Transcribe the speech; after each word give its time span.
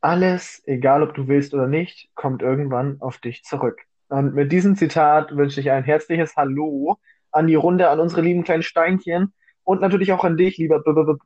Alles, 0.00 0.62
egal 0.66 1.02
ob 1.02 1.14
du 1.14 1.28
willst 1.28 1.54
oder 1.54 1.66
nicht, 1.66 2.10
kommt 2.14 2.42
irgendwann 2.42 3.00
auf 3.00 3.18
dich 3.18 3.42
zurück. 3.42 3.80
Und 4.08 4.34
mit 4.34 4.52
diesem 4.52 4.76
Zitat 4.76 5.36
wünsche 5.36 5.60
ich 5.60 5.70
ein 5.70 5.84
herzliches 5.84 6.36
Hallo 6.36 6.98
an 7.32 7.46
die 7.46 7.54
Runde, 7.54 7.88
an 7.88 8.00
unsere 8.00 8.22
lieben 8.22 8.44
kleinen 8.44 8.62
Steinchen 8.62 9.32
und 9.64 9.80
natürlich 9.80 10.12
auch 10.12 10.24
an 10.24 10.36
dich, 10.36 10.58
lieber 10.58 10.82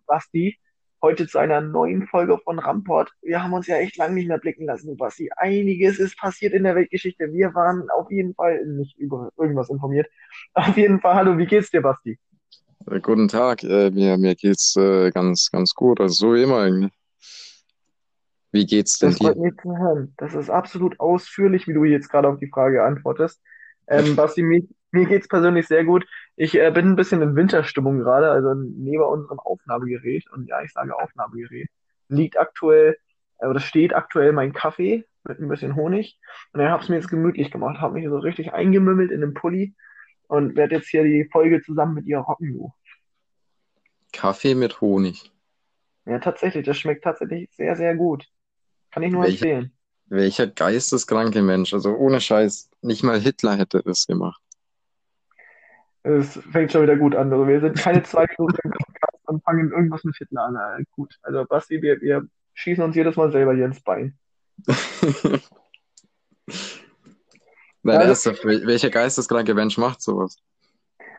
Basti, 0.06 0.58
heute 1.02 1.26
zu 1.26 1.38
einer 1.38 1.60
neuen 1.60 2.06
Folge 2.06 2.38
von 2.38 2.58
Ramport. 2.58 3.10
Wir 3.22 3.42
haben 3.42 3.52
uns 3.52 3.66
ja 3.66 3.76
echt 3.76 3.96
lange 3.96 4.14
nicht 4.14 4.28
mehr 4.28 4.38
blicken 4.38 4.66
lassen, 4.66 4.96
Basti. 4.96 5.30
Einiges 5.36 5.98
ist 5.98 6.18
passiert 6.18 6.52
in 6.52 6.64
der 6.64 6.74
Weltgeschichte. 6.74 7.32
Wir 7.32 7.54
waren 7.54 7.88
auf 7.90 8.10
jeden 8.10 8.34
Fall 8.34 8.64
nicht 8.66 8.98
über 8.98 9.30
irgendwas 9.38 9.70
informiert. 9.70 10.08
Auf 10.54 10.76
jeden 10.76 11.00
Fall, 11.00 11.14
hallo, 11.14 11.38
wie 11.38 11.46
geht's 11.46 11.70
dir, 11.70 11.82
Basti? 11.82 12.18
Äh, 12.90 13.00
Guten 13.00 13.28
Tag, 13.28 13.62
äh, 13.62 13.90
mir, 13.90 14.16
mir 14.16 14.34
geht's 14.34 14.76
äh, 14.76 15.10
ganz, 15.10 15.50
ganz 15.50 15.74
gut, 15.74 16.00
also 16.00 16.14
so 16.14 16.34
wie 16.34 16.42
immer 16.42 16.60
eigentlich. 16.60 16.92
Wie 18.52 18.66
geht's 18.66 18.98
denn 18.98 19.10
Das 19.10 19.18
dir? 19.18 19.34
freut 19.34 19.38
mich 19.38 19.54
zu 19.62 19.76
hören. 19.76 20.14
Das 20.18 20.34
ist 20.34 20.50
absolut 20.50 20.98
ausführlich, 21.00 21.66
wie 21.68 21.74
du 21.74 21.84
jetzt 21.84 22.08
gerade 22.08 22.28
auf 22.28 22.38
die 22.38 22.48
Frage 22.48 22.84
antwortest. 22.84 23.42
Ähm, 23.86 24.16
Basti, 24.16 24.42
mir, 24.42 24.62
mir 24.92 25.06
geht's 25.06 25.28
persönlich 25.28 25.66
sehr 25.66 25.84
gut. 25.84 26.06
Ich 26.36 26.54
äh, 26.56 26.70
bin 26.70 26.88
ein 26.88 26.96
bisschen 26.96 27.22
in 27.22 27.36
Winterstimmung 27.36 28.00
gerade, 28.00 28.30
also 28.30 28.54
neben 28.54 29.02
unserem 29.04 29.38
Aufnahmegerät, 29.40 30.30
und 30.32 30.46
ja, 30.48 30.62
ich 30.62 30.72
sage 30.72 30.96
Aufnahmegerät, 30.98 31.68
liegt 32.08 32.38
aktuell, 32.38 32.96
äh, 33.38 33.46
oder 33.46 33.60
steht 33.60 33.94
aktuell 33.94 34.32
mein 34.32 34.52
Kaffee 34.52 35.06
mit 35.24 35.38
ein 35.40 35.48
bisschen 35.48 35.76
Honig. 35.76 36.18
Und 36.52 36.60
dann 36.60 36.70
habe 36.70 36.82
ich 36.82 36.88
mir 36.88 36.96
jetzt 36.96 37.08
gemütlich 37.10 37.50
gemacht, 37.50 37.80
habe 37.80 37.94
mich 37.94 38.08
so 38.08 38.18
richtig 38.18 38.52
eingemümmelt 38.52 39.10
in 39.10 39.20
den 39.20 39.34
Pulli 39.34 39.74
und 40.28 40.56
werde 40.56 40.76
jetzt 40.76 40.88
hier 40.88 41.04
die 41.04 41.28
Folge 41.30 41.62
zusammen 41.62 41.94
mit 41.94 42.06
ihr 42.06 42.18
rocken, 42.18 42.52
du. 42.52 42.72
Kaffee 44.12 44.54
mit 44.54 44.80
Honig. 44.80 45.32
Ja, 46.06 46.18
tatsächlich, 46.18 46.66
das 46.66 46.78
schmeckt 46.78 47.04
tatsächlich 47.04 47.48
sehr, 47.52 47.76
sehr 47.76 47.94
gut. 47.96 48.26
Kann 48.90 49.02
ich 49.02 49.12
nur 49.12 49.22
Welcher, 49.22 49.46
empfehlen. 49.46 49.72
welcher 50.06 50.46
geisteskranke 50.46 51.42
Mensch, 51.42 51.72
also 51.74 51.94
ohne 51.94 52.20
Scheiß, 52.20 52.70
nicht 52.82 53.02
mal 53.04 53.20
Hitler 53.20 53.56
hätte 53.56 53.82
das 53.84 54.06
gemacht. 54.06 54.40
Es 56.02 56.38
fängt 56.50 56.72
schon 56.72 56.82
wieder 56.82 56.96
gut 56.96 57.14
an. 57.14 57.30
Also 57.32 57.46
wir 57.46 57.60
sind 57.60 57.76
keine 57.76 58.02
zwei 58.02 58.26
Minuten 58.38 58.56
im 58.64 58.70
Podcast 58.70 59.18
und 59.28 59.44
fangen 59.44 59.70
irgendwas 59.70 60.02
mit 60.04 60.16
Hitler 60.16 60.44
an. 60.44 60.56
Äh, 60.80 60.84
gut. 60.92 61.14
Also 61.22 61.44
Basti, 61.44 61.82
wir, 61.82 62.00
wir 62.00 62.26
schießen 62.54 62.82
uns 62.82 62.96
jedes 62.96 63.16
Mal 63.16 63.30
selber 63.30 63.54
hier 63.54 63.66
ins 63.66 63.80
Bein. 63.82 64.18
Ja, 67.82 67.92
Nein, 67.92 67.96
also 67.98 68.08
ernsthaft, 68.08 68.44
wel- 68.44 68.66
welcher 68.66 68.90
geisteskranke 68.90 69.54
Mensch 69.54 69.78
macht 69.78 70.02
sowas? 70.02 70.36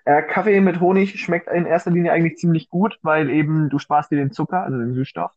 äh, 0.05 0.21
Kaffee 0.23 0.61
mit 0.61 0.79
Honig 0.79 1.19
schmeckt 1.19 1.47
in 1.49 1.65
erster 1.65 1.89
Linie 1.91 2.11
eigentlich 2.11 2.37
ziemlich 2.37 2.69
gut, 2.69 2.99
weil 3.01 3.29
eben 3.31 3.69
du 3.69 3.79
sparst 3.79 4.11
dir 4.11 4.17
den 4.17 4.31
Zucker, 4.31 4.61
also 4.63 4.77
den 4.77 4.93
Süßstoff. 4.93 5.31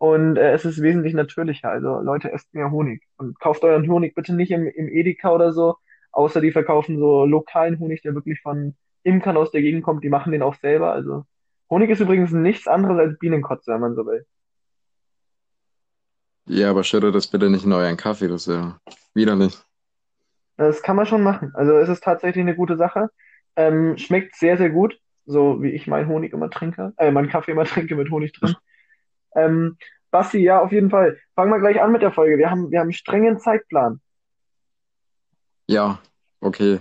Und 0.00 0.38
äh, 0.38 0.52
es 0.52 0.64
ist 0.64 0.80
wesentlich 0.80 1.12
natürlicher. 1.12 1.68
Also 1.68 2.00
Leute, 2.00 2.32
esst 2.32 2.54
mehr 2.54 2.70
Honig. 2.70 3.02
Und 3.18 3.38
kauft 3.38 3.62
euren 3.64 3.86
Honig 3.86 4.14
bitte 4.14 4.34
nicht 4.34 4.50
im, 4.50 4.66
im 4.66 4.88
Edeka 4.88 5.30
oder 5.30 5.52
so, 5.52 5.76
außer 6.10 6.40
die 6.40 6.52
verkaufen 6.52 6.98
so 6.98 7.26
lokalen 7.26 7.78
Honig, 7.78 8.00
der 8.00 8.14
wirklich 8.14 8.40
von 8.40 8.74
Imkern 9.02 9.36
aus 9.36 9.50
der 9.50 9.60
Gegend 9.60 9.82
kommt. 9.84 10.02
Die 10.02 10.08
machen 10.08 10.32
den 10.32 10.40
auch 10.40 10.54
selber. 10.54 10.92
Also 10.92 11.26
Honig 11.68 11.90
ist 11.90 12.00
übrigens 12.00 12.32
nichts 12.32 12.66
anderes 12.66 12.98
als 12.98 13.18
Bienenkotze, 13.18 13.72
wenn 13.72 13.80
man 13.82 13.94
so 13.94 14.06
will. 14.06 14.24
Ja, 16.46 16.70
aber 16.70 16.82
schüttet 16.82 17.14
das 17.14 17.26
bitte 17.26 17.50
nicht 17.50 17.66
in 17.66 17.72
euren 17.74 17.98
Kaffee, 17.98 18.28
das 18.28 18.46
ist 18.46 18.54
ja 18.54 18.80
widerlich. 19.12 19.58
Das 20.56 20.82
kann 20.82 20.96
man 20.96 21.04
schon 21.04 21.22
machen. 21.22 21.52
Also 21.52 21.76
es 21.76 21.90
ist 21.90 22.02
tatsächlich 22.02 22.40
eine 22.40 22.56
gute 22.56 22.78
Sache. 22.78 23.10
Ähm, 23.54 23.98
schmeckt 23.98 24.34
sehr, 24.34 24.56
sehr 24.56 24.70
gut. 24.70 24.98
So 25.26 25.62
wie 25.62 25.72
ich 25.72 25.86
meinen 25.86 26.08
Honig 26.08 26.32
immer 26.32 26.48
trinke. 26.48 26.94
Äh, 26.96 27.10
meinen 27.10 27.28
Kaffee 27.28 27.52
immer 27.52 27.64
trinke 27.66 27.96
mit 27.96 28.10
Honig 28.10 28.32
drin. 28.32 28.54
Ähm, 29.34 29.76
Basti, 30.10 30.38
ja, 30.38 30.60
auf 30.60 30.72
jeden 30.72 30.90
Fall. 30.90 31.18
Fangen 31.34 31.50
wir 31.50 31.60
gleich 31.60 31.80
an 31.80 31.92
mit 31.92 32.02
der 32.02 32.12
Folge. 32.12 32.38
Wir 32.38 32.50
haben, 32.50 32.70
wir 32.70 32.80
haben 32.80 32.86
einen 32.86 32.92
strengen 32.92 33.38
Zeitplan. 33.38 34.00
Ja, 35.66 36.00
okay. 36.40 36.80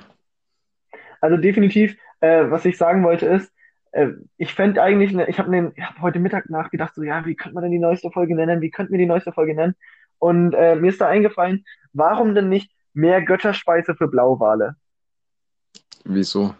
Also 1.22 1.38
definitiv, 1.38 1.96
äh, 2.22 2.50
was 2.50 2.66
ich 2.66 2.78
sagen 2.78 3.04
wollte 3.04 3.28
ist, 3.28 3.54
äh, 3.92 4.10
ich 4.38 4.54
fände 4.54 4.82
eigentlich, 4.82 5.14
ne, 5.14 5.28
ich 5.30 5.40
habe 5.40 5.52
ne, 5.52 5.74
hab 5.80 6.02
heute 6.02 6.20
Mittag 6.20 6.50
nachgedacht, 6.50 6.96
so, 6.96 7.04
ja, 7.04 7.26
wie 7.26 7.36
könnte 7.36 7.56
man 7.56 7.64
denn 7.64 7.72
die 7.72 7.80
neueste 7.80 8.10
Folge 8.12 8.36
nennen? 8.36 8.62
Wie 8.62 8.72
könnten 8.72 8.92
wir 8.92 9.00
die 9.00 9.06
neueste 9.06 9.32
Folge 9.32 9.56
nennen? 9.56 9.76
Und 10.18 10.54
äh, 10.54 10.76
mir 10.76 10.90
ist 10.90 11.02
da 11.02 11.08
eingefallen, 11.08 11.66
warum 11.94 12.36
denn 12.36 12.50
nicht 12.50 12.72
mehr 12.94 13.22
Götterspeise 13.22 13.96
für 13.96 14.08
Blauwale? 14.08 14.76
Wieso? 16.04 16.56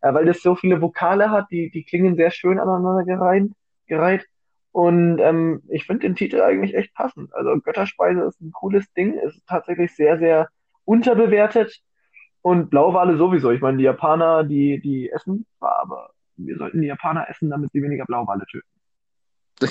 Äh, 0.00 0.12
weil 0.14 0.26
das 0.26 0.42
so 0.42 0.54
viele 0.54 0.80
Vokale 0.80 1.30
hat, 1.30 1.46
die, 1.50 1.70
die 1.70 1.84
klingen 1.84 2.16
sehr 2.16 2.30
schön 2.30 2.58
aneinander 2.58 3.04
gereiht, 3.04 3.50
gereiht. 3.86 4.26
Und 4.72 5.18
ähm, 5.18 5.62
ich 5.68 5.84
finde 5.86 6.06
den 6.06 6.14
Titel 6.14 6.40
eigentlich 6.40 6.74
echt 6.74 6.94
passend. 6.94 7.34
Also 7.34 7.58
Götterspeise 7.60 8.22
ist 8.22 8.40
ein 8.40 8.52
cooles 8.52 8.92
Ding, 8.92 9.14
ist 9.14 9.44
tatsächlich 9.46 9.94
sehr, 9.94 10.18
sehr 10.18 10.48
unterbewertet. 10.84 11.80
Und 12.42 12.70
Blauwale 12.70 13.18
sowieso. 13.18 13.50
Ich 13.50 13.60
meine, 13.60 13.78
die 13.78 13.84
Japaner, 13.84 14.44
die, 14.44 14.80
die 14.80 15.10
essen 15.10 15.46
zwar, 15.58 15.78
aber 15.80 16.10
wir 16.36 16.56
sollten 16.56 16.80
die 16.80 16.86
Japaner 16.86 17.28
essen, 17.28 17.50
damit 17.50 17.70
sie 17.72 17.82
weniger 17.82 18.04
Blauwale 18.04 18.44
töten. 18.46 18.68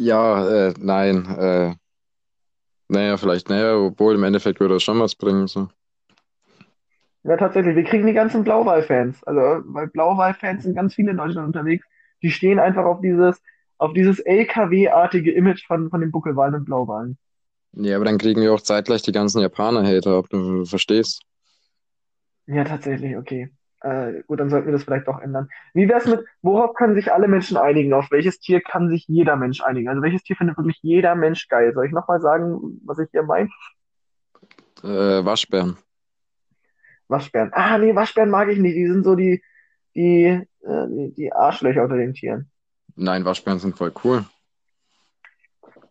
Ja, 0.00 0.68
äh, 0.68 0.74
nein, 0.78 1.26
äh, 1.26 1.74
naja, 2.86 3.16
vielleicht, 3.16 3.48
naja, 3.50 3.76
obwohl 3.76 4.14
im 4.14 4.22
Endeffekt 4.22 4.60
würde 4.60 4.74
das 4.74 4.84
schon 4.84 5.00
was 5.00 5.16
bringen, 5.16 5.48
so. 5.48 5.68
Ja, 7.24 7.36
tatsächlich, 7.36 7.74
wir 7.74 7.82
kriegen 7.82 8.06
die 8.06 8.12
ganzen 8.12 8.44
Blauwal-Fans. 8.44 9.24
Also, 9.24 9.40
weil 9.66 9.88
Blauwal-Fans 9.88 10.62
sind 10.62 10.76
ganz 10.76 10.94
viele 10.94 11.10
in 11.10 11.16
Deutschland 11.16 11.48
unterwegs. 11.48 11.84
Die 12.22 12.30
stehen 12.30 12.58
einfach 12.58 12.84
auf 12.84 13.00
dieses, 13.00 13.40
auf 13.78 13.92
dieses 13.92 14.18
LKW-artige 14.20 15.32
Image 15.32 15.66
von, 15.66 15.90
von 15.90 16.00
den 16.00 16.10
Buckelwalen 16.10 16.54
und 16.54 16.64
Blauwalen. 16.64 17.18
Ja, 17.72 17.96
aber 17.96 18.06
dann 18.06 18.18
kriegen 18.18 18.40
wir 18.40 18.52
auch 18.52 18.60
zeitgleich 18.60 19.02
die 19.02 19.12
ganzen 19.12 19.40
Japaner-Hater 19.40 20.18
ab, 20.18 20.26
du 20.30 20.64
verstehst. 20.64 21.22
Ja, 22.46 22.64
tatsächlich, 22.64 23.16
okay. 23.16 23.50
Äh, 23.80 24.22
gut, 24.26 24.40
dann 24.40 24.50
sollten 24.50 24.66
wir 24.66 24.72
das 24.72 24.82
vielleicht 24.82 25.06
doch 25.06 25.20
ändern. 25.20 25.48
Wie 25.72 25.88
wär's 25.88 26.06
mit, 26.06 26.24
worauf 26.42 26.74
können 26.74 26.96
sich 26.96 27.12
alle 27.12 27.28
Menschen 27.28 27.56
einigen? 27.56 27.92
Auf 27.92 28.10
welches 28.10 28.40
Tier 28.40 28.60
kann 28.60 28.88
sich 28.88 29.06
jeder 29.06 29.36
Mensch 29.36 29.60
einigen? 29.60 29.88
Also 29.88 30.02
welches 30.02 30.24
Tier 30.24 30.34
findet 30.34 30.56
wirklich 30.56 30.80
jeder 30.82 31.14
Mensch 31.14 31.46
geil? 31.48 31.72
Soll 31.74 31.86
ich 31.86 31.92
nochmal 31.92 32.20
sagen, 32.20 32.80
was 32.84 32.98
ich 32.98 33.08
hier 33.12 33.22
meine? 33.22 33.50
Äh, 34.82 35.24
Waschbären. 35.24 35.76
Waschbären. 37.06 37.50
Ah, 37.52 37.78
nee, 37.78 37.94
Waschbären 37.94 38.30
mag 38.30 38.48
ich 38.48 38.58
nicht. 38.58 38.74
Die 38.74 38.88
sind 38.88 39.04
so 39.04 39.14
die, 39.14 39.42
die, 39.98 40.24
äh, 40.62 40.86
die, 41.16 41.32
Arschlöcher 41.32 41.82
unter 41.82 41.96
den 41.96 42.14
Tieren. 42.14 42.50
Nein, 42.94 43.24
Waschbären 43.24 43.58
sind 43.58 43.76
voll 43.76 43.92
cool. 44.04 44.24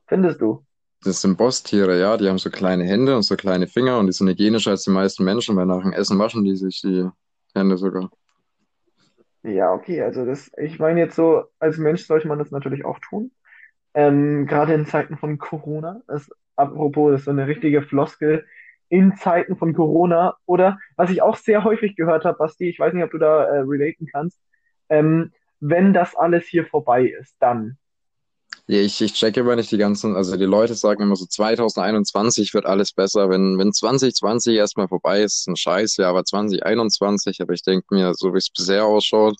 Findest 0.07 0.39
du? 0.39 0.63
Das 1.03 1.21
sind 1.21 1.37
Bosstiere, 1.37 1.99
ja, 1.99 2.15
die 2.15 2.27
haben 2.27 2.37
so 2.37 2.49
kleine 2.49 2.85
Hände 2.85 3.15
und 3.15 3.23
so 3.23 3.35
kleine 3.35 3.67
Finger 3.67 3.99
und 3.99 4.07
die 4.07 4.13
sind 4.13 4.29
hygienischer 4.29 4.71
als 4.71 4.83
die 4.83 4.91
meisten 4.91 5.23
Menschen, 5.25 5.55
weil 5.57 5.65
nach 5.65 5.81
dem 5.81 5.93
Essen 5.93 6.17
waschen 6.17 6.43
die 6.45 6.55
sich 6.55 6.81
die 6.81 7.07
Hände 7.53 7.77
sogar. 7.77 8.09
Ja, 9.43 9.73
okay, 9.73 10.01
also 10.01 10.25
das, 10.25 10.49
ich 10.57 10.79
meine 10.79 11.01
jetzt 11.01 11.15
so, 11.15 11.43
als 11.59 11.77
Mensch 11.77 12.05
sollte 12.05 12.27
man 12.27 12.39
das 12.39 12.51
natürlich 12.51 12.85
auch 12.85 12.99
tun. 12.99 13.31
Ähm, 13.93 14.47
gerade 14.47 14.73
in 14.73 14.85
Zeiten 14.85 15.17
von 15.17 15.37
Corona. 15.37 16.01
Das, 16.07 16.29
apropos, 16.55 17.11
das 17.11 17.21
ist 17.21 17.25
so 17.25 17.31
eine 17.31 17.47
richtige 17.47 17.81
Floskel. 17.81 18.45
In 18.89 19.15
Zeiten 19.15 19.57
von 19.57 19.73
Corona. 19.73 20.37
Oder 20.45 20.79
was 20.95 21.09
ich 21.09 21.21
auch 21.21 21.37
sehr 21.37 21.63
häufig 21.63 21.95
gehört 21.95 22.25
habe, 22.25 22.37
Basti, 22.37 22.69
ich 22.69 22.79
weiß 22.79 22.93
nicht, 22.93 23.03
ob 23.03 23.11
du 23.11 23.17
da 23.17 23.43
äh, 23.43 23.59
relaten 23.59 24.07
kannst. 24.11 24.39
Ähm, 24.89 25.31
wenn 25.59 25.93
das 25.93 26.15
alles 26.15 26.45
hier 26.45 26.65
vorbei 26.65 27.05
ist, 27.05 27.35
dann. 27.39 27.77
Ja, 28.67 28.79
ich, 28.79 29.01
ich 29.01 29.13
checke 29.13 29.39
immer 29.39 29.55
nicht 29.55 29.71
die 29.71 29.77
ganzen, 29.77 30.15
also 30.15 30.35
die 30.35 30.45
Leute 30.45 30.75
sagen 30.75 31.01
immer 31.01 31.15
so 31.15 31.25
2021 31.25 32.53
wird 32.53 32.65
alles 32.65 32.91
besser. 32.91 33.29
Wenn, 33.29 33.57
wenn 33.57 33.71
2020 33.71 34.55
erstmal 34.55 34.87
vorbei 34.89 35.21
ist, 35.21 35.39
ist 35.39 35.47
ein 35.47 35.55
Scheißjahr, 35.55 36.09
aber 36.09 36.25
2021, 36.25 37.41
aber 37.41 37.53
ich 37.53 37.63
denke 37.63 37.85
mir, 37.91 38.13
so 38.13 38.33
wie 38.33 38.37
es 38.37 38.49
bisher 38.49 38.85
ausschaut, 38.85 39.37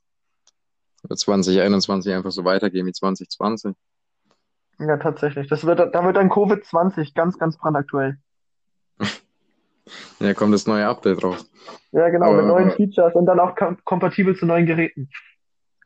wird 1.03 1.19
2021 1.19 2.13
einfach 2.13 2.31
so 2.31 2.45
weitergehen 2.45 2.85
wie 2.85 2.93
2020. 2.93 3.75
Ja, 4.79 4.97
tatsächlich. 4.97 5.47
Das 5.47 5.65
wird, 5.65 5.79
da 5.79 6.05
wird 6.05 6.15
dann 6.15 6.29
Covid-20 6.29 7.13
ganz, 7.13 7.37
ganz 7.37 7.57
brandaktuell. 7.57 8.17
Ja, 10.19 10.33
kommt 10.33 10.53
das 10.53 10.67
neue 10.67 10.87
Update 10.87 11.23
raus. 11.23 11.45
Ja, 11.91 12.09
genau, 12.09 12.33
mit 12.33 12.45
neuen 12.45 12.67
Aber 12.67 12.75
Features 12.75 13.15
und 13.15 13.25
dann 13.25 13.39
auch 13.39 13.55
kom 13.55 13.77
kompatibel 13.83 14.35
zu 14.35 14.45
neuen 14.45 14.65
Geräten. 14.65 15.09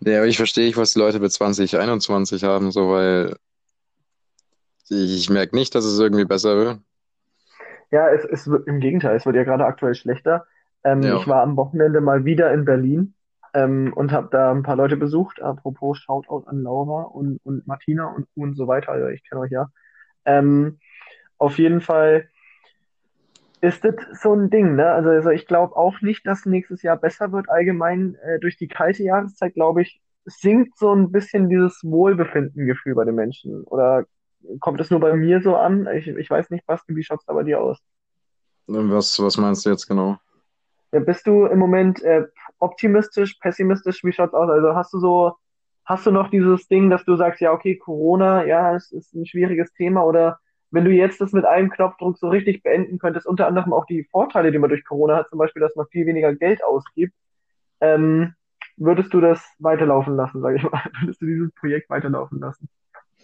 ja, 0.00 0.18
aber 0.18 0.26
ich 0.26 0.36
verstehe 0.36 0.66
nicht, 0.66 0.76
was 0.76 0.92
die 0.92 0.98
Leute 0.98 1.20
mit 1.20 1.32
2021 1.32 2.44
haben, 2.44 2.70
so, 2.70 2.90
weil 2.90 3.36
ich, 4.88 5.16
ich 5.16 5.30
merke 5.30 5.56
nicht, 5.56 5.74
dass 5.74 5.84
es 5.84 5.98
irgendwie 5.98 6.24
besser 6.24 6.56
wird. 6.56 6.78
Ja, 7.90 8.08
es, 8.08 8.24
es 8.24 8.48
wird, 8.48 8.66
im 8.66 8.80
Gegenteil, 8.80 9.16
es 9.16 9.26
wird 9.26 9.36
ja 9.36 9.44
gerade 9.44 9.64
aktuell 9.64 9.94
schlechter. 9.94 10.46
Ähm, 10.84 11.00
ich 11.02 11.08
Ja, 11.08 11.26
war 11.26 11.42
am 11.42 11.56
Wochenende 11.56 12.00
mal 12.00 12.24
wieder 12.24 12.52
in 12.52 12.64
Berlin 12.64 13.14
ähm, 13.54 13.92
und 13.94 14.12
habe 14.12 14.28
da 14.30 14.50
ein 14.52 14.62
paar 14.62 14.76
Leute 14.76 14.96
besucht. 14.96 15.40
Apropos 15.40 15.98
Shoutout 15.98 16.44
an 16.46 16.62
Laura 16.62 17.02
und, 17.02 17.40
und 17.44 17.66
Martina 17.66 18.06
und, 18.06 18.26
und 18.34 18.54
so 18.56 18.68
weiter. 18.68 18.92
Also 18.92 19.08
ich 19.08 19.22
kenne 19.28 19.40
euch 19.40 19.50
ja. 19.50 19.68
Ähm, 20.24 20.78
auf 21.38 21.58
jeden 21.58 21.80
Fall 21.80 22.28
ist 23.60 23.84
das 23.84 23.94
so 24.20 24.34
ein 24.34 24.50
Ding, 24.50 24.76
ne? 24.76 24.86
Also, 24.90 25.10
also 25.10 25.30
ich 25.30 25.46
glaube 25.46 25.76
auch 25.76 26.00
nicht, 26.00 26.26
dass 26.26 26.46
nächstes 26.46 26.82
Jahr 26.82 26.96
besser 26.96 27.32
wird. 27.32 27.48
Allgemein 27.48 28.16
äh, 28.22 28.38
durch 28.38 28.56
die 28.56 28.68
kalte 28.68 29.02
Jahreszeit, 29.02 29.54
glaube 29.54 29.82
ich, 29.82 30.00
sinkt 30.24 30.78
so 30.78 30.94
ein 30.94 31.10
bisschen 31.10 31.48
dieses 31.48 31.82
Wohlbefindengefühl 31.82 32.94
bei 32.94 33.04
den 33.04 33.14
Menschen. 33.14 33.64
Oder 33.64 34.04
kommt 34.60 34.80
es 34.80 34.90
nur 34.90 35.00
bei 35.00 35.14
mir 35.14 35.40
so 35.42 35.56
an? 35.56 35.88
Ich, 35.94 36.06
ich 36.06 36.30
weiß 36.30 36.50
nicht, 36.50 36.66
Basti, 36.66 36.94
wie 36.94 37.02
schaut 37.02 37.20
es 37.20 37.26
da 37.26 37.32
bei 37.32 37.42
dir 37.42 37.60
aus? 37.60 37.78
Was, 38.66 39.20
was 39.20 39.36
meinst 39.38 39.64
du 39.64 39.70
jetzt 39.70 39.86
genau? 39.86 40.18
Ja, 40.92 41.00
bist 41.00 41.26
du 41.26 41.46
im 41.46 41.58
Moment 41.58 42.02
äh, 42.02 42.24
optimistisch, 42.58 43.34
pessimistisch? 43.40 44.04
Wie 44.04 44.12
schaut's 44.12 44.34
aus? 44.34 44.48
Also 44.50 44.74
hast 44.74 44.92
du 44.92 45.00
so, 45.00 45.34
hast 45.84 46.06
du 46.06 46.10
noch 46.10 46.30
dieses 46.30 46.68
Ding, 46.68 46.90
dass 46.90 47.04
du 47.04 47.16
sagst, 47.16 47.40
ja, 47.40 47.52
okay, 47.52 47.76
Corona, 47.76 48.44
ja, 48.44 48.74
es 48.74 48.92
ist 48.92 49.14
ein 49.14 49.26
schwieriges 49.26 49.72
Thema 49.72 50.04
oder 50.04 50.38
wenn 50.70 50.84
du 50.84 50.90
jetzt 50.90 51.20
das 51.20 51.32
mit 51.32 51.44
einem 51.44 51.70
Knopfdruck 51.70 52.18
so 52.18 52.28
richtig 52.28 52.62
beenden 52.62 52.98
könntest, 52.98 53.26
unter 53.26 53.46
anderem 53.46 53.72
auch 53.72 53.86
die 53.86 54.04
Vorteile, 54.04 54.52
die 54.52 54.58
man 54.58 54.70
durch 54.70 54.84
Corona 54.84 55.16
hat, 55.16 55.30
zum 55.30 55.38
Beispiel, 55.38 55.60
dass 55.60 55.74
man 55.76 55.86
viel 55.88 56.06
weniger 56.06 56.34
Geld 56.34 56.62
ausgibt, 56.62 57.14
ähm, 57.80 58.34
würdest 58.76 59.12
du 59.12 59.20
das 59.20 59.42
weiterlaufen 59.58 60.16
lassen, 60.16 60.40
sage 60.40 60.56
ich 60.56 60.62
mal? 60.62 60.82
Würdest 61.00 61.20
du 61.20 61.26
dieses 61.26 61.52
Projekt 61.52 61.90
weiterlaufen 61.90 62.38
lassen? 62.40 62.68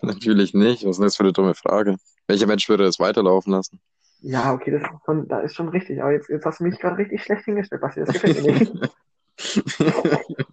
Natürlich 0.03 0.55
nicht. 0.55 0.85
Was 0.85 0.91
ist 0.91 0.99
denn 0.99 1.05
das 1.05 1.17
für 1.17 1.23
eine 1.23 1.33
dumme 1.33 1.55
Frage? 1.55 1.97
Welcher 2.27 2.47
Mensch 2.47 2.69
würde 2.69 2.85
das 2.85 2.99
weiterlaufen 2.99 3.53
lassen? 3.53 3.81
Ja, 4.21 4.53
okay, 4.55 4.71
das 4.71 4.83
ist 4.83 4.89
schon, 5.05 5.29
da 5.29 5.41
ist 5.41 5.55
schon 5.55 5.69
richtig. 5.69 6.03
Aber 6.03 6.13
jetzt, 6.13 6.29
jetzt 6.29 6.45
hast 6.45 6.61
du 6.61 6.65
mich 6.65 6.79
gerade 6.79 6.99
richtig 6.99 7.23
schlecht 7.23 7.45
hingestellt, 7.45 7.83
Basti. 7.83 8.01
Das 8.01 8.13
gefällt 8.13 8.43
mir 8.43 8.53
nicht. 8.59 8.73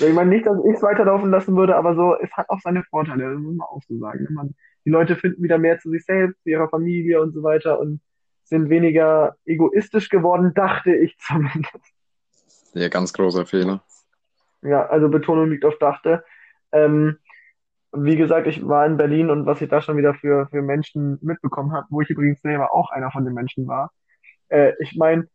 ich 0.00 0.14
meine 0.14 0.30
nicht, 0.30 0.46
dass 0.46 0.58
ich 0.64 0.76
es 0.76 0.82
weiterlaufen 0.82 1.30
lassen 1.30 1.56
würde, 1.56 1.76
aber 1.76 1.94
so, 1.94 2.16
es 2.20 2.30
hat 2.32 2.48
auch 2.48 2.60
seine 2.60 2.82
Vorteile, 2.84 3.32
das 3.32 3.40
muss 3.40 3.56
man 3.56 3.66
auch 3.66 3.82
so 3.88 3.98
sagen. 3.98 4.26
Man, 4.30 4.54
die 4.84 4.90
Leute 4.90 5.16
finden 5.16 5.42
wieder 5.42 5.58
mehr 5.58 5.78
zu 5.78 5.90
sich 5.90 6.04
selbst, 6.04 6.42
zu 6.42 6.50
ihrer 6.50 6.68
Familie 6.68 7.20
und 7.20 7.32
so 7.32 7.42
weiter 7.42 7.78
und 7.80 8.00
sind 8.44 8.70
weniger 8.70 9.36
egoistisch 9.44 10.08
geworden, 10.08 10.52
dachte 10.54 10.94
ich 10.94 11.16
zumindest. 11.26 11.94
Ja, 12.74 12.88
ganz 12.88 13.12
großer 13.12 13.46
Fehler. 13.46 13.82
Ja, 14.62 14.86
also 14.86 15.08
Betonung 15.08 15.50
liegt 15.50 15.64
auf 15.64 15.78
dachte. 15.78 16.24
Ähm, 16.72 17.18
wie 17.92 18.16
gesagt, 18.16 18.46
ich 18.46 18.66
war 18.66 18.84
in 18.86 18.96
Berlin 18.96 19.30
und 19.30 19.46
was 19.46 19.60
ich 19.60 19.68
da 19.68 19.80
schon 19.80 19.96
wieder 19.96 20.14
für, 20.14 20.46
für 20.48 20.62
Menschen 20.62 21.18
mitbekommen 21.22 21.72
habe, 21.72 21.86
wo 21.90 22.00
ich 22.00 22.10
übrigens 22.10 22.40
selber 22.42 22.74
auch 22.74 22.90
einer 22.90 23.10
von 23.10 23.24
den 23.24 23.34
Menschen 23.34 23.66
war. 23.66 23.92
Äh, 24.48 24.72
ich 24.80 24.96
meine, 24.96 25.28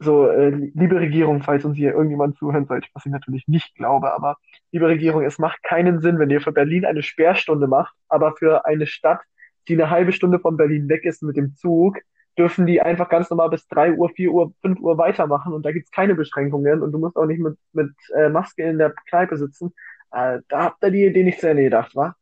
so, 0.00 0.28
äh, 0.28 0.48
liebe 0.48 0.98
Regierung, 0.98 1.42
falls 1.42 1.64
uns 1.64 1.76
hier 1.76 1.92
irgendjemand 1.92 2.38
zuhören 2.38 2.66
sollte, 2.66 2.88
was 2.94 3.04
ich 3.04 3.12
natürlich 3.12 3.46
nicht 3.46 3.74
glaube, 3.74 4.12
aber 4.12 4.38
liebe 4.72 4.88
Regierung, 4.88 5.22
es 5.22 5.38
macht 5.38 5.62
keinen 5.62 6.00
Sinn, 6.00 6.18
wenn 6.18 6.30
ihr 6.30 6.40
für 6.40 6.52
Berlin 6.52 6.86
eine 6.86 7.02
Sperrstunde 7.02 7.66
macht, 7.66 7.94
aber 8.08 8.34
für 8.34 8.64
eine 8.64 8.86
Stadt, 8.86 9.20
die 9.68 9.74
eine 9.74 9.90
halbe 9.90 10.12
Stunde 10.12 10.38
von 10.38 10.56
Berlin 10.56 10.88
weg 10.88 11.04
ist 11.04 11.22
mit 11.22 11.36
dem 11.36 11.54
Zug, 11.54 11.98
dürfen 12.38 12.66
die 12.66 12.80
einfach 12.80 13.10
ganz 13.10 13.28
normal 13.28 13.50
bis 13.50 13.68
drei 13.68 13.92
Uhr, 13.92 14.08
vier 14.08 14.32
Uhr, 14.32 14.54
fünf 14.62 14.80
Uhr 14.80 14.96
weitermachen 14.96 15.52
und 15.52 15.66
da 15.66 15.72
gibt's 15.72 15.90
keine 15.90 16.14
Beschränkungen 16.14 16.82
und 16.82 16.92
du 16.92 16.98
musst 16.98 17.16
auch 17.16 17.26
nicht 17.26 17.40
mit, 17.40 17.58
mit 17.72 17.90
äh, 18.14 18.30
Maske 18.30 18.62
in 18.62 18.78
der 18.78 18.94
Kneipe 19.10 19.36
sitzen. 19.36 19.74
Äh, 20.12 20.38
da 20.48 20.64
habt 20.64 20.82
ihr 20.82 20.90
die 20.90 21.04
Idee 21.04 21.24
nicht 21.24 21.40
zu 21.40 21.48
Ende 21.50 21.64
gedacht, 21.64 21.94
wa? 21.94 22.16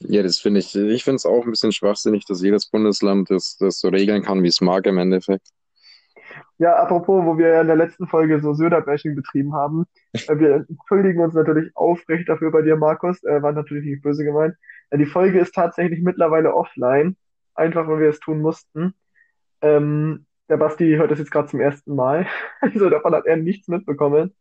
Ja, 0.00 0.22
das 0.22 0.38
finde 0.38 0.60
ich, 0.60 0.74
ich 0.74 1.04
finde 1.04 1.16
es 1.16 1.26
auch 1.26 1.44
ein 1.44 1.50
bisschen 1.50 1.72
schwachsinnig, 1.72 2.24
dass 2.24 2.40
jedes 2.40 2.66
Bundesland 2.70 3.28
das, 3.30 3.58
das 3.58 3.78
so 3.80 3.88
regeln 3.88 4.22
kann, 4.22 4.42
wie 4.42 4.48
es 4.48 4.60
mag 4.62 4.86
im 4.86 4.96
Endeffekt. 4.96 5.48
Ja, 6.58 6.74
apropos, 6.74 7.24
wo 7.24 7.38
wir 7.38 7.48
ja 7.48 7.60
in 7.60 7.68
der 7.68 7.76
letzten 7.76 8.08
Folge 8.08 8.40
so 8.40 8.52
Söder-Bashing 8.52 9.14
betrieben 9.14 9.54
haben, 9.54 9.86
äh, 10.12 10.38
wir 10.38 10.66
entschuldigen 10.68 11.20
uns 11.20 11.34
natürlich 11.34 11.70
aufrecht 11.76 12.28
dafür 12.28 12.50
bei 12.50 12.62
dir, 12.62 12.76
Markus, 12.76 13.22
äh, 13.22 13.40
war 13.42 13.52
natürlich 13.52 13.84
nicht 13.84 14.02
böse 14.02 14.24
gemeint. 14.24 14.56
Äh, 14.90 14.98
die 14.98 15.06
Folge 15.06 15.38
ist 15.38 15.54
tatsächlich 15.54 16.02
mittlerweile 16.02 16.54
offline, 16.54 17.16
einfach 17.54 17.86
weil 17.86 18.00
wir 18.00 18.08
es 18.08 18.18
tun 18.18 18.40
mussten. 18.40 18.94
Ähm, 19.60 20.26
der 20.48 20.56
Basti 20.56 20.96
hört 20.96 21.12
das 21.12 21.20
jetzt 21.20 21.30
gerade 21.30 21.48
zum 21.48 21.60
ersten 21.60 21.94
Mal, 21.94 22.26
also 22.60 22.90
davon 22.90 23.14
hat 23.14 23.26
er 23.26 23.36
nichts 23.36 23.68
mitbekommen. 23.68 24.34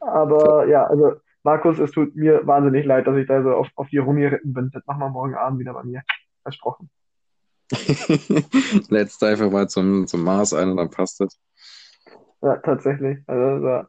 Aber 0.00 0.66
ja, 0.66 0.86
also 0.86 1.16
Markus, 1.42 1.78
es 1.78 1.90
tut 1.90 2.16
mir 2.16 2.46
wahnsinnig 2.46 2.86
leid, 2.86 3.06
dass 3.06 3.16
ich 3.16 3.26
da 3.26 3.42
so 3.42 3.52
auf, 3.52 3.68
auf 3.74 3.88
die 3.88 3.98
rumgeritten 3.98 4.54
bin. 4.54 4.70
Das 4.72 4.86
machen 4.86 5.00
wir 5.00 5.10
morgen 5.10 5.34
Abend 5.34 5.58
wieder 5.58 5.74
bei 5.74 5.84
mir. 5.84 6.02
Versprochen. 6.42 6.90
Letzt 8.88 9.22
einfach 9.22 9.50
mal 9.50 9.68
zum, 9.68 10.06
zum 10.06 10.24
Mars 10.24 10.52
ein 10.52 10.70
und 10.70 10.76
dann 10.76 10.90
passt 10.90 11.20
das. 11.20 11.38
Ja, 12.42 12.56
tatsächlich. 12.56 13.18
Also, 13.26 13.60
so. 13.60 13.82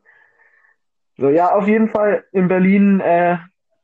so, 1.17 1.29
ja, 1.29 1.55
auf 1.55 1.67
jeden 1.67 1.89
Fall 1.89 2.23
in 2.31 2.47
Berlin 2.47 2.99
äh, 2.99 3.37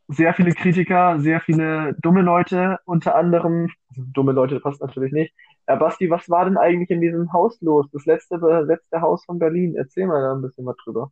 sehr 0.08 0.34
viele 0.34 0.54
Kritiker, 0.54 1.20
sehr 1.20 1.42
viele 1.42 1.96
dumme 2.00 2.22
Leute, 2.22 2.80
unter 2.86 3.16
anderem, 3.16 3.70
also 3.90 4.04
dumme 4.14 4.32
Leute 4.32 4.60
passt 4.60 4.82
natürlich 4.82 5.12
nicht. 5.12 5.34
Äh, 5.66 5.78
Basti, 5.78 6.10
was 6.10 6.30
war 6.30 6.46
denn 6.46 6.58
eigentlich 6.58 6.90
in 6.90 7.02
diesem 7.02 7.34
Haus 7.34 7.60
los? 7.62 7.88
Das 7.92 8.06
letzte 8.06 8.38
besetzte 8.38 9.02
Haus 9.02 9.26
von 9.26 9.40
Berlin. 9.40 9.76
Erzähl 9.76 10.08
mal 10.08 10.22
da 10.22 10.34
ein 10.34 10.42
bisschen 10.42 10.66
was 10.66 10.78
drüber. 10.78 11.12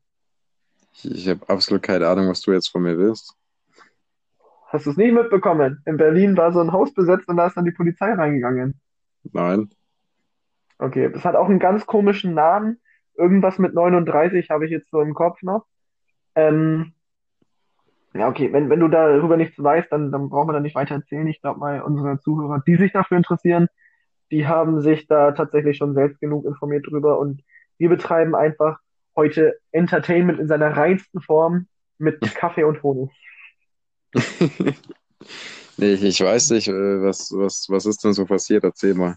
Ich, 0.94 1.12
ich 1.12 1.30
habe 1.30 1.42
absolut 1.50 1.84
keine 1.84 2.08
Ahnung, 2.08 2.30
was 2.30 2.42
du 2.42 2.54
jetzt 2.54 2.70
von 2.70 2.84
mir 2.84 2.98
willst. 2.98 3.36
Hast 4.76 4.86
du 4.86 4.90
es 4.90 4.98
nicht 4.98 5.14
mitbekommen? 5.14 5.82
In 5.86 5.96
Berlin 5.96 6.36
war 6.36 6.52
so 6.52 6.60
ein 6.60 6.74
Haus 6.74 6.94
besetzt 6.94 7.30
und 7.30 7.38
da 7.38 7.48
ist 7.48 7.56
dann 7.56 7.64
die 7.64 7.72
Polizei 7.72 8.12
reingegangen. 8.12 8.78
Nein. 9.32 9.70
Okay, 10.78 11.10
das 11.10 11.24
hat 11.24 11.38
auch 11.38 11.48
einen 11.48 11.60
ganz 11.60 11.86
komischen 11.86 12.34
Namen. 12.34 12.82
Irgendwas 13.16 13.58
mit 13.58 13.74
39 13.74 14.50
habe 14.50 14.66
ich 14.66 14.72
jetzt 14.72 14.92
so 14.92 15.00
im 15.00 15.14
Kopf 15.14 15.42
noch. 15.44 15.66
Ähm, 16.36 16.92
ja, 18.14 18.28
okay, 18.28 18.52
wenn, 18.52 18.70
wenn 18.70 18.82
du 18.82 18.90
darüber 18.90 19.38
nichts 19.38 19.64
weißt, 19.64 19.94
dann, 19.94 20.12
dann 20.12 20.28
brauchen 20.28 20.50
wir 20.50 20.54
da 20.54 20.60
nicht 20.60 20.76
weiter 20.76 20.96
erzählen. 20.96 21.28
Ich 21.28 21.40
glaube 21.40 21.62
mal, 21.62 21.82
unsere 21.82 22.20
Zuhörer, 22.20 22.62
die 22.68 22.76
sich 22.76 22.92
dafür 22.92 23.16
interessieren, 23.16 23.70
die 24.30 24.46
haben 24.46 24.82
sich 24.82 25.08
da 25.08 25.32
tatsächlich 25.32 25.78
schon 25.78 25.94
selbst 25.94 26.20
genug 26.20 26.44
informiert 26.44 26.86
drüber 26.86 27.18
und 27.18 27.42
wir 27.78 27.88
betreiben 27.88 28.36
einfach 28.36 28.80
heute 29.16 29.56
Entertainment 29.72 30.38
in 30.38 30.50
seiner 30.50 30.76
reinsten 30.76 31.22
Form 31.22 31.68
mit 31.98 32.20
Kaffee 32.36 32.66
und 32.66 32.84
Honig. 32.84 33.10
nee, 35.78 35.94
ich, 35.94 36.22
weiß 36.22 36.52
nicht, 36.52 36.68
äh, 36.68 37.02
was, 37.02 37.32
was, 37.32 37.68
was 37.70 37.86
ist 37.86 38.04
denn 38.04 38.14
so 38.14 38.26
passiert? 38.26 38.64
Erzähl 38.64 38.94
mal. 38.94 39.16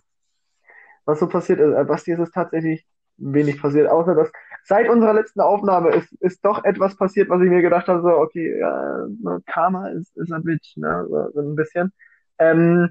Was 1.04 1.20
so 1.20 1.26
passiert 1.26 1.60
ist, 1.60 1.74
äh, 1.74 1.84
Basti, 1.84 2.12
ist 2.12 2.18
es 2.18 2.30
tatsächlich 2.30 2.86
wenig 3.16 3.60
passiert, 3.60 3.88
außer 3.88 4.14
dass 4.14 4.30
seit 4.64 4.88
unserer 4.88 5.14
letzten 5.14 5.40
Aufnahme 5.40 5.90
ist, 5.90 6.12
ist 6.20 6.44
doch 6.44 6.64
etwas 6.64 6.96
passiert, 6.96 7.28
was 7.30 7.42
ich 7.42 7.48
mir 7.48 7.62
gedacht 7.62 7.88
habe, 7.88 8.02
so, 8.02 8.08
okay, 8.08 8.58
ja, 8.58 9.06
Karma 9.46 9.88
ist, 9.88 10.16
ist 10.16 10.32
ein 10.32 10.44
Bitch, 10.44 10.76
ne, 10.76 11.06
so, 11.08 11.30
so 11.32 11.40
ein 11.40 11.56
bisschen. 11.56 11.92
Ähm, 12.38 12.90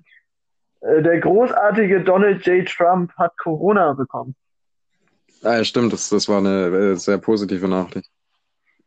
äh, 0.81 1.01
der 1.01 1.19
großartige 1.19 2.04
Donald 2.04 2.45
J. 2.45 2.68
Trump 2.68 3.13
hat 3.18 3.38
Corona 3.38 3.94
bekommen. 3.94 4.36
Ah, 5.44 5.57
ja, 5.57 5.63
stimmt, 5.63 5.94
das, 5.94 6.09
das 6.09 6.27
war 6.27 6.39
eine 6.39 6.98
sehr 6.98 7.19
positive 7.19 7.68
Nachricht. 7.68 8.09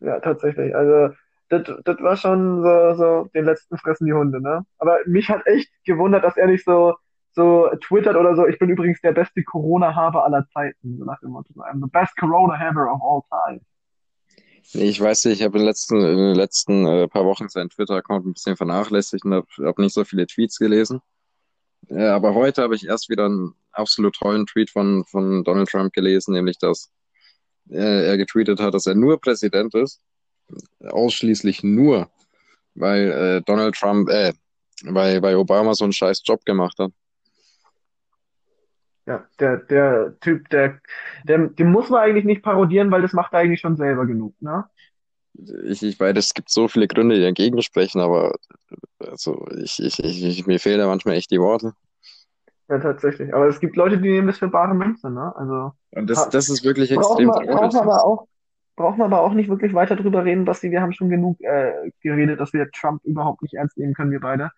Ja, 0.00 0.18
tatsächlich. 0.20 0.74
Also, 0.74 1.14
das, 1.50 1.62
das 1.84 2.00
war 2.00 2.16
schon 2.16 2.62
so, 2.62 2.94
so, 2.94 3.28
den 3.34 3.44
letzten 3.44 3.76
fressen 3.76 4.06
die 4.06 4.12
Hunde, 4.12 4.40
ne? 4.40 4.64
Aber 4.78 4.98
mich 5.06 5.28
hat 5.28 5.46
echt 5.46 5.70
gewundert, 5.84 6.24
dass 6.24 6.36
er 6.36 6.46
nicht 6.46 6.64
so, 6.64 6.94
so 7.32 7.68
twittert 7.86 8.16
oder 8.16 8.34
so, 8.36 8.46
ich 8.46 8.58
bin 8.58 8.70
übrigens 8.70 9.00
der 9.00 9.12
beste 9.12 9.42
Corona-Haber 9.42 10.24
aller 10.24 10.46
Zeiten, 10.52 10.96
so 10.98 11.04
nach 11.04 11.20
dem 11.20 11.30
Motto, 11.30 11.52
I'm 11.60 11.80
the 11.80 11.90
best 11.90 12.16
Corona-Haber 12.16 12.92
of 12.92 13.00
all 13.02 13.22
time. 13.28 13.60
Ich 14.72 15.00
weiß 15.00 15.24
nicht, 15.24 15.40
ich 15.40 15.44
habe 15.44 15.58
in 15.58 15.64
den 15.64 15.68
letzten, 15.68 15.96
in 15.96 16.16
den 16.16 16.34
letzten 16.34 16.86
äh, 16.86 17.08
paar 17.08 17.24
Wochen 17.24 17.48
seinen 17.48 17.70
Twitter-Account 17.70 18.26
ein 18.26 18.32
bisschen 18.34 18.56
vernachlässigt 18.56 19.24
und 19.24 19.34
habe 19.34 19.46
hab 19.64 19.78
nicht 19.78 19.94
so 19.94 20.04
viele 20.04 20.26
Tweets 20.26 20.58
gelesen. 20.58 21.00
Äh, 21.88 22.06
aber 22.06 22.34
heute 22.34 22.62
habe 22.62 22.76
ich 22.76 22.86
erst 22.86 23.08
wieder 23.08 23.24
einen 23.24 23.54
absolut 23.72 24.14
tollen 24.14 24.46
Tweet 24.46 24.70
von, 24.70 25.04
von 25.06 25.42
Donald 25.42 25.68
Trump 25.68 25.92
gelesen, 25.92 26.34
nämlich 26.34 26.58
dass 26.58 26.90
äh, 27.70 28.06
er 28.06 28.16
getweetet 28.16 28.60
hat, 28.60 28.74
dass 28.74 28.86
er 28.86 28.94
nur 28.94 29.20
Präsident 29.20 29.74
ist, 29.74 30.00
ausschließlich 30.80 31.62
nur, 31.62 32.08
weil 32.74 33.10
äh, 33.10 33.42
Donald 33.42 33.74
Trump, 33.74 34.08
äh, 34.08 34.32
weil, 34.84 35.22
weil 35.22 35.36
Obama 35.36 35.74
so 35.74 35.84
einen 35.84 35.92
scheiß 35.92 36.22
Job 36.24 36.44
gemacht 36.44 36.78
hat. 36.78 36.92
Ja, 39.06 39.26
der, 39.38 39.56
der 39.56 40.18
Typ, 40.20 40.48
der, 40.50 40.80
der, 41.24 41.48
den 41.48 41.70
muss 41.70 41.90
man 41.90 42.00
eigentlich 42.00 42.24
nicht 42.24 42.42
parodieren, 42.42 42.90
weil 42.90 43.02
das 43.02 43.12
macht 43.12 43.32
er 43.32 43.40
eigentlich 43.40 43.60
schon 43.60 43.76
selber 43.76 44.06
genug, 44.06 44.34
ne? 44.40 44.66
Ich, 45.64 45.82
ich 45.82 45.98
weiß, 45.98 46.16
es 46.16 46.34
gibt 46.34 46.50
so 46.50 46.68
viele 46.68 46.86
Gründe, 46.86 47.16
die 47.16 47.22
dagegen 47.22 47.62
sprechen, 47.62 48.00
aber 48.00 48.34
also 48.98 49.46
ich, 49.56 49.78
ich, 49.82 49.98
ich, 49.98 50.46
mir 50.46 50.60
fehlen 50.60 50.78
da 50.78 50.86
manchmal 50.86 51.14
echt 51.14 51.30
die 51.30 51.40
Worte. 51.40 51.72
Ja, 52.68 52.78
tatsächlich. 52.78 53.34
Aber 53.34 53.48
es 53.48 53.58
gibt 53.58 53.76
Leute, 53.76 53.98
die 53.98 54.10
nehmen 54.10 54.28
das 54.28 54.38
für 54.38 54.48
bare 54.48 54.74
Münze, 54.74 55.10
ne? 55.10 55.34
Also. 55.34 55.72
Und 55.90 56.08
das, 56.08 56.28
das 56.28 56.48
ist 56.48 56.62
wirklich 56.62 56.90
extrem 56.92 57.28
braucht 57.28 57.46
man, 57.46 57.56
braucht 57.56 57.72
man 57.72 57.82
aber 57.82 58.04
auch, 58.04 58.28
braucht 58.80 58.98
man 58.98 59.12
aber 59.12 59.22
auch 59.22 59.34
nicht 59.34 59.50
wirklich 59.50 59.74
weiter 59.74 59.94
drüber 59.94 60.24
reden, 60.24 60.46
Basti. 60.46 60.70
Wir 60.70 60.80
haben 60.80 60.92
schon 60.92 61.10
genug 61.10 61.38
äh, 61.40 61.90
geredet, 62.00 62.40
dass 62.40 62.54
wir 62.54 62.70
Trump 62.70 63.04
überhaupt 63.04 63.42
nicht 63.42 63.54
ernst 63.54 63.76
nehmen 63.76 63.92
können, 63.94 64.10
wir 64.10 64.20
beide. 64.20 64.50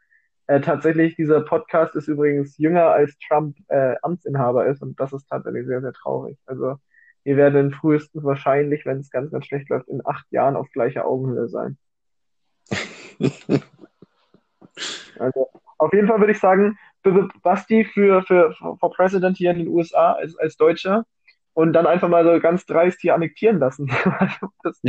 Äh, 0.47 0.61
tatsächlich, 0.61 1.17
dieser 1.17 1.41
Podcast 1.41 1.97
ist 1.97 2.07
übrigens 2.07 2.57
jünger 2.57 2.87
als 2.87 3.19
Trump 3.19 3.57
äh, 3.69 3.97
Amtsinhaber 4.03 4.67
ist 4.67 4.81
und 4.81 4.99
das 5.01 5.13
ist 5.13 5.27
tatsächlich 5.29 5.67
sehr, 5.67 5.81
sehr 5.81 5.93
traurig. 5.93 6.39
Also 6.47 6.77
wir 7.25 7.37
werden 7.37 7.73
frühestens 7.73 8.23
wahrscheinlich, 8.23 8.87
wenn 8.87 8.99
es 8.99 9.11
ganz, 9.11 9.33
ganz 9.33 9.47
schlecht 9.47 9.69
läuft, 9.71 9.89
in 9.89 10.01
acht 10.05 10.31
Jahren 10.31 10.57
auf 10.57 10.71
gleicher 10.71 11.05
Augenhöhe 11.05 11.49
sein. 11.49 11.77
also 15.19 15.49
auf 15.79 15.93
jeden 15.93 16.07
Fall 16.07 16.21
würde 16.21 16.33
ich 16.33 16.41
sagen, 16.41 16.79
Basti 17.43 17.85
für, 17.85 18.23
für 18.23 18.55
for 18.55 18.93
President 18.93 19.37
hier 19.37 19.51
in 19.51 19.59
den 19.59 19.69
USA 19.69 20.13
als, 20.13 20.37
als 20.37 20.57
Deutscher, 20.57 21.05
und 21.55 21.73
dann 21.73 21.87
einfach 21.87 22.09
mal 22.09 22.25
so 22.25 22.41
ganz 22.41 22.67
dreist 22.67 23.01
hier 23.01 23.15
annektieren 23.15 23.59
lassen. 23.59 23.91
Das 24.63 24.81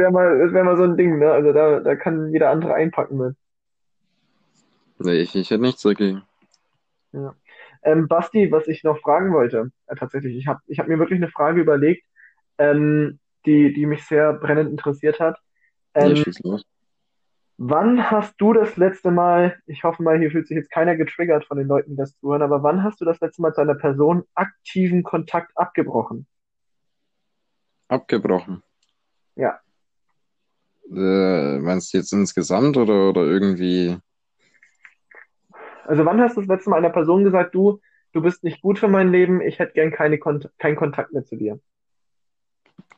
wäre 0.00 0.10
mal, 0.10 0.38
das 0.40 0.52
wär 0.52 0.64
mal 0.64 0.76
so 0.76 0.82
ein 0.82 0.96
Ding, 0.96 1.20
ne? 1.20 1.30
Also 1.30 1.52
da, 1.52 1.78
da 1.78 1.94
kann 1.94 2.32
jeder 2.32 2.50
andere 2.50 2.74
einpacken 2.74 3.16
mit. 3.16 3.36
Nee, 4.98 5.20
ich, 5.20 5.34
ich 5.36 5.50
hätte 5.50 5.62
nichts 5.62 5.82
dagegen. 5.82 6.22
Ja. 7.12 7.34
Ähm, 7.84 8.08
Basti, 8.08 8.50
was 8.50 8.66
ich 8.66 8.82
noch 8.82 8.98
fragen 8.98 9.32
wollte, 9.32 9.70
äh, 9.86 9.94
tatsächlich, 9.94 10.36
ich 10.36 10.48
habe 10.48 10.60
ich 10.66 10.80
hab 10.80 10.88
mir 10.88 10.98
wirklich 10.98 11.18
eine 11.18 11.30
Frage 11.30 11.60
überlegt, 11.60 12.04
ähm, 12.58 13.20
die, 13.46 13.72
die 13.72 13.86
mich 13.86 14.04
sehr 14.04 14.32
brennend 14.32 14.70
interessiert 14.70 15.20
hat. 15.20 15.38
Nee, 15.94 16.24
Ähm, 16.24 16.24
los. 16.42 16.64
Wann 17.56 18.10
hast 18.10 18.34
du 18.40 18.52
das 18.52 18.76
letzte 18.76 19.10
Mal, 19.10 19.56
ich 19.66 19.84
hoffe 19.84 20.02
mal, 20.02 20.18
hier 20.18 20.30
fühlt 20.30 20.46
sich 20.48 20.56
jetzt 20.56 20.70
keiner 20.70 20.96
getriggert 20.96 21.44
von 21.46 21.58
den 21.58 21.66
Leuten, 21.68 21.90
die 21.92 21.96
das 21.96 22.16
zuhören, 22.18 22.42
aber 22.42 22.62
wann 22.62 22.82
hast 22.84 23.00
du 23.00 23.04
das 23.04 23.20
letzte 23.20 23.42
Mal 23.42 23.52
zu 23.54 23.60
einer 23.62 23.74
Person 23.74 24.24
aktiven 24.34 25.02
Kontakt 25.02 25.52
abgebrochen? 25.56 26.26
Abgebrochen. 27.88 28.62
Ja, 29.36 29.60
Äh, 30.90 31.58
meinst 31.58 31.92
du 31.92 31.98
jetzt 31.98 32.12
insgesamt 32.12 32.76
oder, 32.76 33.08
oder 33.10 33.22
irgendwie? 33.22 33.98
also 35.86 36.04
wann 36.04 36.20
hast 36.20 36.36
du 36.36 36.40
das 36.40 36.48
letzte 36.48 36.70
Mal 36.70 36.78
einer 36.78 36.90
Person 36.90 37.24
gesagt, 37.24 37.54
du, 37.54 37.80
du 38.12 38.22
bist 38.22 38.44
nicht 38.44 38.60
gut 38.60 38.78
für 38.78 38.88
mein 38.88 39.10
Leben, 39.10 39.40
ich 39.40 39.58
hätte 39.58 39.72
gern 39.74 39.90
keine 39.92 40.18
Kont 40.18 40.50
keinen 40.58 40.76
Kontakt 40.76 41.12
mehr 41.12 41.24
zu 41.24 41.36
dir? 41.36 41.60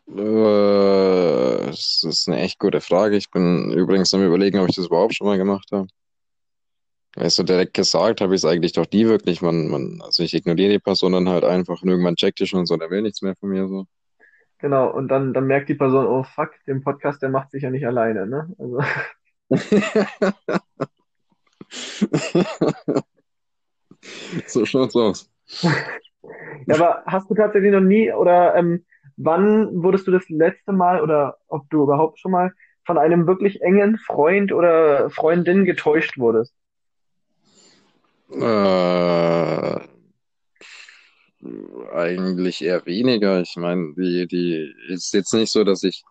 Äh, 0.09 1.66
das 1.66 2.02
ist 2.05 2.28
eine 2.28 2.40
echt 2.40 2.59
gute 2.59 2.81
Frage. 2.81 3.16
Ich 3.16 3.31
bin 3.31 3.73
übrigens 3.73 4.14
am 4.14 4.25
Überlegen, 4.25 4.59
ob 4.59 4.69
ich 4.69 4.76
das 4.76 4.87
überhaupt 4.87 5.14
schon 5.14 5.26
mal 5.26 5.38
gemacht 5.38 5.69
habe. 5.73 5.87
Weil 7.16 7.31
so 7.31 7.43
direkt 7.43 7.75
gesagt 7.75 8.21
habe 8.21 8.35
ich 8.35 8.40
es 8.40 8.45
eigentlich 8.45 8.73
doch 8.73 8.87
nie 8.93 9.07
wirklich. 9.07 9.40
Man, 9.43 9.69
man, 9.69 10.00
also 10.02 10.23
ich 10.23 10.35
ignoriere 10.35 10.73
die 10.73 10.78
Person 10.78 11.12
dann 11.12 11.28
halt 11.28 11.45
einfach 11.45 11.83
und 11.83 11.88
irgendwann 11.88 12.16
checkt 12.16 12.40
die 12.40 12.47
schon 12.47 12.66
so, 12.66 12.76
der 12.76 12.90
will 12.90 13.02
nichts 13.02 13.23
mehr 13.23 13.35
von 13.37 13.49
mir 13.49 13.66
so. 13.69 13.87
Genau, 14.59 14.90
und 14.90 15.09
dann, 15.09 15.35
dann 15.35 15.47
merkt 15.47 15.69
die 15.69 15.75
Person, 15.75 16.07
oh 16.07 16.25
fuck, 16.25 16.52
den 16.66 16.83
Podcast, 16.83 17.23
der 17.23 17.28
macht 17.28 17.50
sich 17.50 17.62
ja 17.62 17.71
nicht 17.71 17.87
alleine, 17.87 18.26
ne? 18.26 18.49
Also, 18.59 18.81
So 24.47 24.64
schaut's 24.64 24.97
aus. 24.97 25.31
ja, 25.62 26.75
aber 26.75 27.02
hast 27.07 27.31
du 27.31 27.35
tatsächlich 27.35 27.73
noch 27.73 27.81
nie 27.81 28.12
oder 28.12 28.55
ähm, 28.55 28.85
wann 29.16 29.82
wurdest 29.82 30.06
du 30.06 30.11
das 30.11 30.28
letzte 30.28 30.73
Mal 30.73 31.00
oder 31.00 31.38
ob 31.49 31.68
du 31.70 31.82
überhaupt 31.82 32.18
schon 32.18 32.32
mal 32.32 32.52
von 32.85 32.99
einem 32.99 33.26
wirklich 33.26 33.62
engen 33.62 33.99
Freund 33.99 34.52
oder 34.52 35.11
Freundin 35.11 35.64
getäuscht 35.64 36.18
wurdest? 36.18 36.54
Äh, 38.30 39.80
eigentlich 41.92 42.62
eher 42.62 42.85
weniger. 42.87 43.40
Ich 43.40 43.56
meine, 43.56 43.94
die, 43.96 44.26
die 44.26 44.75
ist 44.88 45.12
jetzt 45.14 45.32
nicht 45.35 45.50
so, 45.50 45.64
dass 45.64 45.82
ich 45.82 46.04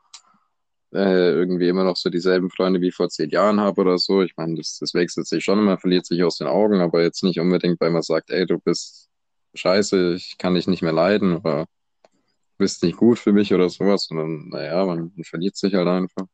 äh, 0.94 1.32
irgendwie 1.32 1.68
immer 1.68 1.84
noch 1.84 1.98
so 1.98 2.10
dieselben 2.10 2.50
Freunde 2.50 2.82
wie 2.82 2.92
vor 2.92 3.10
zehn 3.10 3.30
Jahren 3.30 3.60
habe 3.60 3.82
oder 3.82 3.98
so. 3.98 4.22
Ich 4.22 4.36
meine, 4.38 4.56
das, 4.56 4.78
das 4.80 4.94
wechselt 4.94 5.28
sich 5.28 5.44
schon, 5.44 5.64
man 5.64 5.78
verliert 5.78 6.06
sich 6.06 6.24
aus 6.24 6.38
den 6.38 6.48
Augen, 6.48 6.80
aber 6.80 7.04
jetzt 7.04 7.24
nicht 7.24 7.40
unbedingt, 7.40 7.80
weil 7.82 7.92
man 7.92 8.02
sagt, 8.02 8.30
ey, 8.32 8.46
du 8.46 8.60
bist 8.60 9.10
scheiße, 9.56 10.14
ich 10.16 10.38
kann 10.38 10.56
dich 10.56 10.68
nicht 10.68 10.82
mehr 10.82 10.94
leiden 10.94 11.38
oder 11.38 11.66
bist 12.58 12.84
nicht 12.84 12.98
gut 12.98 13.20
für 13.20 13.34
mich 13.34 13.54
oder 13.54 13.70
sowas, 13.70 14.06
sondern 14.06 14.50
naja, 14.50 14.86
man, 14.86 15.12
man 15.16 15.24
verliert 15.24 15.56
sich 15.56 15.74
halt 15.74 15.88
einfach. 15.88 16.26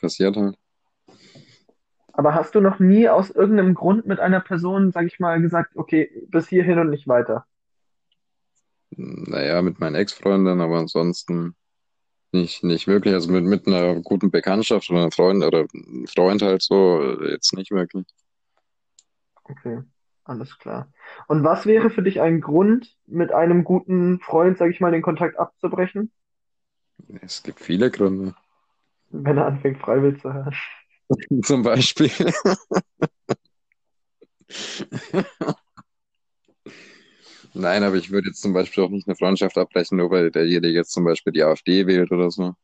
Passiert 0.00 0.36
halt. 0.36 0.56
Aber 2.12 2.34
hast 2.34 2.54
du 2.54 2.60
noch 2.60 2.78
nie 2.78 3.08
aus 3.08 3.30
irgendeinem 3.30 3.74
Grund 3.74 4.06
mit 4.06 4.20
einer 4.20 4.40
Person, 4.40 4.92
sag 4.92 5.06
ich 5.06 5.18
mal, 5.18 5.40
gesagt, 5.40 5.76
okay, 5.76 6.10
bis 6.28 6.48
hierhin 6.48 6.78
und 6.78 6.90
nicht 6.90 7.08
weiter? 7.08 7.44
Naja, 8.90 9.62
mit 9.62 9.80
meinen 9.80 9.96
Ex-Freundinnen, 9.96 10.60
aber 10.60 10.78
ansonsten 10.78 11.56
nicht, 12.30 12.62
nicht 12.62 12.86
wirklich. 12.86 13.14
Also 13.14 13.32
mit, 13.32 13.44
mit 13.44 13.66
einer 13.66 14.00
guten 14.00 14.30
Bekanntschaft 14.30 14.90
oder 14.90 15.02
einem 15.02 15.10
Freund 15.10 15.42
oder 15.42 15.66
einem 15.72 16.06
Freund 16.06 16.42
halt 16.42 16.62
so, 16.62 17.20
jetzt 17.22 17.52
nicht 17.54 17.72
wirklich. 17.72 18.06
Okay, 19.44 19.82
alles 20.24 20.58
klar. 20.58 20.92
Und 21.28 21.44
was 21.44 21.66
wäre 21.66 21.90
für 21.90 22.02
dich 22.02 22.20
ein 22.20 22.40
Grund, 22.40 22.96
mit 23.06 23.32
einem 23.32 23.64
guten 23.64 24.20
Freund, 24.20 24.58
sag 24.58 24.70
ich 24.70 24.80
mal, 24.80 24.90
den 24.92 25.02
Kontakt 25.02 25.38
abzubrechen, 25.38 26.12
Es 27.22 27.42
gibt 27.42 27.60
viele 27.60 27.90
Gründe. 27.90 28.34
wenn 29.10 29.38
er 29.38 29.46
anfängt, 29.46 29.78
Freiwill 29.78 30.18
zu 30.20 30.30
hören? 30.34 30.54
Zum 31.44 31.62
Beispiel. 31.62 32.10
Nein, 37.54 37.82
aber 37.84 37.96
ich 37.96 38.10
würde 38.10 38.28
jetzt 38.28 38.42
zum 38.42 38.52
Beispiel 38.52 38.84
auch 38.84 38.90
nicht 38.90 39.08
eine 39.08 39.16
Freundschaft 39.16 39.56
abbrechen, 39.58 39.96
nur 39.98 40.10
weil 40.10 40.30
derjenige 40.30 40.68
jetzt 40.74 40.92
zum 40.92 41.04
Beispiel 41.04 41.32
die 41.32 41.42
AfD 41.42 41.86
wählt 41.86 42.12
oder 42.12 42.30
so. 42.30 42.54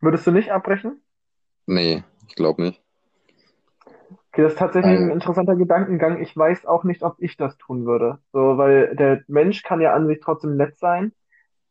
Würdest 0.00 0.26
du 0.26 0.30
nicht 0.30 0.50
abbrechen? 0.52 1.02
Nee, 1.66 2.02
ich 2.28 2.34
glaube 2.34 2.62
nicht. 2.62 2.82
Okay, 4.36 4.42
das 4.42 4.52
ist 4.52 4.58
tatsächlich 4.58 4.98
ein 4.98 5.06
Weil, 5.06 5.14
interessanter 5.14 5.56
Gedankengang. 5.56 6.20
Ich 6.20 6.36
weiß 6.36 6.66
auch 6.66 6.84
nicht, 6.84 7.02
ob 7.02 7.16
ich 7.20 7.38
das 7.38 7.56
tun 7.56 7.86
würde. 7.86 8.18
So, 8.34 8.58
weil 8.58 8.94
der 8.94 9.22
Mensch 9.28 9.62
kann 9.62 9.80
ja 9.80 9.94
an 9.94 10.06
sich 10.08 10.20
trotzdem 10.20 10.58
nett 10.58 10.78
sein 10.78 11.12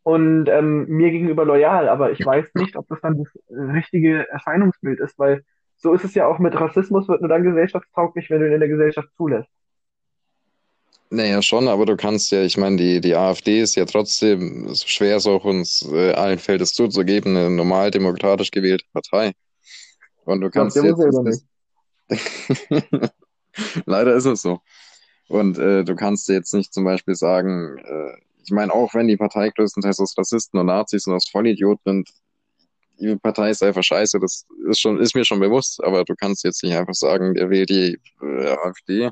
und 0.01 0.48
ähm, 0.50 0.88
mir 0.88 1.12
gegenüber 1.12 1.45
loyal, 1.45 1.88
aber 1.88 2.12
ich 2.12 2.25
weiß 2.25 2.55
nicht, 2.55 2.75
ob 2.75 2.88
das 2.88 3.00
dann 3.01 3.19
das 3.19 3.27
richtige 3.55 4.27
Erscheinungsbild 4.29 5.00
ist, 5.00 5.19
weil 5.19 5.43
so 5.77 5.93
ist 5.93 6.05
es 6.05 6.15
ja 6.15 6.25
auch 6.25 6.39
mit 6.39 6.60
Rassismus, 6.60 7.07
wird 7.07 7.22
nur 7.22 7.29
dann 7.29 7.43
gesellschaftstauglich, 7.43 8.31
wenn 8.31 8.39
du 8.39 8.48
ihn 8.48 8.53
in 8.53 8.60
der 8.60 8.69
Gesellschaft 8.69 9.10
zulässt. 9.15 9.51
naja, 11.12 11.43
schon, 11.43 11.67
aber 11.67 11.86
du 11.86 11.95
kannst 11.95 12.31
ja, 12.31 12.41
ich 12.41 12.57
meine, 12.57 12.77
die, 12.77 13.00
die 13.00 13.15
AfD 13.15 13.62
ist 13.62 13.75
ja 13.75 13.86
trotzdem, 13.86 14.74
so 14.74 14.88
schwer 14.88 15.17
es 15.17 15.27
auch 15.27 15.45
uns 15.45 15.88
äh, 15.91 16.13
allen 16.13 16.39
fällt, 16.39 16.62
es 16.62 16.74
zuzugeben, 16.74 17.38
eine 17.38 17.51
normal 17.51 17.91
demokratisch 17.91 18.50
gewählte 18.50 18.86
Partei. 18.91 19.34
Und 20.25 20.41
du 20.41 20.50
kannst 20.50 20.75
wohl 20.77 21.27
jetzt. 21.27 21.45
leider 23.85 24.15
ist 24.15 24.25
es 24.25 24.41
so. 24.41 24.59
Und 25.27 25.57
äh, 25.57 25.83
du 25.83 25.95
kannst 25.95 26.27
jetzt 26.29 26.53
nicht 26.53 26.74
zum 26.74 26.83
Beispiel 26.83 27.15
sagen, 27.15 27.77
äh, 27.79 28.17
ich 28.43 28.51
meine, 28.51 28.74
auch 28.74 28.93
wenn 28.93 29.07
die 29.07 29.17
Partei 29.17 29.50
größtenteils 29.50 30.00
aus 30.00 30.17
Rassisten 30.17 30.59
und 30.59 30.67
Nazis 30.67 31.07
und 31.07 31.15
aus 31.15 31.27
Vollidioten 31.29 31.89
und 31.89 32.09
die 33.00 33.15
Partei 33.17 33.50
ist 33.50 33.63
einfach 33.63 33.83
scheiße, 33.83 34.19
das 34.19 34.45
ist 34.69 34.79
schon, 34.79 35.00
ist 35.00 35.15
mir 35.15 35.25
schon 35.25 35.39
bewusst, 35.39 35.83
aber 35.83 36.03
du 36.05 36.15
kannst 36.15 36.43
jetzt 36.43 36.63
nicht 36.63 36.75
einfach 36.75 36.93
sagen, 36.93 37.33
der 37.33 37.50
wählt 37.50 37.69
die 37.69 38.00
äh, 38.21 38.55
AfD, 38.63 39.09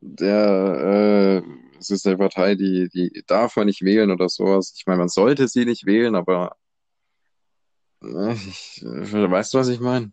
der, 0.00 1.42
äh, 1.44 1.78
es 1.78 1.90
ist 1.90 2.06
eine 2.06 2.16
Partei, 2.16 2.54
die, 2.54 2.88
die 2.88 3.22
darf 3.26 3.56
man 3.56 3.66
nicht 3.66 3.82
wählen 3.82 4.10
oder 4.10 4.28
sowas. 4.28 4.74
Ich 4.76 4.86
meine, 4.86 4.98
man 4.98 5.08
sollte 5.08 5.48
sie 5.48 5.64
nicht 5.64 5.86
wählen, 5.86 6.14
aber 6.14 6.56
äh, 8.02 8.32
ich, 8.32 8.82
weißt 8.84 9.54
du, 9.54 9.58
was 9.58 9.68
ich 9.68 9.80
meine? 9.80 10.12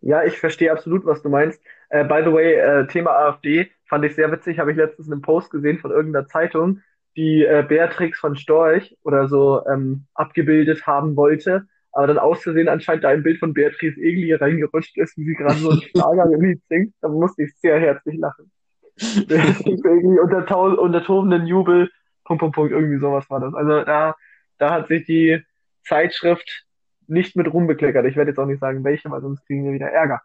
Ja, 0.00 0.24
ich 0.24 0.38
verstehe 0.38 0.72
absolut, 0.72 1.04
was 1.04 1.22
du 1.22 1.28
meinst. 1.28 1.62
Äh, 1.90 2.04
by 2.04 2.22
the 2.24 2.32
way, 2.32 2.54
äh, 2.54 2.86
Thema 2.86 3.10
AfD 3.12 3.70
fand 3.86 4.04
ich 4.04 4.14
sehr 4.14 4.32
witzig, 4.32 4.58
habe 4.58 4.70
ich 4.70 4.76
letztens 4.76 5.10
einen 5.10 5.20
Post 5.22 5.50
gesehen 5.50 5.78
von 5.78 5.90
irgendeiner 5.90 6.26
Zeitung, 6.26 6.80
die 7.16 7.44
äh, 7.44 7.64
Beatrix 7.66 8.18
von 8.18 8.36
Storch 8.36 8.96
oder 9.02 9.28
so 9.28 9.62
ähm, 9.66 10.06
abgebildet 10.14 10.86
haben 10.86 11.16
wollte, 11.16 11.66
aber 11.92 12.06
dann 12.06 12.18
aus 12.18 12.42
Versehen 12.42 12.68
anscheinend 12.68 13.04
da 13.04 13.08
ein 13.08 13.22
Bild 13.22 13.38
von 13.40 13.52
Beatrice 13.52 14.00
Egli 14.00 14.32
reingerutscht 14.32 14.96
ist, 14.96 15.18
wie 15.18 15.24
sie 15.24 15.34
gerade 15.34 15.56
so 15.58 15.70
ein 15.70 15.82
Schlagerlied 15.90 16.62
singt. 16.68 16.94
Da 17.02 17.08
musste 17.08 17.42
ich 17.42 17.54
sehr 17.58 17.78
herzlich 17.80 18.16
lachen. 18.18 18.50
Beatrix 19.28 19.84
Egli 19.84 20.18
unter, 20.18 20.46
tau- 20.46 20.80
unter 20.80 21.02
tobenden 21.04 21.46
Jubel, 21.46 21.90
Punkt, 22.24 22.40
Punkt, 22.40 22.54
Punkt, 22.54 22.72
irgendwie 22.72 23.00
sowas 23.00 23.28
war 23.28 23.40
das. 23.40 23.52
Also 23.54 23.82
da, 23.84 24.14
da 24.58 24.70
hat 24.70 24.88
sich 24.88 25.04
die 25.04 25.42
Zeitschrift 25.84 26.64
nicht 27.10 27.36
mit 27.36 27.52
Ruhm 27.52 27.66
bekleckert. 27.66 28.06
Ich 28.06 28.16
werde 28.16 28.30
jetzt 28.30 28.38
auch 28.38 28.46
nicht 28.46 28.60
sagen, 28.60 28.84
welche, 28.84 29.10
weil 29.10 29.20
sonst 29.20 29.44
kriegen 29.46 29.64
wir 29.64 29.72
wieder 29.72 29.90
Ärger. 29.90 30.22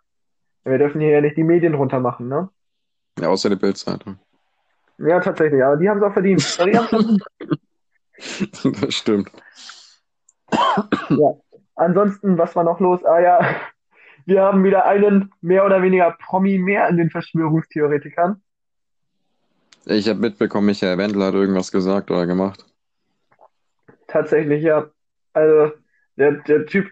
Wir 0.64 0.78
dürfen 0.78 1.02
hier 1.02 1.12
ja 1.12 1.22
nicht 1.22 1.38
die 1.38 1.44
Medien 1.44 1.76
runtermachen, 1.76 2.28
ne? 2.28 2.50
Ja, 3.20 3.30
außer 3.30 3.50
die 3.50 3.56
Bildzeitung. 3.56 4.18
Ja, 4.98 5.20
tatsächlich, 5.20 5.64
aber 5.64 5.78
die 5.78 5.90
haben 5.90 5.98
es 5.98 6.04
auch 6.04 6.14
verdient. 6.14 7.20
Das 8.64 8.94
stimmt. 8.96 9.30
Ja. 11.10 11.34
Ansonsten, 11.76 12.38
was 12.38 12.56
war 12.56 12.64
noch 12.64 12.80
los? 12.80 13.04
Ah 13.04 13.20
ja, 13.20 13.56
wir 14.26 14.42
haben 14.42 14.64
wieder 14.64 14.86
einen 14.86 15.34
mehr 15.42 15.66
oder 15.66 15.82
weniger 15.82 16.12
Promi 16.12 16.58
mehr 16.58 16.88
in 16.88 16.98
den 16.98 17.10
Verschwörungstheoretikern. 17.10 18.42
Ich 19.86 20.08
habe 20.10 20.20
mitbekommen, 20.20 20.66
Michael 20.66 20.98
Wendler 20.98 21.28
hat 21.28 21.34
irgendwas 21.34 21.72
gesagt 21.72 22.10
oder 22.10 22.26
gemacht. 22.26 22.66
Tatsächlich, 24.08 24.64
ja. 24.64 24.90
Also, 25.34 25.74
der, 26.18 26.32
der 26.44 26.66
Typ, 26.66 26.90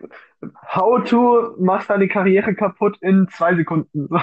how 0.76 1.04
to 1.04 1.56
machst 1.58 1.90
deine 1.90 2.08
Karriere 2.08 2.54
kaputt 2.56 2.98
in 3.02 3.28
zwei 3.30 3.56
Sekunden. 3.56 4.10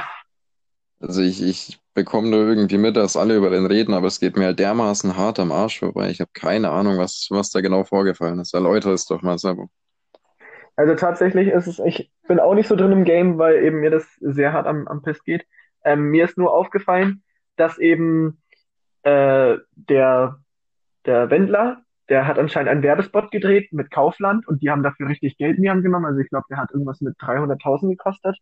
Also 1.03 1.23
ich, 1.23 1.43
ich 1.43 1.81
bekomme 1.95 2.29
nur 2.29 2.47
irgendwie 2.47 2.77
mit, 2.77 2.95
dass 2.95 3.17
alle 3.17 3.35
über 3.35 3.49
den 3.49 3.65
reden, 3.65 3.95
aber 3.95 4.07
es 4.07 4.21
geht 4.21 4.37
mir 4.37 4.45
halt 4.45 4.59
dermaßen 4.59 5.17
hart 5.17 5.39
am 5.39 5.51
Arsch 5.51 5.79
vorbei. 5.79 6.11
Ich 6.11 6.21
habe 6.21 6.31
keine 6.35 6.69
Ahnung, 6.69 6.99
was, 6.99 7.29
was 7.31 7.49
da 7.49 7.63
genau 7.63 7.85
vorgefallen 7.85 8.39
ist. 8.39 8.53
Erläutere 8.53 8.93
es 8.93 9.07
doch 9.07 9.23
mal 9.23 9.39
selber. 9.39 9.69
Also 10.77 10.95
tatsächlich 10.97 11.49
ist 11.49 11.69
es, 11.69 11.79
ich 11.79 12.13
bin 12.29 12.39
auch 12.39 12.53
nicht 12.53 12.69
so 12.69 12.77
drin 12.77 12.93
im 12.93 13.05
Game, 13.05 13.39
weil 13.39 13.65
eben 13.65 13.81
mir 13.81 13.89
das 13.89 14.05
sehr 14.21 14.53
hart 14.53 14.67
am, 14.67 14.87
am 14.89 15.01
Piss 15.01 15.25
geht. 15.25 15.47
Ähm, 15.87 16.11
mir 16.11 16.27
ist 16.27 16.37
nur 16.37 16.53
aufgefallen, 16.53 17.23
dass 17.57 17.79
eben 17.79 18.43
äh, 19.03 19.57
der 19.75 20.39
der 21.07 21.31
Wendler, 21.31 21.83
der 22.11 22.27
hat 22.27 22.39
anscheinend 22.39 22.71
einen 22.71 22.83
Werbespot 22.83 23.31
gedreht 23.31 23.73
mit 23.73 23.91
Kaufland 23.91 24.47
und 24.47 24.63
die 24.63 24.71
haben 24.71 24.83
dafür 24.83 25.09
richtig 25.09 25.39
Geld 25.39 25.57
in 25.57 25.63
die 25.63 25.71
Hand 25.71 25.85
genommen. 25.85 26.07
Also 26.07 26.19
ich 26.19 26.29
glaube, 26.29 26.47
der 26.51 26.59
hat 26.59 26.73
irgendwas 26.73 27.01
mit 27.01 27.17
300.000 27.19 27.91
gekostet. 27.91 28.37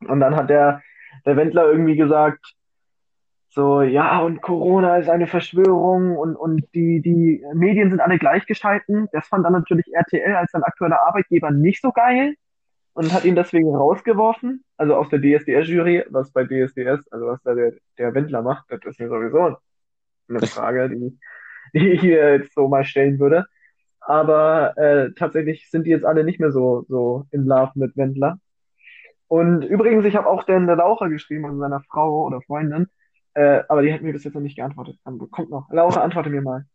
Und 0.00 0.18
dann 0.18 0.34
hat 0.34 0.50
der, 0.50 0.82
der 1.24 1.36
Wendler 1.36 1.66
irgendwie 1.66 1.96
gesagt, 1.96 2.54
so, 3.50 3.82
ja, 3.82 4.18
und 4.20 4.42
Corona 4.42 4.96
ist 4.96 5.08
eine 5.08 5.28
Verschwörung 5.28 6.16
und, 6.16 6.34
und 6.34 6.64
die, 6.74 7.00
die 7.02 7.44
Medien 7.54 7.90
sind 7.90 8.00
alle 8.00 8.18
gleichgeschalten. 8.18 9.08
Das 9.12 9.28
fand 9.28 9.44
dann 9.44 9.52
natürlich 9.52 9.86
RTL 9.92 10.34
als 10.34 10.50
sein 10.50 10.64
aktueller 10.64 11.06
Arbeitgeber 11.06 11.50
nicht 11.52 11.80
so 11.82 11.92
geil 11.92 12.34
und 12.94 13.12
hat 13.12 13.24
ihn 13.24 13.36
deswegen 13.36 13.74
rausgeworfen, 13.74 14.64
also 14.76 14.96
aus 14.96 15.08
der 15.08 15.20
DSDS-Jury, 15.20 16.06
was 16.10 16.32
bei 16.32 16.44
DSDS, 16.44 17.10
also 17.10 17.26
was 17.26 17.42
da 17.42 17.54
der, 17.54 17.74
der 17.98 18.14
Wendler 18.14 18.42
macht, 18.42 18.64
das 18.70 18.80
ist 18.84 18.98
ja 18.98 19.08
sowieso 19.08 19.56
eine 20.28 20.46
Frage, 20.46 20.88
die, 20.90 21.18
die 21.74 21.90
ich 21.92 22.00
hier 22.00 22.36
jetzt 22.38 22.54
so 22.54 22.68
mal 22.68 22.84
stellen 22.84 23.18
würde. 23.18 23.46
Aber 24.00 24.76
äh, 24.76 25.12
tatsächlich 25.14 25.70
sind 25.70 25.86
die 25.86 25.90
jetzt 25.90 26.04
alle 26.04 26.24
nicht 26.24 26.40
mehr 26.40 26.50
so, 26.50 26.84
so 26.88 27.26
in 27.30 27.44
Love 27.44 27.72
mit 27.76 27.96
Wendler. 27.96 28.38
Und 29.28 29.62
übrigens, 29.62 30.04
ich 30.04 30.16
habe 30.16 30.26
auch 30.28 30.44
den 30.44 30.66
der 30.66 30.76
Laura 30.76 31.08
geschrieben, 31.08 31.46
also 31.46 31.58
seiner 31.58 31.82
Frau 31.88 32.26
oder 32.26 32.42
Freundin, 32.42 32.88
äh, 33.34 33.62
aber 33.68 33.82
die 33.82 33.92
hat 33.92 34.02
mir 34.02 34.12
bis 34.12 34.24
jetzt 34.24 34.34
noch 34.34 34.42
nicht 34.42 34.56
geantwortet. 34.56 34.98
Kommt 35.30 35.50
noch. 35.50 35.70
Laura, 35.70 36.02
antworte 36.02 36.30
mir 36.30 36.42
mal. 36.42 36.66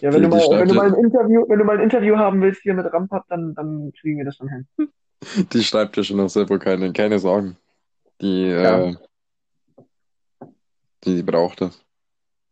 Ja, 0.00 0.12
wenn 0.12 0.22
du 0.22 0.28
mal, 0.28 0.38
wenn 0.38 0.68
du 0.68 0.74
mal 0.74 0.92
ein 0.92 1.02
Interview, 1.02 1.48
wenn 1.48 1.58
du 1.58 1.64
mal 1.64 1.78
ein 1.78 1.82
Interview 1.82 2.16
haben 2.18 2.42
willst 2.42 2.60
hier 2.62 2.74
mit 2.74 2.92
Rampart, 2.92 3.24
dann, 3.28 3.54
dann 3.54 3.90
kriegen 3.98 4.18
wir 4.18 4.26
das 4.26 4.36
schon 4.36 4.48
hin. 4.48 4.66
die 5.52 5.62
schreibt 5.62 5.96
dir 5.96 6.04
schon 6.04 6.18
noch 6.18 6.28
selber 6.28 6.58
keine, 6.58 6.92
keine 6.92 7.18
Sorgen. 7.18 7.56
Die, 8.20 8.48
Ja. 8.48 8.88
äh, 8.88 8.94
die, 11.04 11.16
die 11.16 11.22
braucht 11.22 11.62
das. 11.62 11.82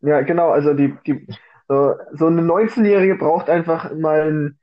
Ja, 0.01 0.23
genau, 0.23 0.49
also 0.49 0.73
die, 0.73 0.97
die, 1.07 1.27
so, 1.71 1.95
so 2.15 2.27
eine 2.27 2.43
19-Jährige 2.43 3.15
braucht 3.15 3.49
einfach 3.49 3.95
mal 3.95 4.23
ein, 4.29 4.59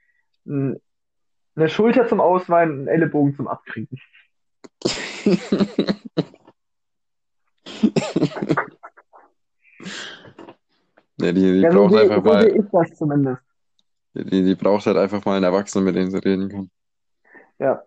ein, 0.46 0.82
eine 1.56 1.70
Schulter 1.70 2.06
zum 2.06 2.20
Ausweinen, 2.20 2.80
einen 2.80 2.88
Ellenbogen 2.90 3.34
zum 3.34 3.48
Abkriegen. 3.48 3.98
Ja, 11.20 11.32
die, 11.32 11.42
die 11.42 11.62
Ja, 11.62 11.70
braucht 11.72 11.96
einfach 11.96 12.24
so 12.24 12.24
sehe 12.24 12.34
mal, 12.34 12.48
ich 12.48 12.66
das 12.72 12.98
zumindest. 12.98 13.42
die, 14.14 14.44
die 14.44 14.56
braucht 14.56 14.86
halt 14.86 14.98
einfach 14.98 15.24
mal 15.26 15.36
einen 15.36 15.46
Erwachsenen, 15.46 15.86
mit 15.86 15.96
dem 15.96 16.10
sie 16.12 16.24
reden 16.24 16.50
kann. 16.50 16.70
Ja. 17.60 17.84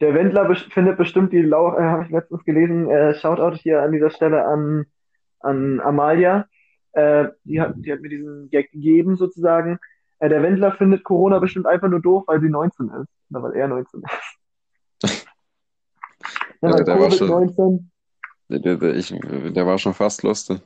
Der 0.00 0.14
Wendler 0.14 0.48
bes- 0.48 0.68
findet 0.72 0.96
bestimmt 0.98 1.32
die 1.32 1.42
Laura, 1.42 1.78
äh, 1.78 1.82
habe 1.90 2.04
ich 2.04 2.10
letztens 2.10 2.44
gelesen, 2.44 2.90
äh, 2.90 3.14
Shoutout 3.14 3.56
hier 3.56 3.82
an 3.82 3.92
dieser 3.92 4.10
Stelle 4.10 4.44
an, 4.44 4.86
an 5.40 5.80
Amalia. 5.80 6.46
Äh, 6.92 7.28
die 7.44 7.60
hat, 7.60 7.74
die 7.76 7.92
hat 7.92 8.00
mir 8.00 8.08
diesen 8.08 8.50
Gag 8.50 8.70
gegeben, 8.72 9.16
sozusagen. 9.16 9.78
Äh, 10.18 10.28
der 10.28 10.42
Wendler 10.42 10.72
findet 10.72 11.04
Corona 11.04 11.38
bestimmt 11.38 11.66
einfach 11.66 11.88
nur 11.88 12.00
doof, 12.00 12.24
weil 12.26 12.40
sie 12.40 12.48
19 12.48 12.88
ist. 12.88 13.08
Oder 13.30 13.42
weil 13.42 13.52
er 13.54 13.68
19 13.68 14.02
ist. 14.02 15.26
Ja, 16.64 16.70
Ja, 16.70 16.84
der 16.84 17.00
war 17.00 17.10
schon, 17.10 17.28
Covid-19. 17.28 17.84
der, 18.48 18.58
der, 18.60 18.76
der, 18.76 18.94
ich, 18.94 19.08
der 19.08 19.66
war 19.66 19.78
schon 19.78 19.94
fast 19.94 20.22
lustig. 20.22 20.60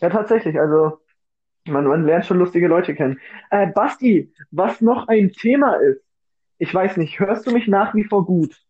Ja, 0.00 0.10
tatsächlich. 0.10 0.58
Also, 0.58 0.98
man, 1.68 1.86
man 1.86 2.04
lernt 2.04 2.26
schon 2.26 2.38
lustige 2.38 2.66
Leute 2.66 2.92
kennen. 2.92 3.20
Äh, 3.50 3.68
Basti, 3.68 4.32
was 4.50 4.80
noch 4.80 5.06
ein 5.06 5.30
Thema 5.30 5.76
ist. 5.76 6.02
Ich 6.58 6.74
weiß 6.74 6.96
nicht, 6.96 7.20
hörst 7.20 7.46
du 7.46 7.52
mich 7.52 7.68
nach 7.68 7.94
wie 7.94 8.02
vor 8.02 8.26
gut? 8.26 8.60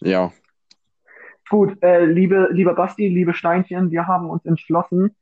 Ja, 0.00 0.32
Gut, 1.48 1.82
äh, 1.82 2.04
liebe, 2.06 2.48
lieber 2.52 2.74
Basti, 2.74 3.08
liebe 3.08 3.34
Steinchen, 3.34 3.90
wir 3.90 4.06
haben 4.06 4.30
uns 4.30 4.44
entschlossen, 4.46 5.14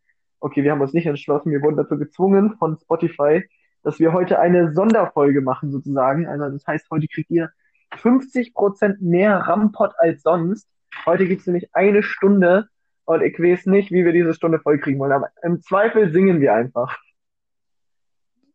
okay, 0.43 0.65
wir 0.65 0.73
haben 0.73 0.81
uns 0.81 0.93
nicht 0.93 1.07
entschlossen, 1.07 1.53
wir 1.53 1.63
wurden 1.63 1.77
dazu 1.77 1.97
gezwungen 1.97 2.57
von 2.59 2.77
Spotify, 2.77 3.49
dass 3.83 3.99
wir 3.99 4.13
heute 4.13 4.39
eine 4.39 4.73
Sonderfolge 4.73 5.41
machen 5.41 5.71
sozusagen. 5.71 6.27
Also 6.27 6.51
das 6.51 6.67
heißt, 6.67 6.87
heute 6.91 7.07
kriegt 7.07 7.31
ihr 7.31 7.51
50% 7.93 8.97
mehr 9.01 9.37
Rampot 9.37 9.93
als 9.99 10.23
sonst. 10.23 10.69
Heute 11.07 11.27
gibt's 11.27 11.47
nämlich 11.47 11.75
eine 11.75 12.03
Stunde 12.03 12.69
und 13.05 13.23
ich 13.23 13.39
weiß 13.39 13.67
nicht, 13.67 13.91
wie 13.91 14.05
wir 14.05 14.13
diese 14.13 14.35
Stunde 14.35 14.59
vollkriegen 14.61 15.01
wollen, 15.01 15.13
aber 15.13 15.29
im 15.43 15.61
Zweifel 15.61 16.13
singen 16.13 16.41
wir 16.41 16.55
einfach. 16.55 16.99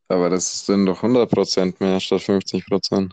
aber 0.10 0.30
das 0.30 0.66
sind 0.66 0.86
doch 0.86 1.04
100% 1.04 1.76
mehr 1.80 2.00
statt 2.00 2.22
50%. 2.22 3.12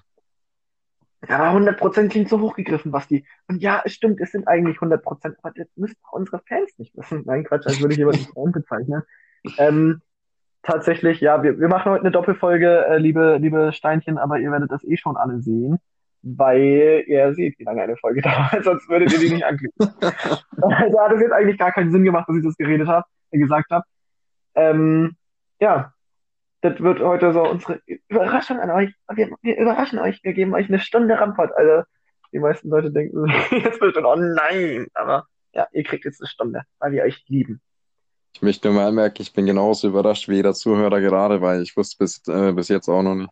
Ja, 1.29 1.39
aber 1.39 1.59
100% 1.59 2.09
klingt 2.09 2.29
so 2.29 2.41
hochgegriffen, 2.41 2.93
Basti. 2.93 3.27
Und 3.49 3.63
ja, 3.63 3.83
es 3.85 3.93
stimmt, 3.93 4.21
es 4.21 4.33
sind 4.33 4.49
eigentlich 4.49 4.79
100%, 4.79 5.37
aber 5.43 5.53
das 5.55 5.69
müssen 5.77 5.97
auch 6.05 6.13
unsere 6.13 6.41
Fans 6.47 6.77
nicht 6.79 6.97
wissen. 6.97 7.23
Nein, 7.27 7.45
Quatsch, 7.45 7.67
als 7.67 7.81
würde 7.81 7.93
ich 7.93 7.99
jemanden 7.99 8.25
Freund 8.25 8.53
bezeichnen. 8.53 9.03
Ähm, 9.59 10.01
tatsächlich, 10.63 11.21
ja, 11.21 11.43
wir, 11.43 11.59
wir 11.59 11.69
machen 11.69 11.93
heute 11.93 12.03
eine 12.03 12.11
Doppelfolge, 12.11 12.87
äh, 12.87 12.99
liebe, 12.99 13.39
liebe 13.41 13.73
Steinchen, 13.73 14.19
aber 14.19 14.39
ihr 14.39 14.51
werdet 14.51 14.71
das 14.71 14.85
eh 14.85 14.97
schon 14.97 15.17
alle 15.17 15.41
sehen, 15.41 15.79
weil 16.23 17.05
ihr 17.07 17.35
seht, 17.35 17.59
wie 17.59 17.65
lange 17.65 17.83
eine 17.83 17.97
Folge 17.97 18.23
dauert, 18.23 18.65
sonst 18.65 18.89
würdet 18.89 19.13
ihr 19.13 19.21
die 19.21 19.35
nicht 19.35 19.45
anklicken. 19.45 19.95
Also 20.57 21.01
hat 21.01 21.13
es 21.13 21.21
jetzt 21.21 21.33
eigentlich 21.33 21.59
gar 21.59 21.73
keinen 21.73 21.93
Sinn 21.93 22.05
gemacht, 22.05 22.29
dass 22.29 22.37
ich 22.37 22.45
das 22.45 22.57
geredet 22.57 22.89
habe, 22.89 23.07
äh, 23.31 23.39
gesagt 23.39 23.71
habe. 23.71 23.85
Ähm, 24.55 25.17
ja, 25.61 25.94
das 26.65 26.81
wird 26.81 27.01
heute 27.01 27.35
so 27.35 27.43
unsere 27.43 27.83
Überraschung 28.09 28.59
an 28.59 28.71
euch. 28.71 28.91
Wir, 29.15 29.31
wir 29.43 29.59
überraschen 29.59 29.99
euch. 29.99 30.25
Wir 30.25 30.33
geben 30.33 30.55
euch 30.55 30.69
eine 30.69 30.81
Stunde 30.81 31.15
Rampart. 31.21 31.53
Also, 31.55 31.83
die 32.33 32.39
meisten 32.39 32.71
Leute 32.71 32.91
denken 32.91 33.27
jetzt 33.51 33.81
bestimmt, 33.81 34.07
oh 34.07 34.17
nein. 34.17 34.87
Aber 34.95 35.27
ja, 35.53 35.69
ihr 35.73 35.85
kriegt 35.85 36.07
jetzt 36.07 36.23
eine 36.23 36.29
Stunde, 36.29 36.63
weil 36.79 36.93
wir 36.93 37.03
euch 37.03 37.23
lieben. 37.29 37.61
Ich 38.33 38.41
möchte 38.41 38.69
nur 38.69 38.79
mal 38.79 38.89
anmerken, 38.89 39.21
ich 39.21 39.35
bin 39.35 39.45
genauso 39.45 39.89
überrascht 39.89 40.27
wie 40.29 40.37
jeder 40.37 40.55
Zuhörer 40.55 41.01
gerade, 41.03 41.43
weil 41.43 41.61
ich 41.61 41.77
wusste 41.77 41.99
bis, 41.99 42.27
äh, 42.29 42.53
bis 42.53 42.69
jetzt 42.69 42.89
auch 42.89 43.03
noch 43.03 43.15
nicht. 43.15 43.31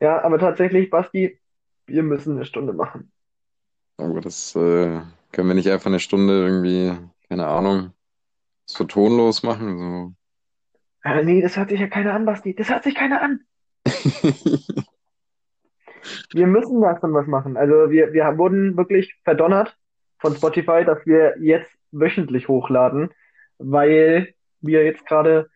Ja, 0.00 0.20
aber 0.22 0.40
tatsächlich, 0.40 0.90
Basti, 0.90 1.38
wir 1.86 2.02
müssen 2.02 2.34
eine 2.34 2.44
Stunde 2.44 2.72
machen. 2.72 3.12
Aber 3.98 4.20
das 4.20 4.56
äh, 4.56 5.00
können 5.30 5.48
wir 5.48 5.54
nicht 5.54 5.70
einfach 5.70 5.86
eine 5.86 6.00
Stunde 6.00 6.44
irgendwie, 6.44 6.92
keine 7.28 7.46
Ahnung, 7.46 7.92
so 8.66 8.82
tonlos 8.82 9.44
machen. 9.44 10.17
Äh, 11.08 11.24
nee, 11.24 11.40
das 11.40 11.56
hört 11.56 11.70
sich 11.70 11.80
ja 11.80 11.86
keiner 11.86 12.12
an, 12.12 12.26
Basti. 12.26 12.54
Das 12.54 12.68
hört 12.68 12.84
sich 12.84 12.94
keiner 12.94 13.22
an. 13.22 13.40
Wir 16.32 16.46
müssen 16.46 16.80
davon 16.80 17.12
was 17.14 17.26
machen. 17.26 17.56
Also 17.56 17.90
wir, 17.90 18.12
wir 18.12 18.38
wurden 18.38 18.76
wirklich 18.76 19.14
verdonnert 19.24 19.76
von 20.18 20.34
Spotify, 20.34 20.84
dass 20.84 21.04
wir 21.06 21.34
jetzt 21.40 21.70
wöchentlich 21.90 22.48
hochladen, 22.48 23.10
weil 23.58 24.34
wir 24.60 24.84
jetzt 24.84 25.04
gerade, 25.06 25.50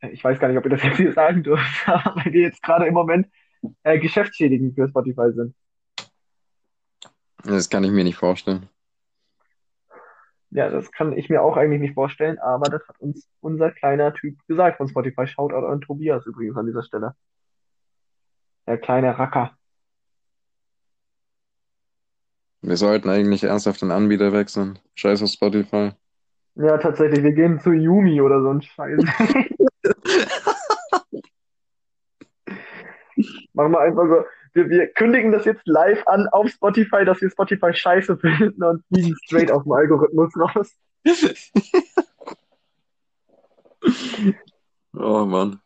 ich 0.00 0.22
weiß 0.24 0.38
gar 0.38 0.48
nicht, 0.48 0.56
ob 0.56 0.64
ihr 0.64 0.70
das 0.70 0.82
jetzt 0.84 0.96
hier 0.96 1.12
sagen 1.12 1.42
dürft, 1.42 1.66
aber 1.88 2.16
weil 2.16 2.32
wir 2.32 2.42
jetzt 2.42 2.62
gerade 2.62 2.86
im 2.86 2.94
Moment 2.94 3.26
äh, 3.82 3.98
geschäftsschädigend 3.98 4.74
für 4.76 4.88
Spotify 4.88 5.32
sind. 5.32 5.54
Das 7.44 7.68
kann 7.68 7.84
ich 7.84 7.90
mir 7.90 8.04
nicht 8.04 8.16
vorstellen. 8.16 8.68
Ja, 10.54 10.68
das 10.68 10.92
kann 10.92 11.16
ich 11.16 11.30
mir 11.30 11.42
auch 11.42 11.56
eigentlich 11.56 11.80
nicht 11.80 11.94
vorstellen, 11.94 12.38
aber 12.38 12.68
das 12.68 12.86
hat 12.86 13.00
uns 13.00 13.26
unser 13.40 13.70
kleiner 13.70 14.12
Typ 14.12 14.36
gesagt 14.46 14.76
von 14.76 14.86
Spotify. 14.86 15.26
Shoutout 15.26 15.66
an 15.66 15.80
Tobias 15.80 16.26
übrigens 16.26 16.58
an 16.58 16.66
dieser 16.66 16.82
Stelle. 16.82 17.14
Der 18.66 18.76
kleine 18.76 19.18
Racker. 19.18 19.56
Wir 22.60 22.76
sollten 22.76 23.08
eigentlich 23.08 23.44
ernsthaft 23.44 23.80
den 23.80 23.90
Anbieter 23.90 24.34
wechseln. 24.34 24.78
Scheiß 24.94 25.22
auf 25.22 25.30
Spotify. 25.30 25.92
Ja, 26.56 26.76
tatsächlich, 26.76 27.22
wir 27.24 27.32
gehen 27.32 27.58
zu 27.58 27.72
Yumi 27.72 28.20
oder 28.20 28.42
so 28.42 28.50
ein 28.50 28.60
Scheiß. 28.60 29.02
Machen 33.54 33.72
wir 33.72 33.80
einfach 33.80 34.06
so. 34.06 34.22
Wir, 34.54 34.68
wir 34.68 34.86
kündigen 34.88 35.32
das 35.32 35.44
jetzt 35.46 35.66
live 35.66 36.06
an 36.06 36.28
auf 36.28 36.48
Spotify, 36.48 37.04
dass 37.04 37.20
wir 37.20 37.30
Spotify 37.30 37.72
scheiße 37.72 38.18
finden 38.18 38.62
und 38.62 38.84
fliegen 38.86 39.16
straight 39.24 39.50
auf 39.50 39.62
den 39.64 39.72
Algorithmus 39.72 40.32
raus. 40.36 40.70
Oh 44.94 45.24
Mann. 45.24 45.58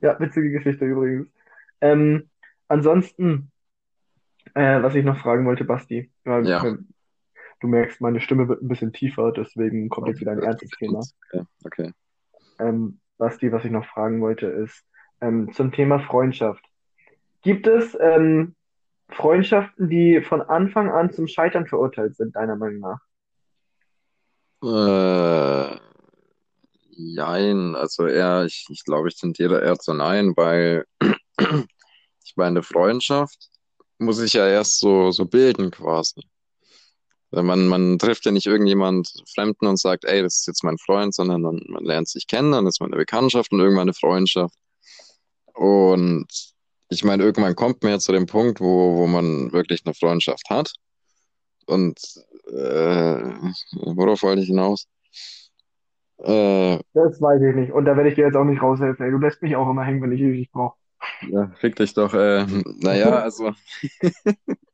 Ja, 0.00 0.18
witzige 0.18 0.50
Geschichte 0.50 0.84
übrigens. 0.86 1.28
Ähm, 1.82 2.30
ansonsten, 2.68 3.52
äh, 4.54 4.82
was 4.82 4.94
ich 4.94 5.04
noch 5.04 5.18
fragen 5.18 5.44
wollte, 5.46 5.64
Basti, 5.64 6.10
ja, 6.24 6.40
Ja. 6.40 6.64
äh, 6.66 6.78
du 7.60 7.66
merkst, 7.68 8.00
meine 8.00 8.20
Stimme 8.20 8.48
wird 8.48 8.62
ein 8.62 8.68
bisschen 8.68 8.92
tiefer, 8.92 9.30
deswegen 9.32 9.90
kommt 9.90 10.08
jetzt 10.08 10.20
wieder 10.20 10.32
ein 10.32 10.42
ernstes 10.42 10.70
Thema. 10.70 11.00
Okay, 11.30 11.44
okay. 11.64 11.92
Ähm, 12.58 12.98
Basti, 13.18 13.52
was 13.52 13.64
ich 13.64 13.70
noch 13.70 13.84
fragen 13.86 14.22
wollte, 14.22 14.46
ist 14.46 14.82
ähm, 15.20 15.52
zum 15.52 15.72
Thema 15.72 16.00
Freundschaft. 16.00 16.64
Gibt 17.42 17.66
es 17.66 17.96
ähm, 18.00 18.54
Freundschaften, 19.08 19.88
die 19.88 20.20
von 20.20 20.42
Anfang 20.42 20.90
an 20.90 21.12
zum 21.12 21.26
Scheitern 21.26 21.66
verurteilt 21.66 22.16
sind, 22.16 22.36
deiner 22.36 22.56
Meinung 22.56 22.80
nach? 22.80 23.00
Äh, 24.62 25.78
jein, 26.90 27.74
also 27.74 28.06
eher, 28.06 28.44
ich, 28.44 28.66
ich 28.68 28.84
glaube, 28.84 29.08
ich 29.08 29.16
tendiere 29.18 29.62
eher 29.62 29.78
zu 29.78 29.94
nein, 29.94 30.34
weil 30.36 30.84
ich 32.24 32.36
meine, 32.36 32.62
Freundschaft 32.62 33.48
muss 33.98 34.20
ich 34.20 34.34
ja 34.34 34.46
erst 34.46 34.80
so, 34.80 35.10
so 35.10 35.24
bilden 35.26 35.70
quasi. 35.70 36.22
Man, 37.32 37.68
man 37.68 37.98
trifft 37.98 38.26
ja 38.26 38.32
nicht 38.32 38.46
irgendjemand 38.46 39.22
Fremden 39.32 39.66
und 39.66 39.78
sagt, 39.78 40.04
ey, 40.04 40.20
das 40.20 40.38
ist 40.38 40.46
jetzt 40.48 40.64
mein 40.64 40.78
Freund, 40.78 41.14
sondern 41.14 41.42
man, 41.42 41.62
man 41.68 41.84
lernt 41.84 42.08
sich 42.08 42.26
kennen, 42.26 42.50
dann 42.52 42.66
ist 42.66 42.80
man 42.80 42.90
eine 42.90 42.98
Bekanntschaft 42.98 43.52
und 43.52 43.60
irgendwann 43.60 43.82
eine 43.82 43.94
Freundschaft. 43.94 44.54
Und 45.60 46.26
ich 46.88 47.04
meine, 47.04 47.22
irgendwann 47.22 47.54
kommt 47.54 47.82
man 47.82 47.92
ja 47.92 47.98
zu 47.98 48.12
dem 48.12 48.24
Punkt, 48.24 48.62
wo, 48.62 48.96
wo 48.96 49.06
man 49.06 49.52
wirklich 49.52 49.82
eine 49.84 49.92
Freundschaft 49.92 50.48
hat. 50.48 50.72
Und 51.66 51.98
äh, 52.46 53.30
worauf 53.72 54.22
wollte 54.22 54.40
ich 54.40 54.46
hinaus? 54.46 54.86
Äh, 56.16 56.78
das 56.94 57.20
weiß 57.20 57.42
ich 57.42 57.54
nicht. 57.54 57.72
Und 57.72 57.84
da 57.84 57.94
werde 57.94 58.08
ich 58.08 58.14
dir 58.14 58.24
jetzt 58.24 58.36
auch 58.36 58.44
nicht 58.44 58.62
raushelfen. 58.62 59.04
Ey. 59.04 59.12
Du 59.12 59.18
lässt 59.18 59.42
mich 59.42 59.54
auch 59.54 59.68
immer 59.68 59.84
hängen, 59.84 60.00
wenn 60.00 60.12
ich 60.12 60.20
dich 60.20 60.50
brauche. 60.50 60.78
Ja, 61.28 61.52
fick 61.58 61.76
dich 61.76 61.92
doch. 61.92 62.14
Äh, 62.14 62.46
naja, 62.78 63.10
also. 63.22 63.52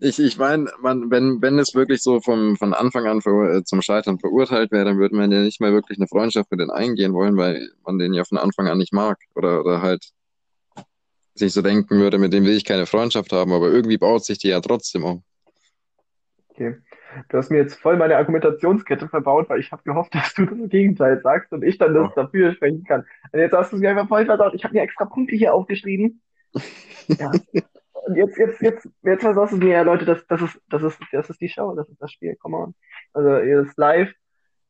ich 0.00 0.18
ich 0.18 0.38
meine, 0.38 0.66
wenn, 0.82 1.42
wenn 1.42 1.58
es 1.58 1.74
wirklich 1.74 2.02
so 2.02 2.20
vom, 2.20 2.56
von 2.56 2.74
Anfang 2.74 3.06
an 3.06 3.20
ver, 3.20 3.56
äh, 3.56 3.64
zum 3.64 3.82
Scheitern 3.82 4.18
verurteilt 4.18 4.72
wäre, 4.72 4.84
dann 4.84 4.98
würde 4.98 5.16
man 5.16 5.30
ja 5.30 5.42
nicht 5.42 5.60
mehr 5.60 5.72
wirklich 5.72 5.98
eine 5.98 6.08
Freundschaft 6.08 6.50
mit 6.50 6.60
denen 6.60 6.70
eingehen 6.70 7.12
wollen, 7.12 7.36
weil 7.36 7.68
man 7.84 7.98
den 7.98 8.14
ja 8.14 8.24
von 8.24 8.38
Anfang 8.38 8.68
an 8.68 8.78
nicht 8.78 8.92
mag. 8.92 9.18
Oder, 9.34 9.60
oder 9.60 9.82
halt 9.82 10.10
sich 11.34 11.52
so 11.52 11.62
denken 11.62 11.98
würde, 11.98 12.18
mit 12.18 12.32
dem 12.32 12.44
will 12.44 12.56
ich 12.56 12.64
keine 12.64 12.86
Freundschaft 12.86 13.32
haben, 13.32 13.52
aber 13.52 13.70
irgendwie 13.70 13.98
baut 13.98 14.24
sich 14.24 14.38
die 14.38 14.48
ja 14.48 14.60
trotzdem 14.60 15.04
um. 15.04 15.22
Okay. 16.48 16.76
Du 17.28 17.36
hast 17.36 17.50
mir 17.50 17.58
jetzt 17.58 17.74
voll 17.74 17.96
meine 17.96 18.16
Argumentationskette 18.16 19.08
verbaut, 19.08 19.48
weil 19.50 19.60
ich 19.60 19.70
habe 19.72 19.82
gehofft, 19.82 20.14
dass 20.14 20.34
du 20.34 20.46
das 20.46 20.70
Gegenteil 20.70 21.20
sagst 21.22 21.52
und 21.52 21.62
ich 21.62 21.78
dann 21.78 21.94
das 21.94 22.10
oh. 22.10 22.12
dafür 22.14 22.52
sprechen 22.54 22.84
kann. 22.84 23.04
Und 23.32 23.40
jetzt 23.40 23.52
hast 23.52 23.72
du 23.72 23.76
es 23.76 23.82
mir 23.82 23.90
einfach 23.90 24.08
voll 24.08 24.26
versaut. 24.26 24.54
Ich 24.54 24.64
habe 24.64 24.74
mir 24.74 24.82
extra 24.82 25.04
Punkte 25.04 25.36
hier 25.36 25.54
aufgeschrieben. 25.54 26.20
ja. 27.08 27.32
Und 28.06 28.16
jetzt, 28.16 28.36
jetzt, 28.36 28.60
jetzt, 28.60 28.88
jetzt 29.02 29.22
versaust 29.22 29.52
du 29.52 29.56
mir 29.58 29.68
ja, 29.68 29.82
Leute, 29.82 30.04
das, 30.04 30.26
das, 30.26 30.42
ist, 30.42 30.60
das, 30.68 30.82
ist, 30.82 30.98
das 31.12 31.30
ist 31.30 31.40
die 31.40 31.48
Show, 31.48 31.74
das 31.74 31.88
ist 31.88 32.02
das 32.02 32.10
Spiel, 32.10 32.36
come 32.36 32.56
on. 32.56 32.74
Also, 33.12 33.38
ihr 33.38 33.60
ist 33.60 33.78
live. 33.78 34.12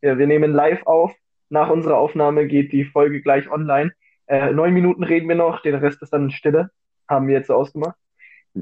Ja, 0.02 0.18
wir 0.18 0.26
nehmen 0.26 0.52
live 0.52 0.84
auf. 0.86 1.14
Nach 1.48 1.70
unserer 1.70 1.96
Aufnahme 1.96 2.46
geht 2.46 2.72
die 2.72 2.84
Folge 2.84 3.22
gleich 3.22 3.50
online. 3.50 3.92
Äh, 4.26 4.52
neun 4.52 4.74
Minuten 4.74 5.04
reden 5.04 5.28
wir 5.28 5.36
noch, 5.36 5.62
den 5.62 5.74
Rest 5.74 6.02
ist 6.02 6.12
dann 6.12 6.30
Stille. 6.30 6.70
Haben 7.08 7.26
wir 7.28 7.34
jetzt 7.34 7.48
so 7.48 7.54
ausgemacht. 7.54 7.96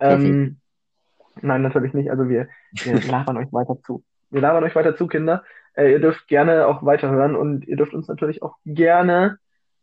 Ähm, 0.01 0.59
nein, 1.41 1.63
natürlich 1.63 1.95
nicht. 1.95 2.11
Also 2.11 2.29
wir, 2.29 2.49
wir 2.73 3.01
labern 3.11 3.37
euch 3.37 3.53
weiter 3.53 3.79
zu. 3.83 4.05
Wir 4.31 4.41
labern 4.41 4.65
euch 4.65 4.75
weiter 4.75 4.97
zu, 4.97 5.07
Kinder. 5.07 5.45
Äh, 5.75 5.93
ihr 5.93 6.01
dürft 6.01 6.29
gerne 6.29 6.67
auch 6.67 6.85
weiterhören 6.85 7.37
und 7.37 7.67
ihr 7.67 7.77
dürft 7.77 7.95
uns 7.95 8.09
natürlich 8.09 8.43
auch 8.43 8.57
gerne 8.65 9.39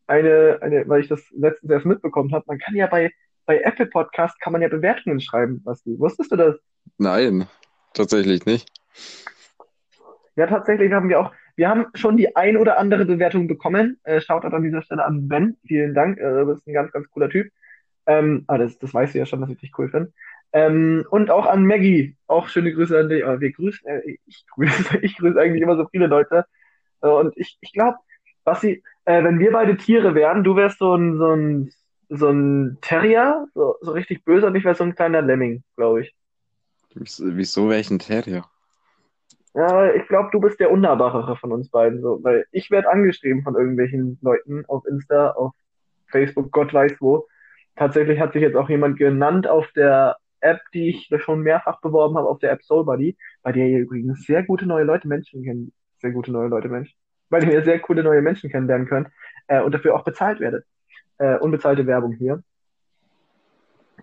eine, 0.07 0.59
eine, 0.61 0.87
weil 0.87 1.01
ich 1.01 1.07
das 1.07 1.29
letztens 1.31 1.71
erst 1.71 1.85
mitbekommen 1.85 2.33
habe, 2.33 2.45
man 2.47 2.59
kann 2.59 2.75
ja 2.75 2.87
bei, 2.87 3.11
bei 3.47 3.61
Apple 3.61 3.87
Podcast 3.87 4.39
kann 4.41 4.53
man 4.53 4.61
ja 4.61 4.67
Bewertungen 4.67 5.19
schreiben, 5.19 5.63
Basti. 5.63 5.97
Wusstest 5.97 6.31
du 6.31 6.35
das? 6.35 6.55
Nein, 6.97 7.47
tatsächlich 7.93 8.45
nicht. 8.45 8.69
Ja, 10.35 10.45
tatsächlich 10.45 10.91
haben 10.91 11.09
wir 11.09 11.19
auch, 11.19 11.31
wir 11.55 11.69
haben 11.69 11.87
schon 11.95 12.17
die 12.17 12.35
ein 12.35 12.57
oder 12.57 12.77
andere 12.77 13.05
Bewertung 13.05 13.47
bekommen. 13.47 13.99
Äh, 14.03 14.21
Shoutout 14.21 14.55
an 14.55 14.63
dieser 14.63 14.83
Stelle 14.83 15.03
an 15.03 15.27
Ben. 15.27 15.57
Vielen 15.65 15.95
Dank. 15.95 16.19
Äh, 16.19 16.29
du 16.29 16.45
bist 16.45 16.67
ein 16.67 16.73
ganz, 16.73 16.91
ganz 16.91 17.09
cooler 17.09 17.29
Typ. 17.29 17.51
Ähm, 18.05 18.43
ah, 18.47 18.57
das, 18.57 18.77
das 18.77 18.93
weißt 18.93 19.15
du 19.15 19.19
ja 19.19 19.25
schon, 19.25 19.41
dass 19.41 19.49
ich 19.49 19.57
dich 19.57 19.71
cool 19.79 19.89
finde. 19.89 20.13
Ähm, 20.51 21.05
und 21.09 21.31
auch 21.31 21.45
an 21.45 21.65
Maggie. 21.65 22.17
Auch 22.27 22.49
schöne 22.49 22.73
Grüße 22.73 22.99
an 22.99 23.09
dich. 23.09 23.25
Aber 23.25 23.39
wir 23.39 23.51
grüßen, 23.51 23.87
äh, 23.87 24.17
ich 24.25 24.45
grüße, 24.53 24.97
ich 25.01 25.17
grüße 25.17 25.39
eigentlich 25.39 25.63
immer 25.63 25.77
so 25.77 25.87
viele 25.89 26.07
Leute. 26.07 26.45
Äh, 27.01 27.07
und 27.07 27.35
ich, 27.37 27.57
ich 27.61 27.71
glaube, 27.71 27.97
was 28.43 28.61
sie, 28.61 28.83
äh, 29.05 29.23
wenn 29.23 29.39
wir 29.39 29.51
beide 29.51 29.77
Tiere 29.77 30.13
wären, 30.15 30.43
du 30.43 30.55
wärst 30.55 30.79
so 30.79 30.95
ein, 30.95 31.17
so 31.17 31.33
ein, 31.33 31.71
so 32.09 32.29
ein 32.29 32.77
Terrier, 32.81 33.47
so, 33.53 33.75
so 33.81 33.91
richtig 33.91 34.23
böse, 34.23 34.47
und 34.47 34.55
ich 34.55 34.63
wäre 34.63 34.75
so 34.75 34.83
ein 34.83 34.95
kleiner 34.95 35.21
Lemming, 35.21 35.63
glaube 35.75 36.01
ich. 36.01 36.15
Wieso 36.95 37.69
wäre 37.69 37.79
ich 37.79 37.91
ein 37.91 37.99
Terrier? 37.99 38.45
Ja, 39.53 39.91
ich 39.93 40.07
glaube, 40.07 40.29
du 40.31 40.39
bist 40.39 40.59
der 40.59 40.71
Unnahbarere 40.71 41.35
von 41.35 41.51
uns 41.51 41.69
beiden, 41.69 42.01
so, 42.01 42.23
weil 42.23 42.45
ich 42.51 42.69
werde 42.69 42.89
angeschrieben 42.89 43.43
von 43.43 43.55
irgendwelchen 43.55 44.19
Leuten 44.21 44.65
auf 44.67 44.85
Insta, 44.85 45.31
auf 45.31 45.53
Facebook, 46.07 46.51
Gott 46.51 46.73
weiß 46.73 46.93
wo. 46.99 47.27
Tatsächlich 47.75 48.19
hat 48.19 48.33
sich 48.33 48.41
jetzt 48.41 48.55
auch 48.55 48.69
jemand 48.69 48.97
genannt 48.97 49.47
auf 49.47 49.71
der 49.73 50.17
App, 50.41 50.61
die 50.73 50.89
ich 50.89 51.09
schon 51.23 51.41
mehrfach 51.41 51.81
beworben 51.81 52.17
habe, 52.17 52.27
auf 52.27 52.39
der 52.39 52.51
App 52.51 52.63
Soulbuddy, 52.63 53.17
bei 53.41 53.51
der 53.51 53.67
ihr 53.67 53.79
übrigens 53.79 54.25
sehr 54.25 54.43
gute 54.43 54.65
neue 54.65 54.83
Leute 54.83 55.07
Menschen 55.07 55.43
kennen, 55.43 55.73
sehr 55.99 56.11
gute 56.11 56.31
neue 56.31 56.49
Leute 56.49 56.69
Menschen, 56.69 56.95
bei 57.29 57.39
der 57.39 57.53
ihr 57.53 57.63
sehr 57.63 57.79
coole 57.79 58.03
neue 58.03 58.21
Menschen 58.21 58.49
kennenlernen 58.49 58.87
könnt 58.87 59.09
äh, 59.47 59.61
und 59.61 59.73
dafür 59.73 59.95
auch 59.95 60.03
bezahlt 60.03 60.39
werdet. 60.39 60.65
Äh, 61.19 61.37
unbezahlte 61.39 61.85
Werbung 61.87 62.13
hier. 62.13 62.43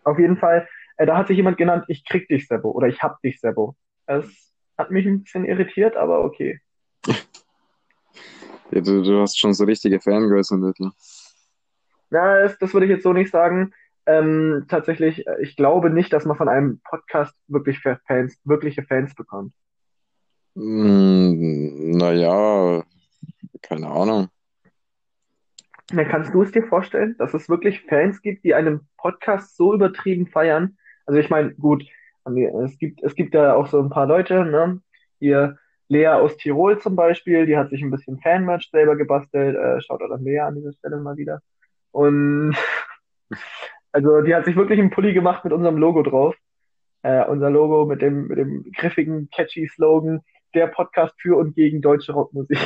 Auf 0.02 0.18
jeden 0.18 0.36
Fall, 0.36 0.68
äh, 0.96 1.06
da 1.06 1.16
hat 1.16 1.28
sich 1.28 1.36
jemand 1.36 1.56
genannt, 1.56 1.84
ich 1.88 2.04
krieg 2.04 2.28
dich, 2.28 2.46
Sebo, 2.46 2.70
oder 2.70 2.88
ich 2.88 3.02
hab 3.02 3.20
dich, 3.22 3.40
Sebo. 3.40 3.76
Es 4.06 4.52
hat 4.76 4.90
mich 4.90 5.06
ein 5.06 5.22
bisschen 5.22 5.44
irritiert, 5.44 5.96
aber 5.96 6.24
okay. 6.24 6.60
Ja, 8.70 8.80
du, 8.80 9.02
du 9.02 9.20
hast 9.20 9.38
schon 9.38 9.54
so 9.54 9.64
richtige 9.64 10.00
Fangirls 10.00 10.50
in 10.50 10.62
Little. 10.62 10.90
Na, 12.10 12.42
das, 12.42 12.58
das 12.58 12.72
würde 12.72 12.86
ich 12.86 12.90
jetzt 12.90 13.02
so 13.02 13.12
nicht 13.12 13.30
sagen. 13.30 13.72
Ähm, 14.06 14.66
tatsächlich, 14.68 15.26
äh, 15.26 15.40
ich 15.40 15.56
glaube 15.56 15.90
nicht, 15.90 16.12
dass 16.12 16.24
man 16.24 16.36
von 16.36 16.48
einem 16.48 16.80
Podcast 16.80 17.34
wirklich 17.48 17.80
Fans, 17.80 18.38
wirkliche 18.44 18.82
Fans 18.82 19.14
bekommt. 19.14 19.54
Mm, 20.54 21.96
naja, 21.96 22.84
keine 23.62 23.88
Ahnung. 23.88 24.28
Na, 25.92 26.04
kannst 26.04 26.32
du 26.32 26.42
es 26.42 26.52
dir 26.52 26.66
vorstellen, 26.66 27.14
dass 27.18 27.34
es 27.34 27.48
wirklich 27.48 27.82
Fans 27.82 28.22
gibt, 28.22 28.44
die 28.44 28.54
einen 28.54 28.88
Podcast 28.96 29.56
so 29.56 29.74
übertrieben 29.74 30.26
feiern? 30.26 30.78
Also 31.06 31.20
ich 31.20 31.28
meine, 31.28 31.54
gut, 31.54 31.84
es 32.64 32.78
gibt, 32.78 33.02
es 33.02 33.14
gibt 33.14 33.34
da 33.34 33.54
auch 33.54 33.66
so 33.66 33.80
ein 33.80 33.90
paar 33.90 34.06
Leute, 34.06 34.44
ne? 34.44 34.80
Hier 35.18 35.58
Lea 35.88 36.08
aus 36.08 36.36
Tirol 36.38 36.78
zum 36.80 36.96
Beispiel, 36.96 37.44
die 37.46 37.56
hat 37.56 37.70
sich 37.70 37.82
ein 37.82 37.90
bisschen 37.90 38.18
Fanmerch 38.18 38.70
selber 38.70 38.96
gebastelt. 38.96 39.56
Äh, 39.56 39.80
schaut 39.82 40.02
auch 40.02 40.10
an 40.10 40.24
Lea 40.24 40.40
an 40.40 40.54
dieser 40.54 40.72
Stelle 40.72 40.96
mal 40.96 41.16
wieder. 41.16 41.40
Und 41.90 42.56
also 43.92 44.22
die 44.22 44.34
hat 44.34 44.46
sich 44.46 44.56
wirklich 44.56 44.80
einen 44.80 44.90
Pulli 44.90 45.12
gemacht 45.12 45.44
mit 45.44 45.52
unserem 45.52 45.76
Logo 45.76 46.02
drauf. 46.02 46.34
Äh, 47.02 47.26
unser 47.26 47.50
Logo 47.50 47.84
mit 47.84 48.00
dem, 48.00 48.28
mit 48.28 48.38
dem 48.38 48.72
griffigen, 48.72 49.28
catchy 49.30 49.68
Slogan, 49.68 50.22
der 50.54 50.68
Podcast 50.68 51.14
für 51.20 51.36
und 51.36 51.54
gegen 51.54 51.82
deutsche 51.82 52.12
Rockmusik. 52.12 52.58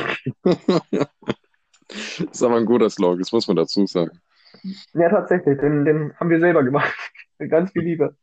das 1.89 2.19
ist 2.31 2.43
aber 2.43 2.57
ein 2.57 2.65
guter 2.65 2.89
Slogan, 2.89 3.19
das 3.19 3.31
muss 3.31 3.47
man 3.47 3.57
dazu 3.57 3.85
sagen. 3.85 4.19
Ja, 4.93 5.09
tatsächlich, 5.09 5.59
den, 5.59 5.85
den 5.85 6.13
haben 6.17 6.29
wir 6.29 6.39
selber 6.39 6.63
gemacht. 6.63 6.93
Ganz 7.49 7.71
viel 7.71 7.83
Liebe. 7.83 8.15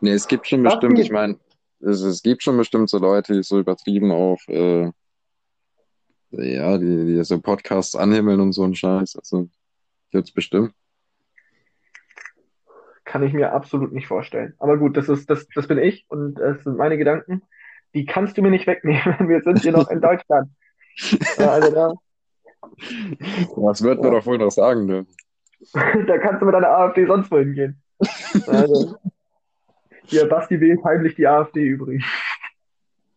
Nee, 0.00 0.12
es 0.12 0.26
gibt 0.26 0.46
schon 0.46 0.62
bestimmt, 0.62 0.98
ich 0.98 1.10
meine, 1.10 1.38
es, 1.80 2.02
es 2.02 2.22
gibt 2.22 2.42
schon 2.42 2.56
bestimmt 2.56 2.88
so 2.88 2.98
Leute, 2.98 3.34
die 3.34 3.42
so 3.42 3.58
übertrieben 3.58 4.12
auf, 4.12 4.42
äh, 4.48 4.90
ja, 6.30 6.78
die, 6.78 7.06
die 7.06 7.24
so 7.24 7.40
Podcasts 7.40 7.94
anhimmeln 7.94 8.40
und 8.40 8.52
so 8.52 8.62
einen 8.64 8.74
Scheiß. 8.74 9.16
Also, 9.16 9.48
jetzt 10.10 10.34
bestimmt. 10.34 10.72
Kann 13.04 13.22
ich 13.24 13.32
mir 13.32 13.52
absolut 13.52 13.92
nicht 13.92 14.06
vorstellen. 14.06 14.54
Aber 14.58 14.78
gut, 14.78 14.96
das 14.96 15.08
ist, 15.08 15.28
das, 15.28 15.46
das 15.54 15.66
bin 15.66 15.78
ich 15.78 16.06
und 16.08 16.34
das 16.34 16.62
sind 16.62 16.76
meine 16.76 16.96
Gedanken. 16.96 17.42
Die 17.94 18.04
kannst 18.04 18.36
du 18.36 18.42
mir 18.42 18.50
nicht 18.50 18.66
wegnehmen. 18.66 19.16
Wir 19.28 19.42
sind 19.42 19.60
hier 19.60 19.72
noch 19.72 19.88
in 19.90 20.00
Deutschland. 20.00 20.50
Ja, 21.38 21.52
also 21.52 21.70
da. 21.72 21.94
Was 23.56 23.82
wird 23.82 24.02
man 24.02 24.12
doch 24.12 24.26
wohl 24.26 24.38
noch 24.38 24.50
sagen, 24.50 24.86
ne? 24.86 25.06
da 26.06 26.18
kannst 26.18 26.40
du 26.40 26.46
mit 26.46 26.54
deiner 26.54 26.70
AfD 26.70 27.06
sonst 27.06 27.30
wohin 27.30 27.54
gehen. 27.54 27.82
Also. 28.46 28.96
Ja, 30.06 30.26
Basti 30.26 30.60
wählt 30.60 30.82
heimlich 30.84 31.14
die 31.14 31.26
AfD 31.26 31.62
übrigens. 31.62 32.04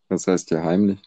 Was 0.09 0.27
heißt 0.27 0.51
ja 0.51 0.63
heimlich? 0.63 1.01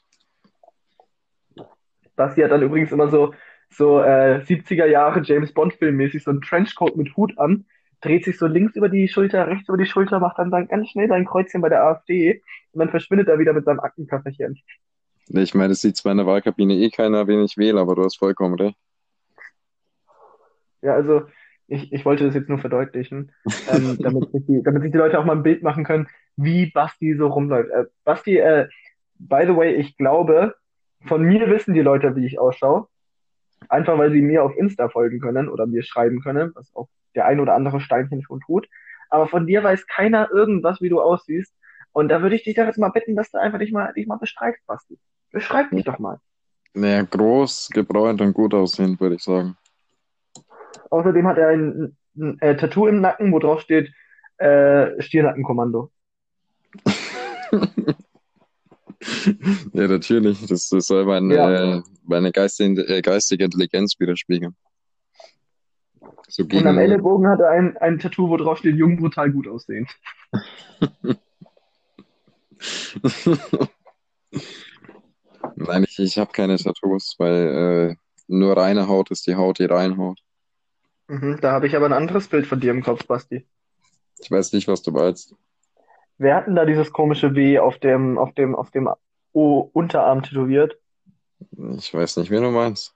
Basti 2.17 2.43
hat 2.43 2.51
dann 2.51 2.63
übrigens 2.63 2.91
immer 2.93 3.09
so, 3.09 3.35
so 3.71 4.01
äh, 4.01 4.41
70er 4.41 4.87
Jahre 4.87 5.21
James 5.23 5.53
Bond-Film 5.53 5.97
mäßig 5.97 6.25
so 6.25 6.31
einen 6.31 6.41
Trenchcoat 6.41 6.97
mit 6.97 7.17
Hut 7.17 7.39
an, 7.39 7.67
dreht 8.01 8.25
sich 8.25 8.39
so 8.39 8.47
links 8.47 8.77
über 8.77 8.89
die 8.89 9.09
Schulter, 9.09 9.47
rechts 9.47 9.69
über 9.69 9.79
die 9.79 9.87
Schulter, 9.87 10.21
macht 10.21 10.39
dann 10.39 10.51
ganz 10.51 10.89
schnell 10.89 11.09
sein 11.09 11.25
Kreuzchen 11.25 11.61
bei 11.61 11.69
der 11.69 11.85
AfD 11.85 12.43
und 12.73 12.81
dann 12.81 12.91
verschwindet 12.91 13.29
er 13.29 13.39
wieder 13.39 13.53
mit 13.53 13.65
seinem 13.65 13.81
Aktenkafferchen. 13.81 14.59
Ich 15.29 15.55
meine, 15.55 15.73
es 15.73 15.81
sieht 15.81 15.97
zwar 15.97 16.13
in 16.13 16.19
der 16.19 16.27
Wahlkabine 16.27 16.75
eh 16.75 16.91
keiner, 16.91 17.27
wen 17.27 17.43
ich 17.43 17.57
wähle, 17.57 17.81
aber 17.81 17.95
du 17.95 18.05
hast 18.05 18.19
vollkommen 18.19 18.55
recht. 18.55 18.77
Ja, 20.83 20.95
also 20.95 21.23
ich, 21.67 21.93
ich 21.93 22.05
wollte 22.05 22.25
das 22.25 22.35
jetzt 22.35 22.49
nur 22.49 22.59
verdeutlichen, 22.59 23.33
ähm, 23.73 23.99
damit, 24.01 24.31
sich 24.31 24.47
die, 24.47 24.63
damit 24.63 24.83
sich 24.83 24.93
die 24.93 24.99
Leute 24.99 25.19
auch 25.19 25.25
mal 25.25 25.37
ein 25.37 25.43
Bild 25.43 25.63
machen 25.63 25.85
können, 25.85 26.09
wie 26.37 26.71
Basti 26.71 27.17
so 27.17 27.27
rumläuft. 27.27 27.71
Äh, 27.71 27.85
Basti, 28.05 28.37
äh, 28.37 28.69
by 29.19 29.45
the 29.47 29.57
way, 29.57 29.75
ich 29.75 29.97
glaube, 29.97 30.55
von 31.07 31.23
mir 31.23 31.51
wissen 31.51 31.75
die 31.75 31.81
Leute, 31.81 32.15
wie 32.15 32.27
ich 32.27 32.39
ausschaue. 32.39 32.87
Einfach 33.69 33.99
weil 33.99 34.11
sie 34.11 34.23
mir 34.23 34.45
auf 34.45 34.57
Insta 34.57 34.89
folgen 34.89 35.21
können 35.21 35.49
oder 35.49 35.67
mir 35.67 35.83
schreiben 35.83 36.21
können, 36.21 36.53
was 36.55 36.75
auch 36.75 36.89
der 37.15 37.27
ein 37.27 37.41
oder 37.41 37.55
andere 37.55 37.81
Steinchen 37.81 38.23
schon 38.23 38.41
tut. 38.41 38.69
Aber 39.09 39.27
von 39.27 39.47
dir 39.47 39.63
weiß 39.63 39.87
keiner 39.87 40.31
irgendwas, 40.31 40.81
wie 40.81 40.89
du 40.89 41.01
aussiehst. 41.01 41.55
Und 41.93 42.09
da 42.09 42.23
würde 42.23 42.37
ich 42.37 42.45
dich 42.45 42.55
doch 42.55 42.67
jetzt 42.67 42.79
mal 42.79 42.91
bitten, 42.91 43.17
dass 43.17 43.31
du 43.31 43.39
einfach 43.39 43.59
dich 43.59 43.73
mal, 43.73 43.93
dich 43.95 44.07
mal 44.07 44.19
beschreibst, 44.19 44.67
Basti. 44.67 44.99
Beschreib 45.33 45.73
mich 45.73 45.85
doch 45.85 45.99
mal. 45.99 46.19
Naja, 46.75 47.03
groß, 47.03 47.71
gebräunt 47.73 48.21
und 48.21 48.35
gut 48.35 48.53
aussehend, 48.53 49.01
würde 49.01 49.15
ich 49.15 49.23
sagen. 49.23 49.57
Außerdem 50.91 51.27
hat 51.27 51.39
er 51.39 51.49
ein, 51.49 51.97
ein, 52.17 52.39
ein 52.39 52.39
äh, 52.41 52.57
Tattoo 52.57 52.87
im 52.87 53.01
Nacken, 53.01 53.33
wo 53.33 53.39
drauf 53.39 53.63
steht 53.63 53.93
äh, 54.39 55.01
Stirnackenkommando. 55.01 55.91
Ja, 59.73 59.89
natürlich. 59.89 60.47
Das, 60.47 60.69
das 60.69 60.87
soll 60.87 61.05
meine, 61.05 61.35
Ja. 61.35 61.77
äh, 61.77 61.83
meine 62.05 62.33
geistige, 62.33 62.83
äh, 62.89 63.03
geistige 63.03 63.45
Intelligenz 63.45 63.95
widerspiegeln. 63.99 64.57
So 66.29 66.45
Und 66.45 66.67
am 66.67 66.79
Ellenbogen 66.79 67.29
hat 67.29 67.41
er 67.41 67.51
ein, 67.51 67.77
ein 67.79 67.99
Tattoo, 67.99 68.29
wo 68.29 68.37
drauf 68.37 68.59
steht, 68.59 68.77
jung, 68.77 68.97
brutal, 68.97 69.31
gut 69.31 69.49
aussehen. 69.49 69.87
Nein, 75.57 75.85
ich, 75.85 75.99
ich 75.99 76.19
habe 76.19 76.33
keine 76.33 76.57
Tattoos, 76.57 77.15
weil 77.19 77.91
äh, 77.91 77.97
nur 78.27 78.57
reine 78.57 78.89
Haut 78.89 79.11
ist 79.11 79.27
die 79.27 79.37
Haut, 79.37 79.59
die 79.59 79.65
reinhaut. 79.65 80.21
Mhm, 81.09 81.39
da 81.41 81.53
habe 81.53 81.67
ich 81.67 81.77
aber 81.77 81.87
ein 81.87 81.93
anderes 81.93 82.29
Bild 82.29 82.47
von 82.47 82.61
dir 82.61 82.73
im 82.73 82.83
Kopf, 82.83 83.07
Basti. 83.07 83.47
Ich 84.19 84.31
weiß 84.31 84.53
nicht, 84.53 84.69
was 84.69 84.83
du 84.83 84.91
meinst. 84.91 85.35
Wer 86.19 86.37
hat 86.37 86.47
denn 86.47 86.57
da 86.57 86.65
dieses 86.65 86.93
komische 86.93 87.35
W 87.35 87.59
auf 87.59 87.79
dem, 87.79 88.19
auf 88.19 88.33
dem, 88.33 88.55
auf 88.55 88.71
dem 88.71 88.89
O 89.33 89.69
Unterarm 89.73 90.23
tätowiert? 90.23 90.79
Ich 91.77 91.93
weiß 91.93 92.17
nicht, 92.17 92.31
wen 92.31 92.43
du 92.43 92.51
meinst. 92.51 92.95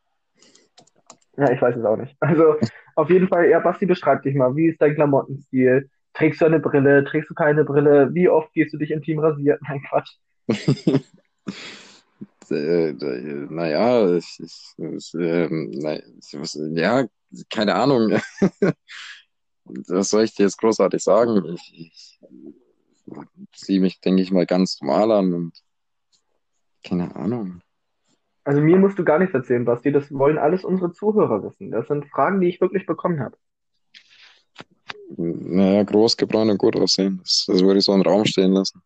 Ja, 1.37 1.51
ich 1.51 1.61
weiß 1.61 1.77
es 1.77 1.85
auch 1.85 1.97
nicht. 1.97 2.17
Also, 2.21 2.57
auf 2.97 3.11
jeden 3.11 3.29
Fall, 3.29 3.49
ja, 3.49 3.61
Basti, 3.61 3.87
beschreib 3.87 4.23
dich 4.23 4.35
mal. 4.35 4.57
Wie 4.57 4.69
ist 4.69 4.81
dein 4.81 4.95
Klamottenstil? 4.95 5.91
Trägst 6.15 6.41
du 6.41 6.47
eine 6.47 6.61
Brille? 6.61 7.05
Trägst 7.05 7.31
du 7.31 7.35
keine 7.35 7.65
Brille? 7.65 8.13
Wie 8.15 8.29
oft 8.29 8.53
gehst 8.53 8.73
du 8.73 8.79
dich 8.79 8.91
intim 8.91 9.19
rasieren? 9.21 9.59
Nein, 9.69 9.83
Quatsch. 9.89 10.17
Naja, 12.51 14.17
ich, 14.17 14.41
ich, 14.41 14.75
ich, 14.77 15.15
ähm, 15.15 15.71
na, 15.75 15.97
ich, 15.97 16.57
ja, 16.75 17.07
keine 17.49 17.75
Ahnung. 17.75 18.21
Was 19.65 20.11
soll 20.11 20.25
ich 20.25 20.35
dir 20.35 20.45
jetzt 20.45 20.59
großartig 20.59 21.03
sagen? 21.03 21.45
Ich, 21.55 21.73
ich 21.75 22.21
ziehe 23.55 23.81
mich, 23.81 24.01
denke 24.01 24.23
ich 24.23 24.33
mal, 24.33 24.47
ganz 24.47 24.81
normal 24.81 25.11
an 25.13 25.35
und 25.35 25.63
keine 26.85 27.15
Ahnung. 27.15 27.61
Also, 28.45 28.61
mir 28.61 28.79
musst 28.79 28.99
du 28.99 29.05
gar 29.05 29.19
nichts 29.19 29.35
erzählen, 29.35 29.65
Basti. 29.65 29.93
Das 29.93 30.11
wollen 30.13 30.39
alles 30.39 30.65
unsere 30.65 30.93
Zuhörer 30.93 31.43
wissen. 31.43 31.71
Das 31.71 31.89
sind 31.89 32.07
Fragen, 32.07 32.41
die 32.41 32.49
ich 32.49 32.61
wirklich 32.61 32.87
bekommen 32.87 33.21
habe. 33.21 33.37
Naja, 35.17 35.83
groß, 35.83 36.17
gebräunt 36.17 36.51
und 36.51 36.59
gut 36.59 36.77
aussehen. 36.77 37.19
Das, 37.23 37.45
das 37.47 37.63
würde 37.63 37.79
ich 37.79 37.85
so 37.85 37.95
im 37.95 38.03
Raum 38.03 38.25
stehen 38.25 38.53
lassen. 38.53 38.83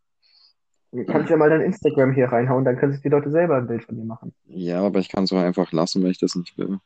Du 0.94 1.04
kannst 1.04 1.28
ja 1.28 1.36
mal 1.36 1.50
dein 1.50 1.60
Instagram 1.60 2.12
hier 2.12 2.26
reinhauen, 2.26 2.64
dann 2.64 2.76
können 2.76 2.92
sich 2.92 3.02
die 3.02 3.08
Leute 3.08 3.30
selber 3.30 3.56
ein 3.56 3.66
Bild 3.66 3.84
von 3.84 3.96
dir 3.96 4.04
machen. 4.04 4.32
Ja, 4.44 4.80
aber 4.80 5.00
ich 5.00 5.08
kann 5.08 5.24
es 5.24 5.32
auch 5.32 5.38
einfach 5.38 5.72
lassen, 5.72 6.02
weil 6.02 6.12
ich 6.12 6.18
das 6.18 6.36
nicht 6.36 6.56
will. 6.56 6.78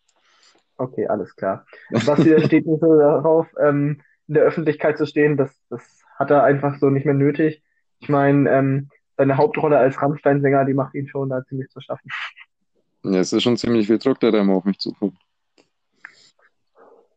Okay, 0.79 1.07
alles 1.09 1.37
klar. 1.37 1.67
Basti, 2.07 2.31
der 2.31 2.41
steht 2.41 2.67
nicht 2.67 2.81
so 2.81 2.99
darauf, 2.99 3.49
ähm, 3.61 4.01
in 4.29 4.35
der 4.35 4.45
Öffentlichkeit 4.45 4.97
zu 4.97 5.07
stehen. 5.07 5.37
Das, 5.37 5.51
das 5.69 5.98
hat 6.19 6.31
er 6.31 6.45
einfach 6.45 6.79
so 6.79 6.91
nicht 6.91 7.07
mehr 7.07 7.15
nötig. 7.15 7.63
Ich 8.01 8.09
meine, 8.09 8.51
ähm, 8.51 8.91
seine 9.17 9.37
Hauptrolle 9.37 9.79
als 9.79 10.01
Rammstein-Sänger, 10.01 10.65
die 10.65 10.75
macht 10.75 10.95
ihn 10.95 11.09
schon 11.09 11.29
da 11.29 11.45
ziemlich 11.45 11.69
zu 11.71 11.81
schaffen. 11.81 12.11
Ja, 13.05 13.21
es 13.21 13.33
ist 13.33 13.43
schon 13.43 13.57
ziemlich 13.57 13.87
viel 13.87 13.99
Druck, 13.99 14.21
der 14.21 14.33
da 14.33 14.41
immer 14.41 14.55
auf 14.55 14.65
mich 14.65 14.79
zukommt. 14.79 15.19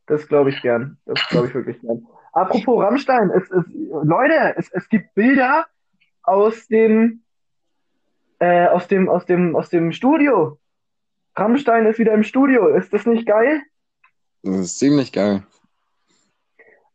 Das 0.07 0.27
glaube 0.27 0.49
ich 0.49 0.61
gern. 0.61 0.97
Das 1.05 1.25
glaube 1.29 1.47
ich 1.47 1.53
wirklich 1.53 1.79
gern. 1.81 2.05
Apropos 2.33 2.83
Rammstein, 2.83 3.29
es, 3.31 3.49
es, 3.51 3.65
Leute, 4.03 4.55
es, 4.57 4.71
es 4.71 4.87
gibt 4.89 5.13
Bilder 5.15 5.67
aus 6.23 6.67
dem, 6.67 7.21
äh, 8.39 8.67
aus 8.67 8.87
dem, 8.87 9.09
aus 9.09 9.25
dem, 9.25 9.55
aus 9.55 9.69
dem 9.69 9.91
Studio. 9.91 10.59
Rammstein 11.35 11.85
ist 11.85 11.99
wieder 11.99 12.13
im 12.13 12.23
Studio. 12.23 12.67
Ist 12.67 12.93
das 12.93 13.05
nicht 13.05 13.25
geil? 13.25 13.61
Das 14.43 14.59
ist 14.59 14.79
ziemlich 14.79 15.11
geil. 15.11 15.43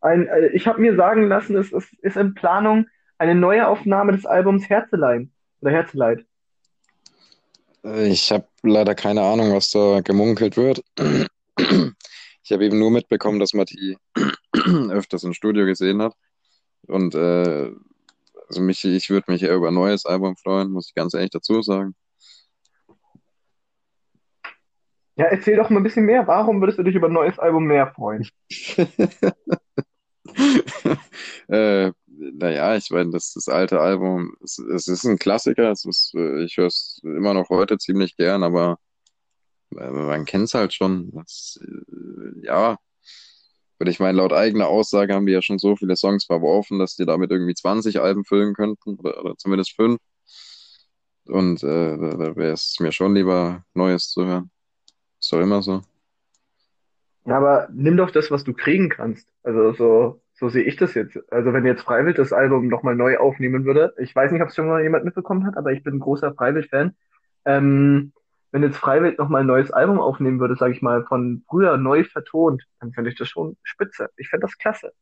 Ein, 0.07 0.29
äh, 0.29 0.49
ich 0.49 0.66
habe 0.66 0.81
mir 0.81 0.95
sagen 0.95 1.29
lassen, 1.29 1.57
es 1.57 1.73
ist, 1.73 1.92
ist 2.01 2.16
in 2.16 2.35
Planung 2.35 2.87
eine 3.19 3.35
neue 3.35 3.66
Aufnahme 3.66 4.12
des 4.12 4.25
Albums 4.25 4.69
Herzelein 4.69 5.33
oder 5.61 5.73
Herzeleid. 5.73 6.25
Äh, 7.85 8.09
Ich 8.09 8.31
habe 8.31 8.47
leider 8.62 8.95
keine 8.95 9.23
Ahnung, 9.23 9.53
was 9.53 9.71
da 9.71 10.01
gemunkelt 10.01 10.57
wird. 10.57 10.83
Ich 12.49 12.53
habe 12.53 12.64
eben 12.64 12.79
nur 12.79 12.92
mitbekommen, 12.92 13.40
dass 13.40 13.55
man 13.55 13.66
die 13.66 13.99
öfters 14.90 15.25
im 15.25 15.33
Studio 15.33 15.66
gesehen 15.66 16.01
hat. 16.01 16.14
Und 16.87 17.12
äh, 17.16 17.73
also 18.47 18.61
mich, 18.61 18.85
ich 18.85 19.11
würde 19.11 19.33
mich 19.33 19.42
eher 19.42 19.57
über 19.57 19.66
ein 19.66 19.75
neues 19.75 20.07
Album 20.07 20.37
freuen, 20.37 20.71
muss 20.71 20.87
ich 20.87 20.95
ganz 20.95 21.14
ehrlich 21.14 21.31
dazu 21.31 21.61
sagen. 21.62 21.97
Ja, 25.16 25.25
erzähl 25.25 25.57
doch 25.57 25.71
mal 25.71 25.81
ein 25.81 25.83
bisschen 25.83 26.05
mehr. 26.05 26.29
Warum 26.29 26.61
würdest 26.61 26.79
du 26.79 26.85
dich 26.85 26.95
über 26.95 27.09
ein 27.09 27.14
neues 27.14 27.37
Album 27.40 27.64
mehr 27.64 27.88
freuen? 27.88 28.29
Äh, 31.49 31.92
naja, 32.09 32.77
ich 32.77 32.90
meine, 32.90 33.11
das, 33.11 33.33
das 33.35 33.49
alte 33.49 33.81
Album, 33.81 34.35
es, 34.42 34.59
es 34.59 34.88
ist 34.88 35.05
ein 35.05 35.18
Klassiker, 35.18 35.70
es 35.70 35.85
ist, 35.85 36.12
äh, 36.16 36.44
ich 36.44 36.57
höre 36.57 36.66
es 36.66 37.01
immer 37.05 37.35
noch 37.35 37.51
heute 37.51 37.79
ziemlich 37.79 38.16
gern, 38.16 38.42
aber 38.42 38.79
äh, 39.77 39.90
man 39.90 40.25
kennt 40.25 40.44
es 40.44 40.55
halt 40.55 40.75
schon. 40.75 41.12
Das, 41.12 41.61
ja, 42.42 42.79
und 43.79 43.88
ich 43.88 44.01
meine, 44.01 44.18
laut 44.18 44.33
eigener 44.33 44.68
Aussage 44.68 45.14
haben 45.14 45.27
die 45.27 45.33
ja 45.33 45.42
schon 45.42 45.59
so 45.59 45.77
viele 45.77 45.96
Songs 45.96 46.25
verworfen, 46.25 46.79
dass 46.79 46.96
die 46.96 47.05
damit 47.05 47.31
irgendwie 47.31 47.55
20 47.55 48.01
Alben 48.01 48.25
füllen 48.25 48.55
könnten, 48.55 48.96
oder, 48.96 49.20
oder 49.20 49.37
zumindest 49.37 49.72
fünf. 49.77 50.01
Und 51.27 51.62
äh, 51.62 51.99
da, 51.99 52.37
wäre 52.37 52.53
es 52.53 52.77
mir 52.81 52.92
schon 52.92 53.14
lieber, 53.14 53.64
Neues 53.75 54.11
zu 54.11 54.25
hören. 54.25 54.51
Ist 55.20 55.33
doch 55.33 55.40
immer 55.40 55.62
so. 55.62 55.83
Aber 57.25 57.68
nimm 57.72 57.96
doch 57.96 58.11
das, 58.12 58.31
was 58.31 58.44
du 58.44 58.55
kriegen 58.55 58.88
kannst. 58.88 59.29
Also 59.42 59.72
so, 59.75 60.22
so 60.38 60.49
sehe 60.49 60.64
ich 60.64 60.77
das 60.77 60.94
jetzt. 60.94 61.18
Also 61.33 61.53
wenn 61.53 61.64
jetzt 61.64 61.83
Freiwild 61.83 62.18
das 62.18 62.33
Album 62.33 62.68
nochmal 62.68 62.94
neu 62.94 63.16
aufnehmen 63.18 63.64
würde, 63.64 63.94
ich 63.99 64.14
weiß 64.14 64.33
nicht, 64.33 64.42
ob 64.42 64.49
es 64.49 64.55
schon 64.55 64.68
mal 64.68 64.83
jemand 64.83 65.05
mitbekommen 65.05 65.46
hat, 65.46 65.57
aber 65.57 65.72
ich 65.72 65.83
bin 65.83 65.94
ein 65.94 66.01
großer 66.01 66.35
Freiwild-Fan. 66.35 66.94
Ähm, 67.46 68.12
wenn 68.53 68.62
jetzt 68.62 68.77
Freiwild 68.77 69.18
nochmal 69.18 69.42
ein 69.42 69.46
neues 69.46 69.70
Album 69.70 69.99
aufnehmen 69.99 70.38
würde, 70.38 70.57
sage 70.57 70.72
ich 70.72 70.83
mal, 70.83 71.05
von 71.05 71.42
früher 71.49 71.77
neu 71.79 72.05
vertont, 72.05 72.64
dann 72.81 72.92
fände 72.92 73.11
ich 73.11 73.16
das 73.16 73.29
schon 73.29 73.57
spitze. 73.62 74.11
Ich 74.16 74.29
fände 74.29 74.46
das 74.46 74.59
klasse. 74.59 74.92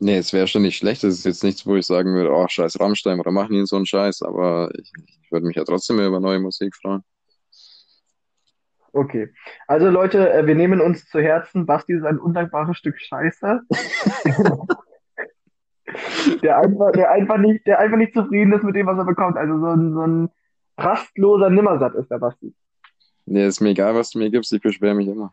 Nee, 0.00 0.16
es 0.16 0.32
wäre 0.32 0.48
schon 0.48 0.62
nicht 0.62 0.76
schlecht. 0.76 1.04
Es 1.04 1.18
ist 1.18 1.24
jetzt 1.24 1.44
nichts, 1.44 1.64
wo 1.64 1.76
ich 1.76 1.86
sagen 1.86 2.12
würde, 2.12 2.32
oh, 2.32 2.46
scheiß 2.48 2.80
Rammstein 2.80 3.20
oder 3.20 3.30
machen 3.30 3.52
die 3.52 3.64
so 3.66 3.76
einen 3.76 3.86
Scheiß, 3.86 4.22
aber 4.22 4.70
ich, 4.74 4.90
ich 5.22 5.30
würde 5.30 5.46
mich 5.46 5.54
ja 5.54 5.62
trotzdem 5.62 5.96
mehr 5.96 6.08
über 6.08 6.18
neue 6.18 6.40
Musik 6.40 6.74
freuen. 6.74 7.04
Okay. 8.92 9.32
Also 9.66 9.88
Leute, 9.88 10.32
äh, 10.32 10.46
wir 10.46 10.54
nehmen 10.54 10.80
uns 10.80 11.08
zu 11.08 11.20
Herzen, 11.20 11.66
Basti 11.66 11.94
ist 11.94 12.04
ein 12.04 12.18
undankbares 12.18 12.76
Stück 12.76 13.00
Scheiße, 13.00 13.62
der 16.42 16.58
einfach, 16.58 16.92
der 16.92 17.10
einfach 17.10 17.38
nicht, 17.38 17.66
der 17.66 17.78
einfach 17.78 17.96
nicht 17.96 18.12
zufrieden 18.12 18.52
ist 18.52 18.64
mit 18.64 18.76
dem, 18.76 18.86
was 18.86 18.98
er 18.98 19.04
bekommt. 19.04 19.38
Also 19.38 19.58
so 19.58 19.66
ein, 19.66 19.94
so 19.94 20.02
ein 20.02 20.30
rastloser 20.76 21.48
Nimmersatt 21.48 21.94
ist 21.94 22.10
der 22.10 22.18
Basti. 22.18 22.54
Nee, 23.24 23.46
ist 23.46 23.60
mir 23.60 23.70
egal, 23.70 23.94
was 23.94 24.10
du 24.10 24.18
mir 24.18 24.30
gibst, 24.30 24.52
ich 24.52 24.60
beschwere 24.60 24.94
mich 24.94 25.08
immer. 25.08 25.32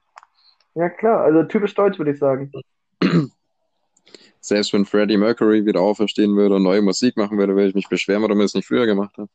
Ja 0.76 0.90
klar, 0.90 1.22
also 1.22 1.44
typisch 1.44 1.74
deutsch, 1.74 1.98
würde 1.98 2.12
ich 2.12 2.20
sagen. 2.20 2.52
Selbst 4.42 4.72
wenn 4.72 4.86
Freddie 4.86 5.18
Mercury 5.18 5.66
wieder 5.66 5.82
auferstehen 5.82 6.38
würde 6.38 6.56
und 6.56 6.64
neue 6.64 6.82
Musik 6.82 7.18
machen 7.18 7.38
würde, 7.38 7.56
würde 7.56 7.68
ich 7.68 7.76
mich 7.76 7.90
beschweren, 7.90 8.22
warum 8.22 8.40
er 8.40 8.46
es 8.46 8.54
nicht 8.54 8.68
früher 8.68 8.86
gemacht 8.86 9.18
hat. 9.18 9.30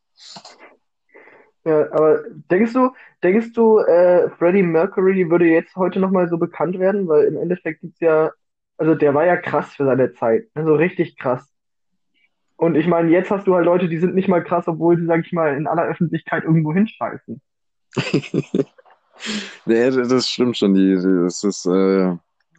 Ja, 1.64 1.90
aber 1.92 2.22
denkst 2.50 2.72
du, 2.74 2.90
denkst 3.22 3.52
du, 3.54 3.78
äh, 3.78 4.28
Freddie 4.30 4.62
Mercury 4.62 5.30
würde 5.30 5.46
jetzt 5.46 5.76
heute 5.76 5.98
nochmal 5.98 6.28
so 6.28 6.36
bekannt 6.36 6.78
werden? 6.78 7.08
Weil 7.08 7.24
im 7.24 7.36
Endeffekt 7.38 7.80
gibt's 7.80 8.00
ja, 8.00 8.32
also 8.76 8.94
der 8.94 9.14
war 9.14 9.24
ja 9.24 9.36
krass 9.36 9.74
für 9.74 9.84
seine 9.84 10.12
Zeit, 10.12 10.48
also 10.54 10.74
richtig 10.74 11.16
krass. 11.16 11.50
Und 12.56 12.76
ich 12.76 12.86
meine, 12.86 13.10
jetzt 13.10 13.30
hast 13.30 13.46
du 13.46 13.54
halt 13.54 13.64
Leute, 13.64 13.88
die 13.88 13.98
sind 13.98 14.14
nicht 14.14 14.28
mal 14.28 14.44
krass, 14.44 14.68
obwohl 14.68 14.96
sie, 14.98 15.06
sag 15.06 15.24
ich 15.24 15.32
mal, 15.32 15.56
in 15.56 15.66
aller 15.66 15.84
Öffentlichkeit 15.84 16.44
irgendwo 16.44 16.72
hinscheißen. 16.72 17.40
Nee, 19.64 19.90
das 19.90 20.28
stimmt 20.28 20.56
schon. 20.56 20.74
Die, 20.74 20.96
die, 20.96 21.26
es 21.26 21.44
ist 21.44 21.66
äh, 21.66 22.16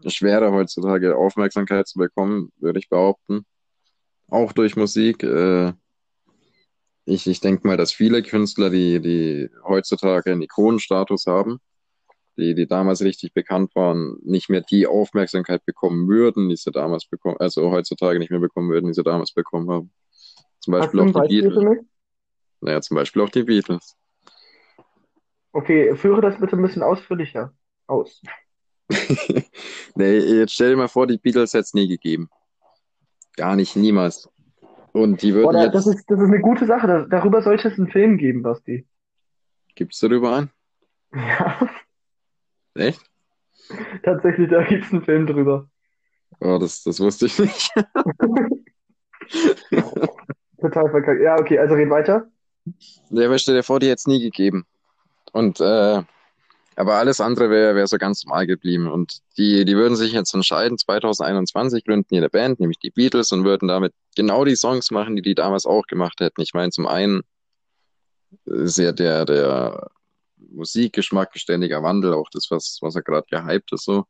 schwerer 0.07 0.51
heutzutage 0.51 1.15
Aufmerksamkeit 1.15 1.87
zu 1.87 1.99
bekommen, 1.99 2.51
würde 2.57 2.79
ich 2.79 2.89
behaupten. 2.89 3.45
Auch 4.29 4.53
durch 4.53 4.75
Musik. 4.75 5.23
Äh, 5.23 5.73
ich 7.05 7.27
ich 7.27 7.39
denke 7.39 7.67
mal, 7.67 7.77
dass 7.77 7.93
viele 7.93 8.23
Künstler, 8.23 8.69
die, 8.69 8.99
die 8.99 9.49
heutzutage 9.63 10.31
einen 10.31 10.41
Ikonenstatus 10.41 11.25
haben, 11.27 11.59
die, 12.37 12.55
die 12.55 12.67
damals 12.67 13.01
richtig 13.01 13.33
bekannt 13.33 13.75
waren, 13.75 14.17
nicht 14.23 14.49
mehr 14.49 14.61
die 14.61 14.87
Aufmerksamkeit 14.87 15.65
bekommen 15.65 16.07
würden, 16.07 16.49
die 16.49 16.57
sie 16.57 16.71
damals 16.71 17.05
bekommen, 17.05 17.37
also 17.39 17.71
heutzutage 17.71 18.19
nicht 18.19 18.31
mehr 18.31 18.39
bekommen 18.39 18.69
würden, 18.69 18.87
die 18.87 18.93
sie 18.93 19.03
damals 19.03 19.31
bekommen 19.31 19.69
haben. 19.69 19.91
Zum 20.59 20.73
Beispiel 20.73 20.99
auch 20.99 21.05
die 21.05 21.11
Beispiel 21.11 21.49
Beatles. 21.49 21.85
Naja, 22.61 22.81
zum 22.81 22.95
Beispiel 22.95 23.21
auch 23.21 23.29
die 23.29 23.43
Beatles. 23.43 23.95
Okay, 25.51 25.95
führe 25.95 26.21
das 26.21 26.39
bitte 26.39 26.55
ein 26.55 26.61
bisschen 26.61 26.83
ausführlicher 26.83 27.53
aus. 27.87 28.21
Nee, 29.97 30.17
jetzt 30.17 30.53
stell 30.53 30.71
dir 30.71 30.75
mal 30.75 30.89
vor, 30.89 31.07
die 31.07 31.17
Beatles 31.17 31.53
hätte 31.53 31.61
es 31.61 31.73
nie 31.73 31.87
gegeben. 31.87 32.29
Gar 33.37 33.55
nicht, 33.55 33.77
niemals. 33.77 34.29
Und 34.95 35.21
die 35.21 35.33
würden 35.33 35.51
das 35.73 35.85
jetzt, 35.85 35.97
ist, 35.97 36.09
das 36.09 36.21
ist 36.21 36.27
eine 36.27 36.39
gute 36.39 36.65
Sache. 36.65 36.87
Da, 36.87 37.01
darüber 37.01 37.41
sollte 37.41 37.67
es 37.67 37.77
einen 37.77 37.89
Film 37.89 38.17
geben, 38.17 38.43
Basti. 38.43 38.87
gibt's 39.75 39.99
darüber 39.99 40.37
einen? 40.37 40.49
Ja, 41.13 41.69
Echt? 42.75 43.01
tatsächlich, 44.03 44.49
da 44.49 44.63
gibt's 44.63 44.93
einen 44.93 45.03
Film 45.03 45.27
drüber. 45.27 45.69
Oh, 46.39 46.57
das, 46.59 46.81
das 46.83 47.01
wusste 47.01 47.25
ich 47.25 47.37
nicht. 47.39 47.73
Total 50.61 50.89
verkackt. 50.89 51.21
Ja, 51.21 51.39
okay, 51.41 51.59
also 51.59 51.75
red 51.75 51.89
weiter. 51.89 52.29
Der 53.09 53.27
möchte 53.27 53.51
dir 53.51 53.63
vor, 53.63 53.81
die 53.81 53.87
hätte 53.87 53.95
es 53.95 54.07
nie 54.07 54.21
gegeben. 54.21 54.65
Und 55.33 55.59
äh, 55.59 56.03
aber 56.75 56.95
alles 56.95 57.21
andere 57.21 57.49
wäre 57.49 57.75
wär 57.75 57.87
so 57.87 57.97
ganz 57.97 58.25
normal 58.25 58.47
geblieben. 58.47 58.87
Und 58.87 59.19
die, 59.37 59.63
die 59.65 59.75
würden 59.75 59.95
sich 59.95 60.11
jetzt 60.11 60.33
entscheiden, 60.33 60.77
2021 60.77 61.85
gründen 61.85 62.15
eine 62.15 62.29
Band, 62.29 62.59
nämlich 62.59 62.79
die 62.79 62.91
Beatles, 62.91 63.31
und 63.31 63.45
würden 63.45 63.67
damit 63.67 63.93
genau 64.15 64.43
die 64.43 64.55
Songs 64.55 64.91
machen, 64.91 65.15
die 65.15 65.21
die 65.21 65.35
damals 65.35 65.65
auch 65.65 65.87
gemacht 65.87 66.19
hätten. 66.19 66.41
Ich 66.41 66.53
meine, 66.53 66.71
zum 66.71 66.85
einen 66.85 67.21
ist 68.45 68.77
ja 68.77 68.91
der, 68.91 69.25
der 69.25 69.89
Musikgeschmack 70.37 71.37
ständiger 71.37 71.81
Wandel, 71.81 72.13
auch 72.13 72.29
das, 72.31 72.47
was, 72.49 72.79
was 72.81 72.95
er 72.95 73.03
gerade 73.03 73.27
gehypt 73.29 73.71
ist, 73.71 73.85
so. 73.85 74.05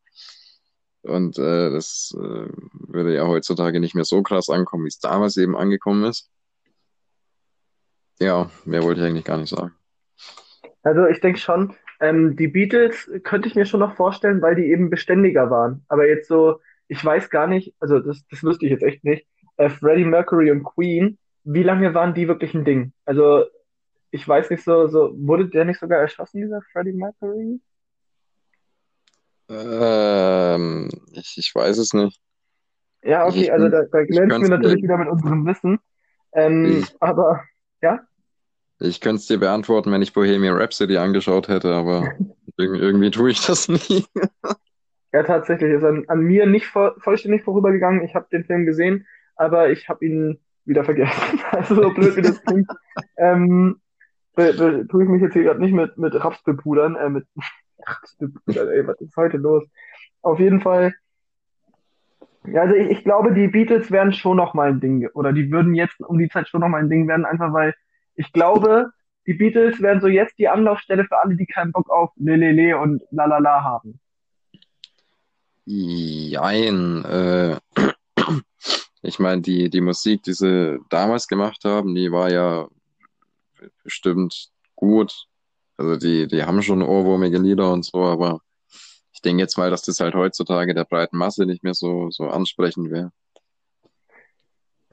Und 1.03 1.37
äh, 1.37 1.69
das 1.69 2.15
äh, 2.17 2.47
würde 2.87 3.13
ja 3.13 3.27
heutzutage 3.27 3.79
nicht 3.79 3.93
mehr 3.93 4.05
so 4.05 4.23
krass 4.23 4.49
ankommen, 4.49 4.85
wie 4.85 4.89
es 4.89 4.99
damals 4.99 5.37
eben 5.37 5.55
angekommen 5.55 6.03
ist. 6.05 6.31
Ja, 8.19 8.49
mehr 8.63 8.81
wollte 8.81 9.01
ich 9.01 9.07
eigentlich 9.07 9.25
gar 9.25 9.37
nicht 9.37 9.49
sagen. 9.49 9.75
Also 10.81 11.05
ich 11.05 11.19
denke 11.19 11.39
schon, 11.39 11.75
ähm, 11.99 12.35
die 12.35 12.47
Beatles 12.47 13.09
könnte 13.23 13.47
ich 13.47 13.55
mir 13.55 13.65
schon 13.65 13.79
noch 13.79 13.95
vorstellen, 13.95 14.41
weil 14.41 14.55
die 14.55 14.65
eben 14.65 14.89
beständiger 14.89 15.49
waren. 15.49 15.83
Aber 15.87 16.07
jetzt 16.07 16.27
so, 16.27 16.59
ich 16.87 17.03
weiß 17.03 17.29
gar 17.29 17.47
nicht, 17.47 17.73
also 17.79 17.99
das, 17.99 18.25
das 18.29 18.43
wüsste 18.43 18.65
ich 18.65 18.71
jetzt 18.71 18.83
echt 18.83 19.03
nicht, 19.03 19.27
äh, 19.57 19.69
Freddie 19.69 20.05
Mercury 20.05 20.51
und 20.51 20.63
Queen, 20.63 21.17
wie 21.43 21.63
lange 21.63 21.93
waren 21.93 22.13
die 22.13 22.27
wirklich 22.27 22.53
ein 22.53 22.65
Ding? 22.65 22.91
Also 23.05 23.45
ich 24.11 24.27
weiß 24.27 24.49
nicht 24.49 24.63
so, 24.63 24.87
so, 24.87 25.13
wurde 25.15 25.47
der 25.47 25.65
nicht 25.65 25.79
sogar 25.79 25.99
erschossen, 25.99 26.41
dieser 26.41 26.61
Freddie 26.71 26.93
Mercury? 26.93 27.59
Ähm, 29.49 30.89
ich, 31.11 31.35
ich 31.37 31.53
weiß 31.53 31.77
es 31.77 31.93
nicht. 31.93 32.19
Ja, 33.03 33.27
okay, 33.27 33.43
ich, 33.43 33.51
also 33.51 33.69
da, 33.69 33.83
da 33.83 34.03
glänzen 34.03 34.41
wir 34.41 34.49
natürlich 34.49 34.81
wieder 34.81 34.97
mit 34.97 35.09
unserem 35.09 35.45
Wissen. 35.45 35.79
Ähm, 36.33 36.85
aber 36.99 37.43
ja, 37.81 37.99
ich 38.79 39.01
könnte 39.01 39.17
es 39.19 39.27
dir 39.27 39.39
beantworten, 39.39 39.91
wenn 39.91 40.01
ich 40.01 40.13
Bohemian 40.13 40.57
Rhapsody 40.57 40.97
angeschaut 40.97 41.47
hätte, 41.47 41.73
aber 41.73 42.03
irg- 42.59 42.79
irgendwie 42.79 43.11
tue 43.11 43.31
ich 43.31 43.45
das 43.45 43.67
nie. 43.67 44.05
ja, 45.13 45.23
tatsächlich 45.23 45.71
ist 45.71 45.83
an, 45.83 46.05
an 46.07 46.21
mir 46.21 46.45
nicht 46.45 46.67
voll, 46.67 46.93
vollständig 46.99 47.43
vorübergegangen. 47.43 48.03
Ich 48.03 48.15
habe 48.15 48.27
den 48.31 48.45
Film 48.45 48.65
gesehen, 48.65 49.07
aber 49.35 49.69
ich 49.69 49.87
habe 49.89 50.05
ihn 50.05 50.39
wieder 50.65 50.83
vergessen. 50.83 51.39
Also 51.51 51.75
so 51.75 51.93
blöd 51.93 52.15
wie 52.17 52.21
das 52.21 52.43
klingt. 52.43 52.69
Ähm, 53.17 53.79
be, 54.35 54.53
be, 54.53 54.87
tue 54.89 55.03
ich 55.03 55.09
mich 55.09 55.21
jetzt 55.21 55.33
hier 55.33 55.43
gerade 55.43 55.61
nicht 55.61 55.73
mit, 55.73 55.97
mit 55.97 56.13
Raps 56.15 56.43
bepudern, 56.43 56.95
äh, 56.95 57.09
mit 57.09 57.25
Raps 57.85 58.17
bepudern, 58.17 58.67
ey, 58.69 58.85
was 58.85 58.99
ist 58.99 59.15
heute 59.15 59.37
los? 59.37 59.63
Auf 60.21 60.39
jeden 60.39 60.59
Fall, 60.59 60.93
ja, 62.47 62.61
also 62.61 62.75
ich, 62.75 62.89
ich 62.89 63.03
glaube, 63.03 63.33
die 63.33 63.47
Beatles 63.47 63.91
wären 63.91 64.11
schon 64.11 64.37
noch 64.37 64.53
mal 64.53 64.69
ein 64.69 64.79
Ding, 64.79 65.07
oder 65.13 65.31
die 65.33 65.51
würden 65.51 65.75
jetzt 65.75 65.99
um 66.01 66.17
die 66.17 66.29
Zeit 66.29 66.49
schon 66.49 66.61
noch 66.61 66.67
mal 66.67 66.81
ein 66.81 66.89
Ding 66.89 67.07
werden, 67.07 67.25
einfach 67.25 67.53
weil 67.53 67.73
ich 68.15 68.31
glaube, 68.31 68.91
die 69.27 69.33
Beatles 69.33 69.81
wären 69.81 70.01
so 70.01 70.07
jetzt 70.07 70.37
die 70.37 70.47
Anlaufstelle 70.47 71.05
für 71.05 71.17
alle, 71.17 71.35
die 71.35 71.45
keinen 71.45 71.71
Bock 71.71 71.89
auf 71.89 72.11
Lelele 72.15 72.77
und 72.77 73.01
Lalala 73.11 73.63
haben. 73.63 73.99
Jein. 75.65 77.03
Äh, 77.05 77.59
ich 79.01 79.19
meine, 79.19 79.41
die, 79.41 79.69
die 79.69 79.81
Musik, 79.81 80.23
die 80.23 80.33
sie 80.33 80.79
damals 80.89 81.27
gemacht 81.27 81.65
haben, 81.65 81.95
die 81.95 82.11
war 82.11 82.31
ja 82.31 82.67
bestimmt 83.83 84.49
gut. 84.75 85.27
Also 85.77 85.97
die, 85.97 86.27
die 86.27 86.43
haben 86.43 86.61
schon 86.61 86.83
ohrwurmige 86.83 87.39
Lieder 87.39 87.71
und 87.71 87.83
so, 87.83 88.03
aber 88.03 88.41
ich 89.11 89.21
denke 89.21 89.41
jetzt 89.41 89.57
mal, 89.57 89.69
dass 89.69 89.81
das 89.81 89.99
halt 89.99 90.13
heutzutage 90.13 90.73
der 90.73 90.85
breiten 90.85 91.17
Masse 91.17 91.45
nicht 91.45 91.63
mehr 91.63 91.73
so, 91.73 92.11
so 92.11 92.29
ansprechend 92.29 92.91
wäre. 92.91 93.11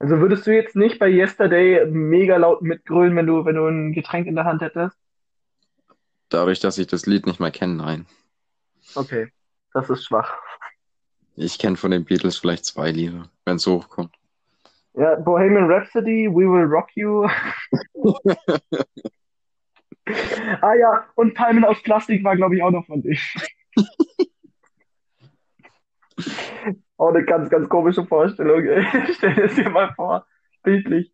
Also 0.02 0.18
würdest 0.18 0.44
du 0.48 0.52
jetzt 0.52 0.74
nicht 0.74 0.98
bei 0.98 1.08
Yesterday 1.08 1.86
mega 1.86 2.36
laut 2.36 2.60
mitgrölen, 2.60 3.14
wenn 3.14 3.28
du, 3.28 3.44
wenn 3.44 3.54
du 3.54 3.68
ein 3.68 3.92
Getränk 3.92 4.26
in 4.26 4.34
der 4.34 4.44
Hand 4.44 4.60
hättest? 4.60 4.98
Dadurch, 6.28 6.58
dass 6.58 6.76
ich 6.76 6.88
das 6.88 7.06
Lied 7.06 7.24
nicht 7.24 7.38
mehr 7.38 7.52
kenne, 7.52 7.74
nein. 7.74 8.06
Okay, 8.96 9.28
das 9.72 9.88
ist 9.90 10.04
schwach. 10.04 10.36
Ich 11.36 11.56
kenne 11.56 11.76
von 11.76 11.92
den 11.92 12.04
Beatles 12.04 12.36
vielleicht 12.36 12.64
zwei 12.64 12.90
Lieder, 12.90 13.30
wenn 13.44 13.56
es 13.56 13.66
hochkommt. 13.68 14.12
Ja, 14.94 15.14
Bohemian 15.14 15.70
Rhapsody, 15.70 16.28
We 16.28 16.50
Will 16.50 16.64
Rock 16.64 16.88
You. 16.96 17.28
Ah 20.62 20.74
ja, 20.74 21.06
und 21.14 21.34
Palmen 21.34 21.64
aus 21.64 21.80
Plastik 21.80 22.24
war, 22.24 22.34
glaube 22.34 22.56
ich, 22.56 22.62
auch 22.64 22.72
noch 22.72 22.84
von 22.86 23.02
dich. 23.02 23.36
Auch 27.02 27.08
eine 27.08 27.24
ganz, 27.24 27.50
ganz 27.50 27.68
komische 27.68 28.06
Vorstellung, 28.06 28.64
ey. 28.64 28.86
Stell 29.16 29.34
dir 29.34 29.48
das 29.48 29.56
dir 29.56 29.68
mal 29.68 29.92
vor, 29.96 30.24
bildlich. 30.62 31.12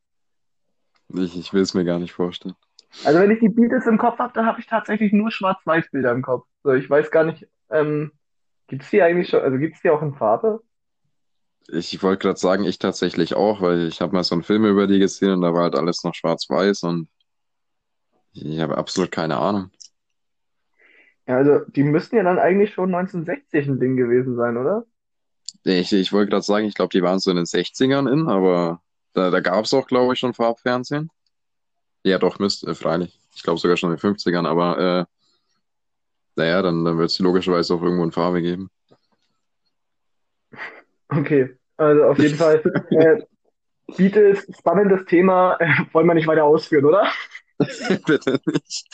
Ich, 1.15 1.35
ich 1.35 1.55
will 1.55 1.63
es 1.63 1.73
mir 1.73 1.87
gar 1.87 1.99
nicht 1.99 2.13
vorstellen. 2.13 2.55
Also 3.07 3.19
wenn 3.21 3.31
ich 3.31 3.41
die 3.41 3.49
Beatles 3.49 3.87
im 3.87 3.97
Kopf 3.97 4.19
habe, 4.19 4.35
dann 4.35 4.45
habe 4.45 4.61
ich 4.61 4.67
tatsächlich 4.67 5.15
nur 5.15 5.31
Schwarz-Weiß-Bilder 5.31 6.13
im 6.13 6.21
Kopf. 6.21 6.47
So, 6.63 6.75
ich 6.75 6.91
weiß 6.91 7.11
gar 7.11 7.25
nicht, 7.25 7.49
ähm, 7.71 8.13
gibt's 8.67 8.91
die 8.91 9.01
eigentlich 9.01 9.31
schon, 9.31 9.41
also 9.41 9.57
gibt's 9.57 9.81
die 9.81 9.89
auch 9.89 10.03
in 10.03 10.15
Farbe? 10.15 10.61
Ich 11.69 12.03
wollte 12.03 12.21
gerade 12.21 12.39
sagen, 12.39 12.65
ich 12.65 12.79
tatsächlich 12.79 13.35
auch, 13.35 13.63
weil 13.63 13.89
ich 13.89 14.03
habe 14.03 14.13
mal 14.13 14.25
so 14.25 14.35
einen 14.35 14.43
Film 14.43 14.67
über 14.67 14.87
die 14.87 14.99
gesehen 14.99 15.31
und 15.31 15.41
da 15.41 15.55
war 15.55 15.63
halt 15.63 15.75
alles 15.75 16.05
noch 16.05 16.15
schwarz-weiß 16.15 16.83
und 16.83 17.09
ich 18.35 18.61
habe 18.61 18.77
absolut 18.77 19.11
keine 19.11 19.39
Ahnung. 19.39 19.71
Ja, 21.27 21.39
also 21.39 21.61
die 21.61 21.83
müssten 21.83 22.17
ja 22.17 22.25
dann 22.25 22.39
eigentlich 22.39 22.75
schon 22.75 22.95
1960 22.95 23.69
ein 23.69 23.81
Ding 23.81 23.97
gewesen 23.97 24.37
sein, 24.37 24.59
oder? 24.59 24.85
Ich, 25.65 25.93
ich 25.93 26.13
wollte 26.13 26.31
gerade 26.31 26.43
sagen, 26.43 26.67
ich 26.67 26.75
glaube, 26.75 26.91
die 26.91 27.03
waren 27.03 27.19
so 27.19 27.31
in 27.31 27.37
den 27.37 27.47
60ern 27.47 28.11
in, 28.11 28.29
aber 28.29 28.81
da, 29.13 29.31
da 29.31 29.41
gab 29.41 29.65
es 29.65 29.75
auch, 29.75 29.87
glaube 29.87 30.15
ich, 30.15 30.21
schon 30.21 30.35
Farbfernsehen. 30.35 31.11
Ja, 32.05 32.19
doch, 32.19 32.39
müsste, 32.39 32.71
äh, 32.71 32.75
freilich. 32.75 33.19
Ich 33.35 33.43
glaube 33.43 33.59
sogar 33.59 33.77
schon 33.77 33.91
in 33.93 33.97
den 33.97 34.15
50ern, 34.15 34.47
aber 34.47 34.79
äh, 34.79 35.05
naja, 36.37 36.63
dann, 36.63 36.85
dann 36.85 36.99
wird 36.99 37.11
es 37.11 37.19
logischerweise 37.19 37.75
auch 37.75 37.83
irgendwo 37.83 38.05
in 38.05 38.13
Farbe 38.13 38.41
geben. 38.41 38.71
Okay, 41.09 41.57
also 41.77 42.05
auf 42.05 42.19
jeden 42.19 42.37
Fall. 42.37 42.63
Äh, 42.91 43.23
Beatles, 43.97 44.47
spannendes 44.59 45.07
Thema, 45.07 45.57
äh, 45.61 45.69
wollen 45.93 46.07
wir 46.07 46.15
nicht 46.15 46.27
weiter 46.27 46.45
ausführen, 46.45 46.85
oder? 46.85 47.11
Bitte 48.07 48.39
nicht. 48.45 48.87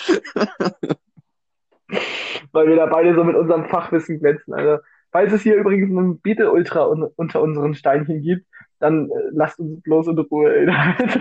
Weil 2.52 2.68
wir 2.68 2.76
da 2.76 2.86
beide 2.86 3.14
so 3.14 3.24
mit 3.24 3.34
unserem 3.34 3.68
Fachwissen 3.68 4.20
glänzen. 4.20 4.54
Also, 4.54 4.82
falls 5.14 5.32
es 5.32 5.42
hier 5.42 5.54
übrigens 5.54 5.96
einen 5.96 6.18
Beatle-Ultra 6.18 6.86
un 6.86 7.04
unter 7.04 7.40
unseren 7.40 7.76
Steinchen 7.76 8.20
gibt, 8.20 8.46
dann 8.80 9.08
äh, 9.08 9.12
lasst 9.30 9.60
uns 9.60 9.80
bloß 9.82 10.08
in 10.08 10.18
Ruhe, 10.18 10.52
ey. 10.56 10.66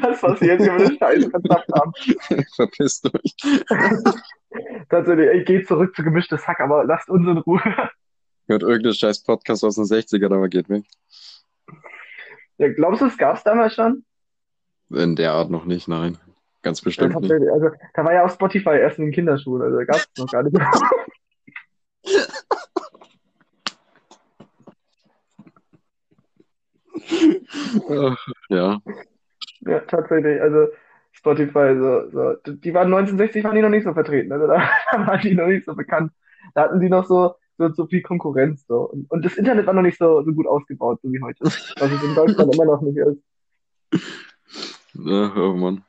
Das, 0.02 0.24
was 0.24 0.42
wir 0.42 0.48
jetzt 0.48 0.64
hier 0.64 0.74
mit 0.74 0.88
den 0.88 0.96
Steinen 0.96 1.30
verzapft 1.30 1.70
haben. 1.72 1.94
Verpisst 2.56 3.06
euch. 3.14 3.36
Tatsächlich, 4.90 5.28
ey, 5.30 5.44
geht 5.44 5.68
zurück 5.68 5.96
zu 5.96 6.04
gemischtes 6.04 6.48
Hack, 6.48 6.60
aber 6.60 6.84
lasst 6.86 7.08
uns 7.08 7.28
in 7.28 7.38
Ruhe. 7.38 7.62
Hört 8.48 8.64
irgendein 8.64 8.96
scheiß 8.96 9.24
Podcast 9.24 9.64
aus 9.64 9.76
den 9.76 9.86
60ern, 9.86 10.34
aber 10.34 10.50
geht 10.50 10.70
weg. 10.70 10.86
Ja, 12.58 12.74
glaubst 12.74 13.02
du, 13.02 13.06
es 13.06 13.18
gab's 13.18 13.44
damals 13.44 13.76
schon? 13.76 14.04
In 14.90 15.16
der 15.16 15.34
Art 15.34 15.52
noch 15.52 15.66
nicht, 15.66 15.88
nein. 15.88 16.18
Ganz 16.64 16.82
bestimmt 16.82 17.20
nicht. 17.22 17.32
Also, 17.32 17.70
da 17.94 18.04
war 18.04 18.14
ja 18.14 18.26
auch 18.26 18.32
Spotify 18.32 18.80
erst 18.80 18.98
in 18.98 19.06
den 19.06 19.14
Kinderschuhen, 19.14 19.62
also 19.62 19.78
da 19.78 19.84
gab's 19.86 20.08
noch 20.18 20.32
gar 20.32 20.42
nicht. 20.42 20.58
Ja. 28.50 28.80
Ja, 29.62 29.80
tatsächlich. 29.82 30.42
Also 30.42 30.68
Spotify, 31.12 31.76
so, 31.78 32.10
so. 32.12 32.36
Die 32.46 32.74
waren 32.74 32.88
1960 32.94 33.44
waren 33.44 33.56
die 33.56 33.62
noch 33.62 33.70
nicht 33.70 33.86
so 33.86 33.94
vertreten. 33.94 34.32
Also 34.32 34.48
da, 34.48 34.70
da 34.92 35.08
waren 35.08 35.22
die 35.22 35.36
noch 35.36 35.48
nicht 35.48 35.66
so 35.66 35.76
bekannt. 35.76 36.12
Da 36.54 36.63
hatten 36.63 36.80
die 36.80 36.89
noch 36.89 37.06
so, 37.06 37.36
so, 37.58 37.70
so 37.70 37.86
viel 37.88 38.02
Konkurrenz. 38.02 38.66
So. 38.68 38.89
Und, 38.89 39.10
und 39.10 39.26
das 39.26 39.38
Internet 39.38 39.66
war 39.66 39.74
noch 39.74 39.82
nicht 39.82 39.98
so, 39.98 40.24
so 40.24 40.34
gut 40.34 40.48
ausgebaut, 40.48 41.00
so 41.02 41.12
wie 41.12 41.22
heute. 41.22 41.44
Was 41.44 41.92
es 41.92 42.04
in 42.04 42.16
Deutschland 42.16 42.54
immer 42.54 42.66
noch 42.66 42.82
nicht 42.82 42.98
ist. 42.98 43.24
Ach, 45.00 45.36
oh 45.36 45.54
Mann. 45.54 45.84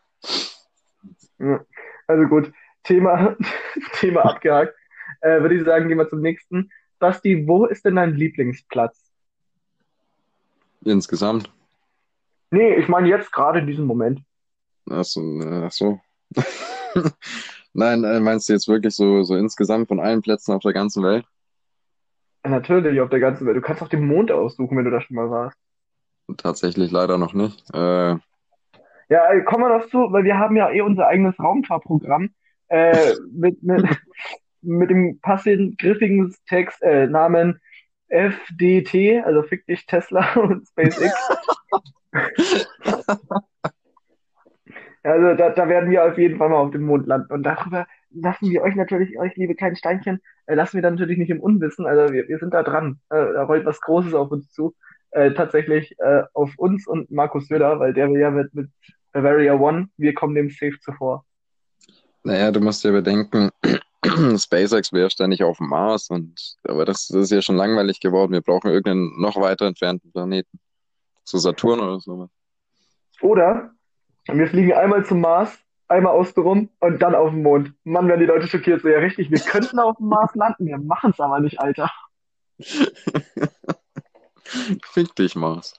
Ja. 1.38 1.64
Also 2.06 2.24
gut, 2.26 2.52
Thema, 2.82 3.36
Thema 3.94 4.24
abgehakt. 4.24 4.74
Äh, 5.20 5.40
würde 5.40 5.56
ich 5.56 5.64
sagen, 5.64 5.88
gehen 5.88 5.98
wir 5.98 6.08
zum 6.08 6.20
nächsten. 6.20 6.70
Basti, 6.98 7.46
wo 7.46 7.66
ist 7.66 7.84
denn 7.84 7.96
dein 7.96 8.14
Lieblingsplatz? 8.14 9.03
Insgesamt. 10.84 11.50
Nee, 12.50 12.74
ich 12.74 12.88
meine 12.88 13.08
jetzt 13.08 13.32
gerade 13.32 13.58
in 13.60 13.66
diesem 13.66 13.86
Moment. 13.86 14.20
Ach 14.90 15.04
so. 15.04 15.20
Ach 15.64 15.72
so. 15.72 16.00
Nein, 17.72 18.04
äh, 18.04 18.20
meinst 18.20 18.48
du 18.48 18.52
jetzt 18.52 18.68
wirklich 18.68 18.94
so, 18.94 19.22
so 19.24 19.34
insgesamt 19.34 19.88
von 19.88 19.98
allen 19.98 20.22
Plätzen 20.22 20.52
auf 20.52 20.62
der 20.62 20.72
ganzen 20.72 21.02
Welt? 21.02 21.24
Natürlich 22.44 23.00
auf 23.00 23.10
der 23.10 23.20
ganzen 23.20 23.46
Welt. 23.46 23.56
Du 23.56 23.62
kannst 23.62 23.82
auch 23.82 23.88
den 23.88 24.06
Mond 24.06 24.30
aussuchen, 24.30 24.76
wenn 24.76 24.84
du 24.84 24.90
da 24.90 25.00
schon 25.00 25.16
mal 25.16 25.30
warst. 25.30 25.56
Tatsächlich 26.36 26.90
leider 26.90 27.18
noch 27.18 27.34
nicht. 27.34 27.62
Äh, 27.74 28.16
Ja, 29.08 29.32
äh, 29.32 29.42
kommen 29.44 29.64
wir 29.64 29.78
noch 29.78 29.88
zu, 29.88 29.98
weil 30.12 30.24
wir 30.24 30.38
haben 30.38 30.56
ja 30.56 30.70
eh 30.70 30.80
unser 30.82 31.06
eigenes 31.08 31.38
Raumfahrtprogramm 31.38 32.30
äh, 32.68 33.14
mit, 33.32 33.62
mit, 33.62 33.84
mit 34.62 34.90
dem 34.90 35.18
passenden, 35.20 35.76
griffigen 35.76 36.34
Text, 36.48 36.82
äh, 36.82 37.06
Namen 37.06 37.60
FDT, 38.08 39.24
also 39.24 39.42
fick 39.42 39.66
dich 39.66 39.86
Tesla 39.86 40.32
und 40.36 40.66
SpaceX. 40.66 41.12
Also 45.04 45.34
da, 45.34 45.50
da 45.50 45.68
werden 45.68 45.90
wir 45.90 46.02
auf 46.02 46.16
jeden 46.16 46.38
Fall 46.38 46.48
mal 46.48 46.56
auf 46.56 46.70
dem 46.70 46.84
Mond 46.84 47.06
landen. 47.06 47.30
Und 47.30 47.42
darüber 47.42 47.86
lassen 48.10 48.50
wir 48.50 48.62
euch 48.62 48.74
natürlich, 48.74 49.18
euch 49.18 49.36
liebe 49.36 49.54
kleinen 49.54 49.76
Steinchen, 49.76 50.18
äh, 50.46 50.54
lassen 50.54 50.78
wir 50.78 50.82
dann 50.82 50.94
natürlich 50.94 51.18
nicht 51.18 51.30
im 51.30 51.40
Unwissen. 51.40 51.84
Also 51.84 52.12
wir, 52.12 52.26
wir 52.26 52.38
sind 52.38 52.54
da 52.54 52.62
dran. 52.62 53.00
Äh, 53.10 53.34
da 53.34 53.44
rollt 53.44 53.66
was 53.66 53.82
Großes 53.82 54.14
auf 54.14 54.30
uns 54.30 54.50
zu. 54.50 54.74
Äh, 55.10 55.32
tatsächlich 55.34 55.94
äh, 55.98 56.22
auf 56.32 56.54
uns 56.56 56.86
und 56.86 57.10
Markus 57.10 57.48
Söder, 57.48 57.78
weil 57.80 57.92
der 57.92 58.10
will 58.10 58.18
ja 58.18 58.30
mit, 58.30 58.54
mit 58.54 58.70
Bavaria 59.12 59.54
One, 59.54 59.88
wir 59.98 60.14
kommen 60.14 60.34
dem 60.34 60.48
safe 60.48 60.80
zuvor. 60.80 61.26
Naja, 62.24 62.50
du 62.50 62.60
musst 62.60 62.82
dir 62.82 62.92
bedenken, 62.92 63.50
SpaceX 64.38 64.92
wäre 64.92 65.10
ständig 65.10 65.44
auf 65.44 65.58
dem 65.58 65.68
Mars 65.68 66.08
und 66.08 66.56
aber 66.66 66.86
das, 66.86 67.08
das 67.08 67.24
ist 67.24 67.30
ja 67.30 67.42
schon 67.42 67.56
langweilig 67.56 68.00
geworden. 68.00 68.32
Wir 68.32 68.40
brauchen 68.40 68.70
irgendeinen 68.70 69.20
noch 69.20 69.36
weiter 69.36 69.66
entfernten 69.66 70.10
Planeten. 70.10 70.58
So 71.22 71.36
Saturn 71.38 71.80
oder 71.80 72.00
so. 72.00 72.28
Oder 73.20 73.72
wir 74.26 74.46
fliegen 74.48 74.72
einmal 74.72 75.04
zum 75.04 75.20
Mars, 75.20 75.58
einmal 75.88 76.14
außenrum 76.14 76.70
und 76.80 77.02
dann 77.02 77.14
auf 77.14 77.30
den 77.30 77.42
Mond. 77.42 77.74
Mann, 77.84 78.08
werden 78.08 78.20
die 78.20 78.26
Leute 78.26 78.48
schockiert. 78.48 78.80
So, 78.80 78.88
ja, 78.88 78.98
richtig, 78.98 79.30
wir 79.30 79.40
könnten 79.40 79.78
auf 79.78 79.98
dem 79.98 80.08
Mars 80.08 80.34
landen, 80.34 80.66
wir 80.66 80.78
machen 80.78 81.10
es 81.10 81.20
aber 81.20 81.40
nicht, 81.40 81.60
Alter. 81.60 81.90
Fick 84.92 85.14
dich, 85.16 85.36
Mars. 85.36 85.78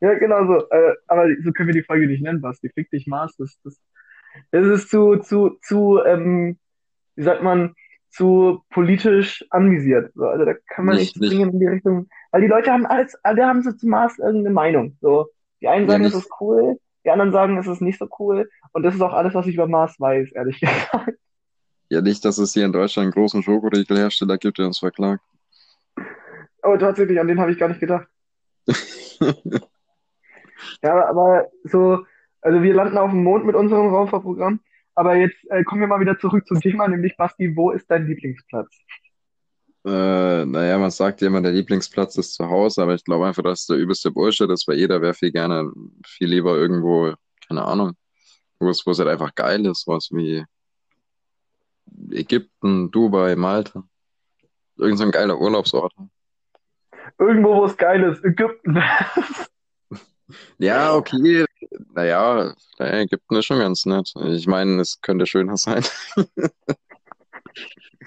Ja, 0.00 0.14
genau 0.14 0.46
so. 0.46 0.70
Äh, 0.70 0.94
aber 1.08 1.26
so 1.42 1.52
können 1.52 1.68
wir 1.68 1.74
die 1.74 1.82
Folge 1.82 2.06
nicht 2.06 2.22
nennen, 2.22 2.40
Basti. 2.40 2.70
Fick 2.70 2.90
dich, 2.90 3.06
Mars. 3.06 3.36
Das, 3.36 3.58
das, 3.64 3.78
das 4.50 4.66
ist 4.66 4.90
zu, 4.90 5.16
zu, 5.16 5.58
zu, 5.62 6.00
ähm, 6.04 6.58
wie 7.16 7.22
sagt 7.22 7.42
man, 7.42 7.74
zu 8.10 8.62
politisch 8.70 9.44
anvisiert. 9.50 10.12
So, 10.14 10.24
also 10.24 10.44
da 10.44 10.54
kann 10.66 10.84
man 10.84 10.96
nicht, 10.96 11.16
nicht 11.20 11.32
in 11.32 11.58
die 11.58 11.66
Richtung. 11.66 12.08
Weil 12.32 12.42
die 12.42 12.48
Leute 12.48 12.72
haben 12.72 12.86
alles, 12.86 13.16
alle 13.22 13.46
haben 13.46 13.62
so 13.62 13.72
zum 13.72 13.90
Mars 13.90 14.18
irgendeine 14.18 14.54
Meinung. 14.54 14.96
So, 15.00 15.28
die 15.60 15.68
einen 15.68 15.88
sagen, 15.88 16.02
ja, 16.02 16.08
es 16.08 16.14
ist 16.14 16.30
cool, 16.40 16.78
die 17.04 17.10
anderen 17.10 17.32
sagen, 17.32 17.56
es 17.58 17.66
ist 17.66 17.80
nicht 17.80 17.98
so 17.98 18.08
cool. 18.18 18.48
Und 18.72 18.82
das 18.82 18.94
ist 18.94 19.00
auch 19.00 19.12
alles, 19.12 19.34
was 19.34 19.46
ich 19.46 19.54
über 19.54 19.68
Mars 19.68 19.98
weiß, 19.98 20.32
ehrlich 20.32 20.60
gesagt. 20.60 21.18
Ja, 21.88 22.00
nicht, 22.00 22.24
dass 22.24 22.38
es 22.38 22.52
hier 22.52 22.64
in 22.64 22.72
Deutschland 22.72 23.06
einen 23.06 23.12
großen 23.12 23.42
Schokoriegelhersteller 23.42 24.38
gibt, 24.38 24.58
der 24.58 24.66
uns 24.66 24.78
verklagt. 24.78 25.22
Oh, 26.62 26.76
tatsächlich, 26.76 27.18
an 27.18 27.26
den 27.26 27.40
habe 27.40 27.50
ich 27.52 27.58
gar 27.58 27.68
nicht 27.68 27.80
gedacht. 27.80 28.06
ja, 30.82 31.08
aber 31.08 31.48
so, 31.64 32.04
also 32.42 32.62
wir 32.62 32.74
landen 32.74 32.98
auf 32.98 33.10
dem 33.10 33.22
Mond 33.22 33.46
mit 33.46 33.54
unserem 33.54 33.88
Raumfahrtprogramm. 33.88 34.60
Aber 34.94 35.16
jetzt 35.16 35.38
äh, 35.50 35.64
kommen 35.64 35.80
wir 35.80 35.88
mal 35.88 36.00
wieder 36.00 36.18
zurück 36.18 36.46
zum 36.46 36.60
Thema, 36.60 36.88
nämlich 36.88 37.16
Basti, 37.16 37.56
wo 37.56 37.70
ist 37.70 37.90
dein 37.90 38.06
Lieblingsplatz? 38.06 38.76
Äh, 39.84 40.44
naja, 40.44 40.76
man 40.78 40.90
sagt 40.90 41.22
ja 41.22 41.28
immer, 41.28 41.40
der 41.40 41.52
Lieblingsplatz 41.52 42.16
ist 42.16 42.34
zu 42.34 42.48
Hause, 42.50 42.82
aber 42.82 42.94
ich 42.94 43.04
glaube 43.04 43.26
einfach, 43.26 43.42
dass 43.42 43.64
der 43.64 43.78
übelste 43.78 44.10
Bullshit 44.10 44.50
ist, 44.50 44.68
weil 44.68 44.76
jeder 44.76 45.00
wäre 45.00 45.14
viel 45.14 45.32
gerne, 45.32 45.72
viel 46.04 46.28
lieber 46.28 46.56
irgendwo, 46.56 47.14
keine 47.48 47.64
Ahnung, 47.64 47.92
wo 48.58 48.68
es, 48.68 48.84
wo 48.84 48.90
es 48.90 48.98
halt 48.98 49.08
einfach 49.08 49.34
geil 49.34 49.64
ist, 49.64 49.86
was 49.86 50.10
wie 50.10 50.44
Ägypten, 52.10 52.90
Dubai, 52.90 53.36
Malta. 53.36 53.84
Irgend 54.76 54.98
so 54.98 55.04
ein 55.04 55.10
geiler 55.10 55.40
Urlaubsort. 55.40 55.94
Irgendwo, 57.18 57.56
wo 57.56 57.64
es 57.64 57.76
geil 57.76 58.02
ist, 58.02 58.24
Ägypten. 58.24 58.82
ja, 60.58 60.94
okay. 60.94 61.46
Naja, 61.94 62.52
Ägypten 62.78 63.36
ist 63.36 63.46
schon 63.46 63.58
ganz 63.58 63.84
nett. 63.86 64.12
Ich 64.16 64.46
meine, 64.46 64.80
es 64.80 65.00
könnte 65.00 65.26
schöner 65.26 65.56
sein. 65.56 65.84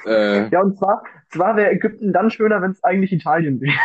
Äh, 0.05 0.49
ja, 0.49 0.61
und 0.61 0.77
zwar, 0.77 1.03
zwar 1.29 1.55
wäre 1.55 1.71
Ägypten 1.71 2.11
dann 2.11 2.29
schöner, 2.29 2.61
wenn 2.61 2.71
es 2.71 2.83
eigentlich 2.83 3.13
Italien 3.13 3.61
wäre. 3.61 3.77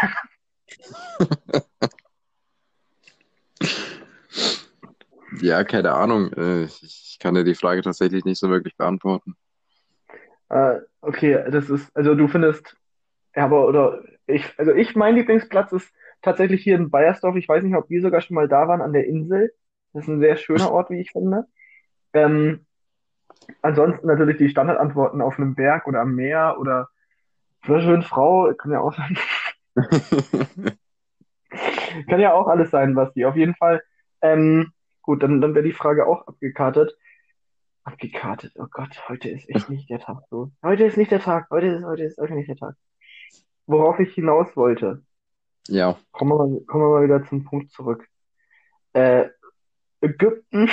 ja, 5.41 5.63
keine 5.65 5.93
Ahnung. 5.93 6.33
Äh, 6.33 6.65
ich 6.65 7.19
kann 7.21 7.35
dir 7.35 7.45
die 7.45 7.55
Frage 7.55 7.83
tatsächlich 7.83 8.25
nicht 8.25 8.39
so 8.39 8.51
wirklich 8.51 8.77
beantworten. 8.77 9.37
Äh, 10.49 10.81
okay, 11.03 11.45
das 11.51 11.71
ist, 11.71 11.95
also 11.97 12.15
du 12.15 12.27
findest, 12.29 12.77
ja, 13.37 13.45
aber, 13.45 13.67
oder 13.67 14.03
ich, 14.27 14.45
also 14.59 14.73
ich, 14.73 14.97
mein 14.97 15.15
Lieblingsplatz 15.15 15.73
ist 15.73 15.93
tatsächlich 16.23 16.63
hier 16.63 16.77
in 16.77 16.91
Bayersdorf. 16.91 17.37
Ich 17.37 17.49
weiß 17.49 17.63
nicht, 17.63 17.77
ob 17.77 17.89
wir 17.91 18.03
sogar 18.03 18.21
schon 18.21 18.35
mal 18.35 18.49
da 18.49 18.67
waren, 18.67 18.81
an 18.81 18.93
der 18.93 19.07
Insel. 19.07 19.53
Das 19.93 20.05
ist 20.05 20.09
ein 20.09 20.21
sehr 20.21 20.37
schöner 20.37 20.71
Ort, 20.71 20.91
wie 20.91 21.01
ich 21.01 21.13
finde. 21.13 21.47
Ähm, 22.13 22.67
ansonsten 23.63 24.07
natürlich 24.07 24.37
die 24.37 24.49
Standardantworten 24.49 25.21
auf 25.21 25.39
einem 25.39 25.55
Berg 25.55 25.87
oder 25.87 26.01
am 26.01 26.15
Meer 26.15 26.57
oder 26.59 26.89
schön 27.65 28.03
Frau, 28.03 28.53
kann 28.55 28.73
ja 28.73 28.81
auch 28.81 28.95
sein. 28.95 29.19
kann 32.09 32.21
ja 32.21 32.33
auch 32.33 32.49
alles 32.49 32.71
sein, 32.71 32.95
Basti. 32.95 33.25
Auf 33.25 33.37
jeden 33.37 33.55
Fall. 33.55 33.83
Ähm, 34.21 34.73
gut, 35.03 35.23
dann, 35.23 35.41
dann 35.41 35.55
wäre 35.55 35.65
die 35.65 35.73
Frage 35.73 36.07
auch 36.07 36.27
abgekartet. 36.27 36.97
Abgekartet, 37.85 38.53
oh 38.57 38.67
Gott, 38.71 39.09
heute 39.09 39.31
ist 39.31 39.49
echt 39.49 39.71
nicht 39.71 39.89
der 39.89 40.01
Tag 40.01 40.19
so. 40.29 40.51
Heute 40.63 40.85
ist 40.85 40.99
nicht 40.99 41.11
der 41.11 41.21
Tag, 41.21 41.49
heute 41.51 41.69
ist, 41.69 41.85
heute 41.85 42.05
ist 42.05 42.19
heute 42.19 42.35
nicht 42.35 42.49
der 42.49 42.57
Tag. 42.57 42.75
Worauf 43.67 43.99
ich 43.99 44.13
hinaus 44.15 44.55
wollte. 44.57 45.03
Ja. 45.69 45.97
Kommen 46.13 46.33
wir 46.33 46.37
mal, 46.37 46.61
kommen 46.67 46.85
wir 46.85 46.91
mal 46.91 47.05
wieder 47.05 47.25
zum 47.25 47.45
Punkt 47.45 47.71
zurück. 47.71 48.07
Äh, 48.93 49.29
Ägypten 50.01 50.69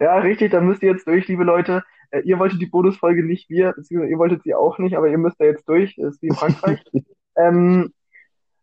Ja, 0.00 0.18
richtig, 0.18 0.52
da 0.52 0.60
müsst 0.60 0.82
ihr 0.82 0.92
jetzt 0.92 1.06
durch, 1.06 1.28
liebe 1.28 1.44
Leute. 1.44 1.82
Äh, 2.10 2.20
ihr 2.20 2.38
wolltet 2.38 2.60
die 2.60 2.66
Bonusfolge 2.66 3.24
nicht, 3.24 3.48
wir, 3.48 3.72
beziehungsweise 3.72 4.10
ihr 4.10 4.18
wolltet 4.18 4.42
sie 4.42 4.54
auch 4.54 4.78
nicht, 4.78 4.96
aber 4.96 5.08
ihr 5.08 5.18
müsst 5.18 5.40
da 5.40 5.44
jetzt 5.44 5.68
durch, 5.68 5.96
das 5.96 6.14
ist 6.14 6.22
wie 6.22 6.28
in 6.28 6.34
Frankreich. 6.34 6.82
ähm, 7.36 7.92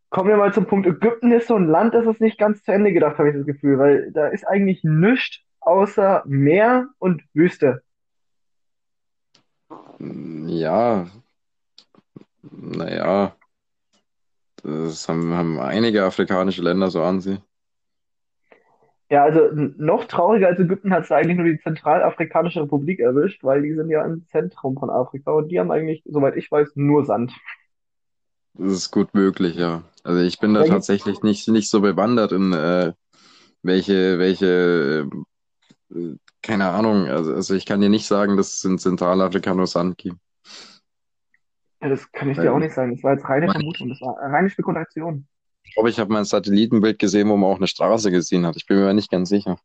kommen 0.10 0.30
wir 0.30 0.38
mal 0.38 0.54
zum 0.54 0.66
Punkt. 0.66 0.88
Ägypten 0.88 1.32
ist 1.32 1.48
so 1.48 1.56
ein 1.56 1.68
Land, 1.68 1.94
das 1.94 2.06
ist 2.06 2.22
nicht 2.22 2.38
ganz 2.38 2.64
zu 2.64 2.72
Ende 2.72 2.94
gedacht, 2.94 3.18
habe 3.18 3.30
ich 3.30 3.36
das 3.36 3.46
Gefühl, 3.46 3.78
weil 3.80 4.12
da 4.12 4.28
ist 4.28 4.48
eigentlich 4.48 4.84
nichts 4.84 5.39
außer 5.60 6.24
Meer 6.26 6.88
und 6.98 7.24
Wüste. 7.34 7.84
Ja, 10.00 11.08
naja, 12.42 13.36
das 14.64 15.08
haben, 15.08 15.34
haben 15.34 15.60
einige 15.60 16.04
afrikanische 16.04 16.62
Länder 16.62 16.89
so 16.89 17.04
an 17.04 17.22
sich. 17.22 17.39
Ja, 19.12 19.26
also 19.26 19.49
noch 19.51 20.05
trauriger 20.05 20.47
als 20.47 20.59
Ägypten 20.59 20.93
hat 20.93 21.03
es 21.03 21.12
eigentlich 21.12 21.36
nur 21.36 21.45
die 21.45 21.59
Zentralafrikanische 21.59 22.62
Republik 22.62 23.01
erwischt, 23.01 23.43
weil 23.43 23.62
die 23.62 23.74
sind 23.74 23.89
ja 23.89 24.05
im 24.05 24.26
Zentrum 24.28 24.78
von 24.78 24.89
Afrika 24.89 25.32
und 25.32 25.49
die 25.49 25.59
haben 25.59 25.70
eigentlich, 25.70 26.01
soweit 26.05 26.38
ich 26.38 26.49
weiß, 26.49 26.70
nur 26.76 27.03
Sand. 27.03 27.34
Das 28.53 28.72
ist 28.72 28.89
gut 28.89 29.14
möglich, 29.14 29.57
ja. 29.57 29.84
Also 30.05 30.22
ich 30.22 30.39
bin 30.39 30.53
da 30.53 30.64
tatsächlich 30.64 31.24
nicht, 31.24 31.45
nicht 31.49 31.70
so 31.70 31.82
bewandert 31.82 32.32
in 32.32 32.53
äh, 32.53 32.93
welche, 33.64 34.18
welche, 34.18 35.09
äh, 35.93 36.16
keine 36.41 36.70
Ahnung, 36.70 37.07
also, 37.07 37.34
also 37.34 37.53
ich 37.53 37.66
kann 37.66 37.82
dir 37.82 37.89
nicht 37.89 38.07
sagen, 38.07 38.38
dass 38.38 38.53
es 38.53 38.64
in 38.64 38.78
Zentralafrika 38.78 39.53
nur 39.53 39.68
Sand 39.68 39.97
gibt. 39.97 40.20
ja, 41.82 41.89
das 41.89 42.09
kann 42.14 42.30
ich 42.30 42.38
dir 42.38 42.53
auch 42.53 42.59
nicht 42.59 42.74
sagen. 42.74 42.95
Das 42.95 43.03
war 43.03 43.12
jetzt 43.12 43.28
reine 43.28 43.51
Vermutung, 43.51 43.89
das 43.89 43.99
war 43.99 44.16
reine 44.22 44.49
Spekulation. 44.49 45.28
Ich 45.64 45.74
glaube, 45.74 45.89
ich 45.89 45.99
habe 45.99 46.12
mein 46.12 46.26
Satellitenbild 46.26 46.99
gesehen, 46.99 47.30
wo 47.30 47.38
man 47.38 47.49
auch 47.49 47.57
eine 47.57 47.68
Straße 47.68 48.12
gesehen 48.12 48.45
hat. 48.45 48.55
Ich 48.57 48.66
bin 48.66 48.78
mir 48.78 48.84
aber 48.84 48.93
nicht 48.93 49.12
ganz 49.12 49.30
sicher. 49.30 49.57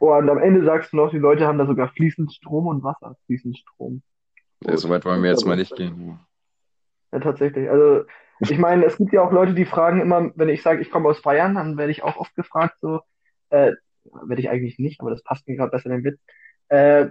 Oh, 0.00 0.14
und 0.14 0.28
am 0.28 0.38
Ende 0.38 0.64
sagst 0.64 0.92
du 0.92 0.96
noch, 0.96 1.10
die 1.10 1.18
Leute 1.18 1.46
haben 1.46 1.58
da 1.58 1.66
sogar 1.66 1.88
fließend 1.88 2.32
Strom 2.32 2.66
und 2.66 2.82
Wasser. 2.82 3.16
Fließend 3.26 3.56
Strom. 3.58 4.02
Ja, 4.62 4.76
so 4.76 4.88
weit 4.90 5.04
wollen 5.04 5.22
wir 5.22 5.30
jetzt 5.30 5.46
mal 5.46 5.56
nicht 5.56 5.74
gehen. 5.76 6.18
Ja, 7.12 7.20
tatsächlich. 7.20 7.70
Also, 7.70 8.04
ich 8.40 8.58
meine, 8.58 8.84
es 8.84 8.98
gibt 8.98 9.12
ja 9.12 9.22
auch 9.22 9.32
Leute, 9.32 9.54
die 9.54 9.64
fragen 9.64 10.00
immer, 10.00 10.30
wenn 10.34 10.48
ich 10.48 10.62
sage, 10.62 10.82
ich 10.82 10.90
komme 10.90 11.08
aus 11.08 11.22
Bayern, 11.22 11.54
dann 11.54 11.78
werde 11.78 11.92
ich 11.92 12.02
auch 12.02 12.16
oft 12.16 12.34
gefragt, 12.34 12.76
so, 12.82 13.00
äh, 13.50 13.72
werde 14.04 14.40
ich 14.40 14.50
eigentlich 14.50 14.78
nicht, 14.78 15.00
aber 15.00 15.10
das 15.10 15.22
passt 15.22 15.48
mir 15.48 15.56
gerade 15.56 15.70
besser 15.70 15.86
in 15.86 15.92
den 15.92 16.04
Witz. 16.04 16.20
Äh, 16.68 17.06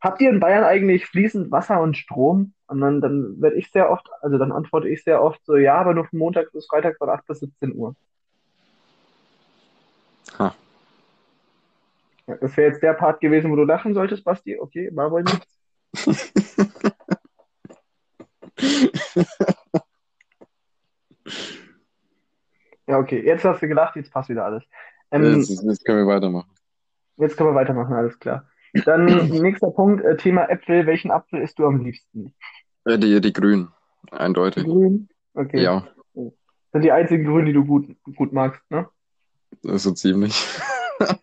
habt 0.00 0.20
ihr 0.20 0.30
in 0.30 0.40
Bayern 0.40 0.64
eigentlich 0.64 1.06
fließend 1.06 1.50
Wasser 1.50 1.80
und 1.80 1.96
Strom? 1.96 2.54
Und 2.68 2.80
dann, 2.80 3.00
dann 3.00 3.40
werde 3.40 3.56
ich 3.56 3.70
sehr 3.70 3.90
oft, 3.90 4.08
also 4.22 4.38
dann 4.38 4.50
antworte 4.52 4.88
ich 4.88 5.04
sehr 5.04 5.22
oft 5.22 5.44
so, 5.44 5.56
ja, 5.56 5.76
aber 5.76 5.94
nur 5.94 6.04
von 6.06 6.18
Montag 6.18 6.50
bis 6.52 6.66
Freitag 6.66 6.96
von 6.98 7.08
8 7.08 7.24
bis 7.26 7.40
17 7.40 7.74
Uhr. 7.76 7.94
Ha. 10.38 10.54
Ja, 12.26 12.36
das 12.36 12.56
wäre 12.56 12.70
jetzt 12.72 12.82
der 12.82 12.94
Part 12.94 13.20
gewesen, 13.20 13.50
wo 13.52 13.56
du 13.56 13.62
lachen 13.64 13.94
solltest, 13.94 14.24
Basti. 14.24 14.58
Okay, 14.58 14.90
war 14.94 15.10
wohl 15.12 15.22
nichts. 15.22 15.58
Ja, 22.88 22.98
okay, 22.98 23.20
jetzt 23.24 23.44
hast 23.44 23.62
du 23.62 23.68
gelacht, 23.68 23.96
jetzt 23.96 24.12
passt 24.12 24.28
wieder 24.28 24.44
alles. 24.44 24.62
Ähm, 25.10 25.40
Jetzt, 25.40 25.62
jetzt 25.62 25.84
können 25.84 26.06
wir 26.06 26.06
weitermachen. 26.14 26.50
jetzt 27.16 27.36
können 27.36 27.50
wir 27.50 27.54
weitermachen, 27.54 27.94
alles 27.94 28.18
klar. 28.18 28.48
Dann 28.84 29.06
nächster 29.28 29.70
Punkt, 29.70 30.04
äh, 30.04 30.16
Thema 30.16 30.48
Äpfel. 30.50 30.86
Welchen 30.86 31.10
Apfel 31.10 31.40
isst 31.40 31.58
du 31.58 31.66
am 31.66 31.80
liebsten? 31.82 32.34
Äh, 32.86 32.98
Die, 32.98 33.20
die 33.20 33.32
Grünen, 33.32 33.68
eindeutig. 34.10 34.64
Grün? 34.64 35.08
Okay. 35.34 35.62
Ja, 35.62 35.86
Sind 36.14 36.82
die 36.82 36.92
einzigen 36.92 37.24
Grünen, 37.24 37.46
die 37.46 37.52
du 37.52 37.64
gut, 37.64 37.88
gut 38.16 38.32
magst, 38.32 38.62
ne? 38.70 38.88
das 39.62 39.76
ist 39.76 39.82
so 39.82 39.92
ziemlich. 39.92 40.34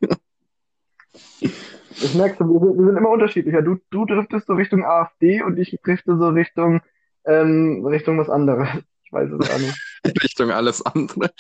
Ich 1.95 2.15
merke 2.15 2.35
schon, 2.37 2.49
wir 2.49 2.59
sind, 2.59 2.77
wir 2.77 2.85
sind 2.87 2.97
immer 2.97 3.09
unterschiedlicher. 3.09 3.61
Du, 3.61 3.77
du 3.89 4.05
driftest 4.05 4.47
so 4.47 4.53
Richtung 4.53 4.83
AfD 4.83 5.41
und 5.41 5.57
ich 5.57 5.77
drifte 5.83 6.17
so 6.17 6.29
Richtung 6.29 6.81
ähm, 7.25 7.85
Richtung 7.85 8.17
was 8.17 8.29
anderes. 8.29 8.67
Ich 9.05 9.13
weiß 9.13 9.29
es 9.31 9.47
gar 9.47 9.59
nicht. 9.59 10.01
Richtung 10.23 10.51
alles 10.51 10.85
andere. 10.85 11.31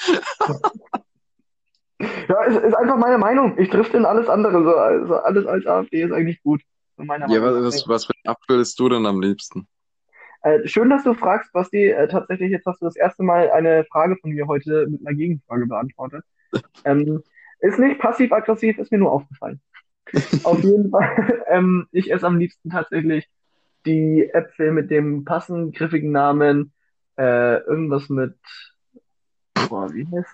Ja, 2.27 2.43
ist, 2.43 2.61
ist 2.61 2.73
einfach 2.73 2.97
meine 2.97 3.17
Meinung. 3.17 3.57
Ich 3.57 3.69
drifte 3.69 3.95
in 3.95 4.05
alles 4.05 4.27
andere. 4.27 4.63
So, 4.63 4.75
also 4.75 5.15
alles 5.15 5.45
als 5.45 5.65
AfD 5.65 6.03
ist 6.03 6.11
eigentlich 6.11 6.41
gut. 6.43 6.61
So 6.97 7.03
Ja, 7.03 7.41
was, 7.41 7.63
was, 7.63 7.87
was 7.87 8.05
für 8.05 8.13
einen 8.23 8.35
Apfel 8.35 8.59
isst 8.59 8.77
du 8.79 8.89
denn 8.89 9.05
am 9.05 9.21
liebsten? 9.21 9.67
Äh, 10.43 10.67
schön, 10.67 10.89
dass 10.89 11.03
du 11.03 11.13
fragst, 11.13 11.51
Basti. 11.53 11.89
Äh, 11.89 12.07
tatsächlich, 12.07 12.51
jetzt 12.51 12.65
hast 12.65 12.81
du 12.81 12.85
das 12.85 12.97
erste 12.97 13.23
Mal 13.23 13.49
eine 13.49 13.85
Frage 13.85 14.17
von 14.17 14.31
mir 14.31 14.45
heute 14.45 14.87
mit 14.89 15.05
einer 15.05 15.15
Gegenfrage 15.15 15.65
beantwortet. 15.65 16.23
Ähm, 16.85 17.23
ist 17.61 17.79
nicht 17.79 17.97
passiv-aggressiv, 17.97 18.77
ist 18.77 18.91
mir 18.91 18.99
nur 18.99 19.11
aufgefallen. 19.11 19.59
Auf 20.43 20.59
jeden 20.63 20.91
Fall, 20.91 21.43
ähm, 21.47 21.87
ich 21.91 22.11
esse 22.11 22.27
am 22.27 22.37
liebsten 22.37 22.69
tatsächlich 22.69 23.27
die 23.87 24.29
Äpfel 24.31 24.71
mit 24.71 24.91
dem 24.91 25.25
passend 25.25 25.75
griffigen 25.75 26.11
Namen, 26.11 26.71
äh, 27.17 27.57
irgendwas 27.61 28.07
mit, 28.09 28.35
boah, 29.67 29.91
wie 29.93 30.05
heißt 30.05 30.29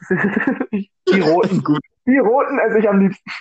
es? 0.72 0.90
Die 1.14 1.22
roten. 1.22 1.64
Gut. 1.64 1.80
Die 2.06 2.18
roten 2.18 2.60
esse 2.60 2.80
ich 2.80 2.90
am 2.90 3.00
liebsten. 3.00 3.32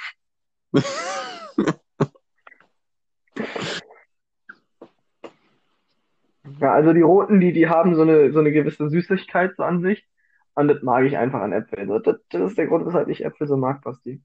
Ja, 6.60 6.72
also 6.72 6.92
die 6.92 7.02
roten, 7.02 7.40
die, 7.40 7.52
die 7.52 7.68
haben 7.68 7.94
so 7.94 8.02
eine, 8.02 8.32
so 8.32 8.40
eine 8.40 8.52
gewisse 8.52 8.88
Süßigkeit 8.88 9.54
so 9.56 9.62
an 9.62 9.82
sich. 9.82 10.06
Und 10.54 10.68
das 10.68 10.82
mag 10.82 11.04
ich 11.04 11.16
einfach 11.16 11.40
an 11.40 11.52
Äpfeln. 11.52 11.88
Das, 11.88 12.16
das 12.30 12.50
ist 12.50 12.58
der 12.58 12.66
Grund, 12.66 12.86
weshalb 12.86 13.08
ich 13.08 13.24
Äpfel 13.24 13.46
so 13.46 13.56
mag, 13.56 13.82
Basti. 13.82 14.20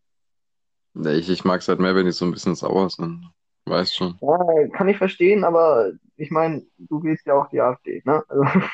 Nee, 0.95 1.15
ich, 1.15 1.29
ich 1.29 1.43
mag 1.43 1.61
es 1.61 1.67
halt 1.67 1.79
mehr, 1.79 1.95
wenn 1.95 2.05
die 2.05 2.11
so 2.11 2.25
ein 2.25 2.31
bisschen 2.31 2.55
sauer 2.55 2.89
sind. 2.89 3.29
Weißt 3.65 3.95
schon. 3.95 4.17
Ja, 4.21 4.67
kann 4.69 4.89
ich 4.89 4.97
verstehen, 4.97 5.43
aber 5.43 5.91
ich 6.17 6.31
meine, 6.31 6.63
du 6.77 7.03
wählst 7.03 7.25
ja 7.25 7.35
auch 7.35 7.49
die 7.49 7.61
AfD, 7.61 8.01
ne? 8.05 8.23
Also, 8.27 8.43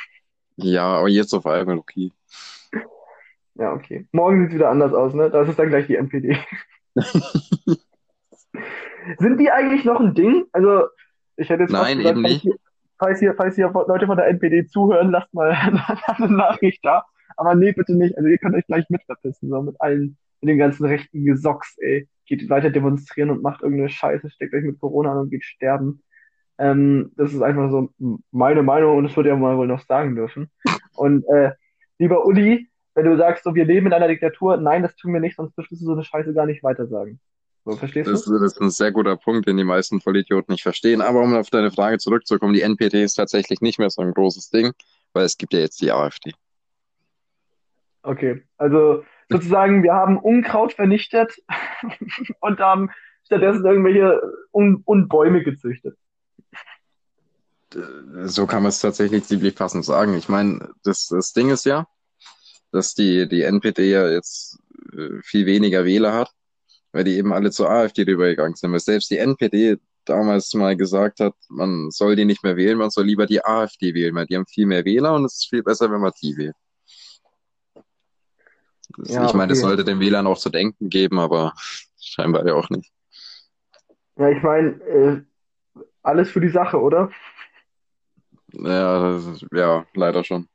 Ja, 0.55 0.85
aber 0.85 1.07
jetzt 1.07 1.33
auf 1.33 1.45
einmal 1.45 1.77
okay. 1.77 2.11
ja, 3.55 3.73
okay. 3.73 4.05
Morgen 4.11 4.41
sieht 4.41 4.49
es 4.49 4.55
wieder 4.55 4.69
anders 4.69 4.93
aus, 4.93 5.13
ne? 5.13 5.29
Das 5.29 5.47
ist 5.47 5.57
dann 5.57 5.69
gleich 5.69 5.87
die 5.87 5.95
NPD. 5.95 6.37
Sind 9.19 9.39
die 9.39 9.51
eigentlich 9.51 9.85
noch 9.85 9.99
ein 9.99 10.13
Ding? 10.13 10.45
Also, 10.51 10.83
ich 11.35 11.49
hätte 11.49 11.63
jetzt 11.63 11.71
fast 11.71 11.83
Nein, 11.83 11.99
gesagt, 11.99 12.17
eben 12.17 12.21
nicht. 12.21 12.47
Falls 12.99 13.19
hier, 13.19 13.33
falls 13.35 13.55
hier 13.55 13.71
Leute 13.87 14.05
von 14.05 14.17
der 14.17 14.27
NPD 14.27 14.67
zuhören, 14.67 15.11
lasst 15.11 15.33
mal 15.33 15.51
eine 16.07 16.31
Nachricht 16.31 16.83
da. 16.83 17.05
Aber 17.37 17.55
nee, 17.55 17.71
bitte 17.71 17.95
nicht. 17.95 18.17
Also, 18.17 18.29
ihr 18.29 18.37
könnt 18.37 18.55
euch 18.55 18.67
gleich 18.67 18.89
mitverpissen, 18.89 19.49
so 19.49 19.61
mit 19.61 19.79
allen, 19.79 20.17
mit 20.41 20.49
dem 20.49 20.57
ganzen 20.57 20.85
rechten 20.85 21.25
Gesocks, 21.25 21.77
ey. 21.79 22.07
Geht 22.25 22.49
weiter 22.49 22.69
demonstrieren 22.69 23.31
und 23.31 23.41
macht 23.41 23.63
irgendeine 23.63 23.89
Scheiße, 23.89 24.29
steckt 24.29 24.53
euch 24.53 24.63
mit 24.63 24.79
Corona 24.79 25.13
an 25.13 25.17
und 25.19 25.29
geht 25.31 25.43
sterben. 25.43 26.03
Ähm, 26.59 27.11
das 27.15 27.33
ist 27.33 27.41
einfach 27.41 27.71
so 27.71 27.89
meine 28.31 28.61
Meinung 28.61 28.97
und 28.97 29.05
das 29.05 29.15
wird 29.15 29.25
ja 29.25 29.35
mal 29.35 29.57
wohl 29.57 29.65
noch 29.65 29.81
sagen 29.81 30.15
dürfen. 30.15 30.51
Und 30.95 31.25
äh, 31.29 31.53
lieber 31.97 32.25
Uli, 32.25 32.69
wenn 32.93 33.05
du 33.05 33.17
sagst, 33.17 33.45
so 33.45 33.55
wir 33.55 33.65
leben 33.65 33.87
in 33.87 33.93
einer 33.93 34.09
Diktatur, 34.09 34.57
nein, 34.57 34.83
das 34.83 34.95
tun 34.95 35.13
wir 35.13 35.21
nicht, 35.21 35.37
sonst 35.37 35.55
dürftest 35.57 35.81
du 35.81 35.85
so 35.85 35.93
eine 35.93 36.03
Scheiße 36.03 36.33
gar 36.33 36.45
nicht 36.45 36.63
weiter 36.63 36.85
sagen. 36.87 37.19
So, 37.65 37.75
verstehst 37.75 38.09
Das, 38.09 38.23
du? 38.23 38.39
das 38.39 38.53
ist 38.53 38.61
ein 38.61 38.71
sehr 38.71 38.91
guter 38.91 39.17
Punkt, 39.17 39.47
den 39.47 39.57
die 39.57 39.63
meisten 39.63 40.01
Vollidioten 40.01 40.51
nicht 40.51 40.63
verstehen. 40.63 41.01
Aber 41.01 41.21
um 41.21 41.35
auf 41.35 41.49
deine 41.49 41.71
Frage 41.71 41.97
zurückzukommen, 41.97 42.53
die 42.53 42.61
NPD 42.61 43.03
ist 43.03 43.15
tatsächlich 43.15 43.61
nicht 43.61 43.79
mehr 43.79 43.89
so 43.89 44.01
ein 44.01 44.13
großes 44.13 44.49
Ding, 44.49 44.73
weil 45.13 45.25
es 45.25 45.37
gibt 45.37 45.53
ja 45.53 45.59
jetzt 45.59 45.81
die 45.81 45.91
AfD. 45.91 46.31
Okay, 48.01 48.43
also 48.57 49.03
sozusagen, 49.29 49.83
wir 49.83 49.93
haben 49.93 50.17
Unkraut 50.17 50.73
vernichtet 50.73 51.33
und 52.39 52.59
haben 52.59 52.89
stattdessen 53.25 53.65
irgendwelche 53.65 54.19
Un 54.51 54.81
Un 54.87 55.07
Bäume 55.07 55.43
gezüchtet. 55.43 55.97
So 58.23 58.47
kann 58.47 58.63
man 58.63 58.69
es 58.69 58.79
tatsächlich 58.79 59.25
ziemlich 59.25 59.55
passend 59.55 59.85
sagen. 59.85 60.15
Ich 60.15 60.27
meine, 60.27 60.71
das, 60.83 61.07
das 61.07 61.33
Ding 61.33 61.51
ist 61.51 61.65
ja, 61.65 61.87
dass 62.71 62.95
die, 62.95 63.27
die 63.27 63.43
NPD 63.43 63.91
ja 63.91 64.09
jetzt 64.09 64.57
äh, 64.93 65.21
viel 65.21 65.45
weniger 65.45 65.85
Wähler 65.85 66.13
hat, 66.13 66.31
weil 66.91 67.03
die 67.03 67.17
eben 67.17 67.33
alle 67.33 67.51
zur 67.51 67.69
AfD 67.69 68.03
rübergegangen 68.03 68.55
sind. 68.55 68.71
Weil 68.71 68.79
selbst 68.79 69.11
die 69.11 69.17
NPD 69.17 69.77
damals 70.05 70.53
mal 70.53 70.75
gesagt 70.75 71.19
hat, 71.19 71.35
man 71.49 71.91
soll 71.91 72.15
die 72.15 72.25
nicht 72.25 72.43
mehr 72.43 72.57
wählen, 72.57 72.77
man 72.77 72.89
soll 72.89 73.05
lieber 73.05 73.25
die 73.25 73.43
AfD 73.43 73.93
wählen, 73.93 74.15
weil 74.15 74.25
die 74.25 74.35
haben 74.35 74.47
viel 74.47 74.65
mehr 74.65 74.85
Wähler 74.85 75.13
und 75.15 75.25
es 75.25 75.35
ist 75.35 75.49
viel 75.49 75.63
besser, 75.63 75.91
wenn 75.91 76.01
man 76.01 76.11
die 76.21 76.35
wählt. 76.37 76.55
Das, 78.97 79.09
Ja, 79.09 79.25
ich 79.25 79.33
meine, 79.33 79.49
das 79.49 79.59
okay. 79.59 79.67
sollte 79.67 79.83
den 79.83 79.99
Wählern 79.99 80.27
auch 80.27 80.37
zu 80.37 80.49
denken 80.49 80.89
geben, 80.89 81.19
aber 81.19 81.53
scheinbar 81.99 82.45
ja 82.45 82.55
auch 82.55 82.69
nicht. 82.69 82.91
Ja, 84.17 84.29
ich 84.29 84.41
meine, 84.41 84.69
äh, 84.83 85.21
alles 86.01 86.31
für 86.31 86.41
die 86.41 86.49
Sache, 86.49 86.79
oder? 86.79 87.11
Ja, 88.51 89.13
das 89.13 89.45
ja, 89.51 89.85
leider 89.93 90.23
schon. 90.23 90.47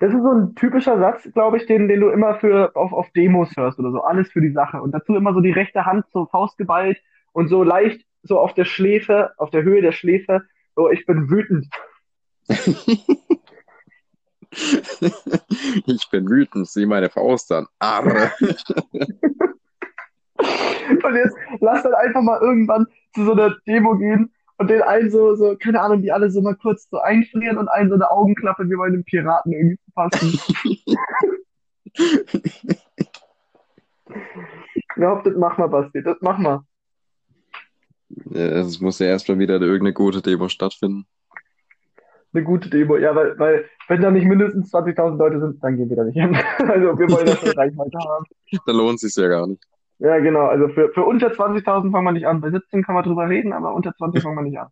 Das 0.00 0.12
ist 0.12 0.22
so 0.22 0.32
ein 0.32 0.54
typischer 0.54 0.98
Satz, 0.98 1.28
glaube 1.32 1.56
ich, 1.56 1.66
den, 1.66 1.88
den 1.88 2.00
du 2.00 2.08
immer 2.10 2.36
für 2.36 2.74
auf, 2.74 2.92
auf 2.92 3.10
Demos 3.12 3.56
hörst 3.56 3.78
oder 3.78 3.90
so. 3.90 4.02
Alles 4.02 4.30
für 4.30 4.40
die 4.40 4.52
Sache. 4.52 4.80
Und 4.80 4.92
dazu 4.92 5.14
immer 5.14 5.34
so 5.34 5.40
die 5.40 5.52
rechte 5.52 5.84
Hand 5.84 6.06
zur 6.10 6.28
Faust 6.28 6.58
geballt 6.58 6.98
und 7.32 7.48
so 7.48 7.62
leicht 7.62 8.04
so 8.22 8.38
auf 8.38 8.54
der 8.54 8.64
Schläfe, 8.64 9.32
auf 9.36 9.50
der 9.50 9.62
Höhe 9.64 9.82
der 9.82 9.92
Schläfe, 9.92 10.42
so 10.76 10.90
ich 10.90 11.04
bin 11.06 11.30
wütend. 11.30 11.68
Ich 15.86 16.10
bin 16.10 16.28
wütend, 16.28 16.68
sieh 16.68 16.84
meine 16.84 17.08
Faust 17.08 17.50
an. 17.52 17.66
Arre. 17.78 18.30
Und 20.36 21.14
jetzt 21.14 21.36
lass 21.60 21.82
dann 21.82 21.94
einfach 21.94 22.20
mal 22.20 22.38
irgendwann 22.40 22.86
zu 23.14 23.24
so 23.24 23.32
einer 23.32 23.56
Demo 23.66 23.96
gehen 23.96 24.30
und 24.62 24.70
den 24.70 24.82
einen 24.82 25.10
so, 25.10 25.34
so, 25.34 25.56
keine 25.56 25.80
Ahnung, 25.80 26.02
die 26.02 26.12
alle 26.12 26.30
so 26.30 26.40
mal 26.40 26.54
kurz 26.54 26.88
so 26.88 26.98
einfrieren 26.98 27.58
und 27.58 27.68
einen 27.68 27.88
so 27.88 27.96
eine 27.96 28.10
Augenklappe 28.10 28.70
wie 28.70 28.76
bei 28.76 28.86
einem 28.86 29.04
Piraten 29.04 29.52
irgendwie 29.52 29.78
verpassen. 29.92 30.38
Ja, 34.96 35.20
das 35.22 35.34
mach 35.36 35.58
mal, 35.58 35.68
Basti, 35.68 36.02
das 36.02 36.18
mach 36.20 36.38
mal. 36.38 36.60
Ja, 38.30 38.40
Es 38.40 38.80
muss 38.80 38.98
ja 38.98 39.06
erstmal 39.06 39.38
wieder 39.38 39.54
irgendeine 39.54 39.94
gute 39.94 40.20
Demo 40.20 40.48
stattfinden. 40.48 41.06
Eine 42.34 42.44
gute 42.44 42.70
Demo, 42.70 42.96
ja, 42.96 43.14
weil, 43.14 43.38
weil 43.38 43.64
wenn 43.88 44.00
da 44.00 44.10
nicht 44.10 44.26
mindestens 44.26 44.72
20.000 44.72 45.16
Leute 45.16 45.40
sind, 45.40 45.62
dann 45.62 45.76
gehen 45.76 45.88
wir 45.88 45.96
da 45.96 46.04
nicht 46.04 46.20
hin. 46.20 46.36
Also 46.58 46.98
wir 46.98 47.10
wollen 47.10 47.26
das 47.26 47.42
Reichweite 47.56 47.98
haben. 47.98 48.24
Da 48.66 48.72
lohnt 48.72 49.00
sich's 49.00 49.16
ja 49.16 49.28
gar 49.28 49.46
nicht. 49.46 49.62
Ja, 50.02 50.18
genau, 50.18 50.46
also 50.46 50.66
für, 50.66 50.92
für 50.92 51.04
unter 51.04 51.28
20.000 51.28 51.92
fangen 51.92 52.04
wir 52.04 52.10
nicht 52.10 52.26
an. 52.26 52.40
Bei 52.40 52.50
17 52.50 52.82
kann 52.82 52.96
man 52.96 53.04
drüber 53.04 53.28
reden, 53.28 53.52
aber 53.52 53.72
unter 53.72 53.94
20 53.94 54.20
fangen 54.20 54.36
wir 54.36 54.42
nicht 54.42 54.58
an. 54.58 54.66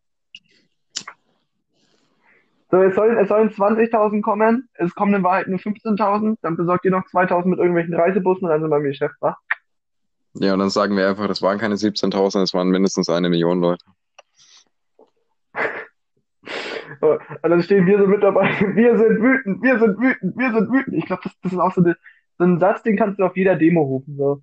So, 2.72 2.78
es 2.82 2.96
sollen, 2.96 3.16
es 3.16 3.28
sollen 3.28 3.50
20.000 3.50 4.22
kommen, 4.22 4.68
es 4.74 4.92
kommen 4.92 5.14
in 5.14 5.22
Wahrheit 5.22 5.46
nur 5.46 5.60
15.000, 5.60 6.38
dann 6.42 6.56
besorgt 6.56 6.84
ihr 6.84 6.90
noch 6.90 7.04
2.000 7.04 7.46
mit 7.46 7.58
irgendwelchen 7.60 7.94
Reisebussen 7.94 8.44
und 8.44 8.50
dann 8.50 8.60
sind 8.60 8.70
wir 8.70 8.78
im 8.78 8.82
Geschäft, 8.82 9.14
wa? 9.20 9.36
Ja, 10.34 10.52
und 10.54 10.58
dann 10.58 10.70
sagen 10.70 10.96
wir 10.96 11.08
einfach, 11.08 11.28
das 11.28 11.42
waren 11.42 11.58
keine 11.58 11.76
17.000, 11.76 12.42
es 12.42 12.52
waren 12.52 12.68
mindestens 12.68 13.08
eine 13.08 13.28
Million 13.28 13.60
Leute. 13.60 13.84
So, 17.00 17.18
Und 17.42 17.50
dann 17.50 17.62
stehen 17.62 17.86
wir 17.86 17.98
so 17.98 18.06
mit 18.08 18.22
dabei, 18.24 18.48
wir 18.74 18.98
sind 18.98 19.22
wütend, 19.22 19.62
wir 19.62 19.78
sind 19.78 19.96
wütend, 20.00 20.36
wir 20.36 20.52
sind 20.52 20.72
wütend. 20.72 20.96
Ich 20.96 21.06
glaube, 21.06 21.22
das, 21.22 21.38
das 21.40 21.52
ist 21.52 21.58
auch 21.58 21.72
so, 21.72 21.82
eine, 21.82 21.96
so 22.36 22.44
ein 22.44 22.58
Satz, 22.58 22.82
den 22.82 22.96
kannst 22.96 23.20
du 23.20 23.24
auf 23.24 23.36
jeder 23.36 23.54
Demo 23.54 23.82
rufen. 23.82 24.16
So. 24.16 24.42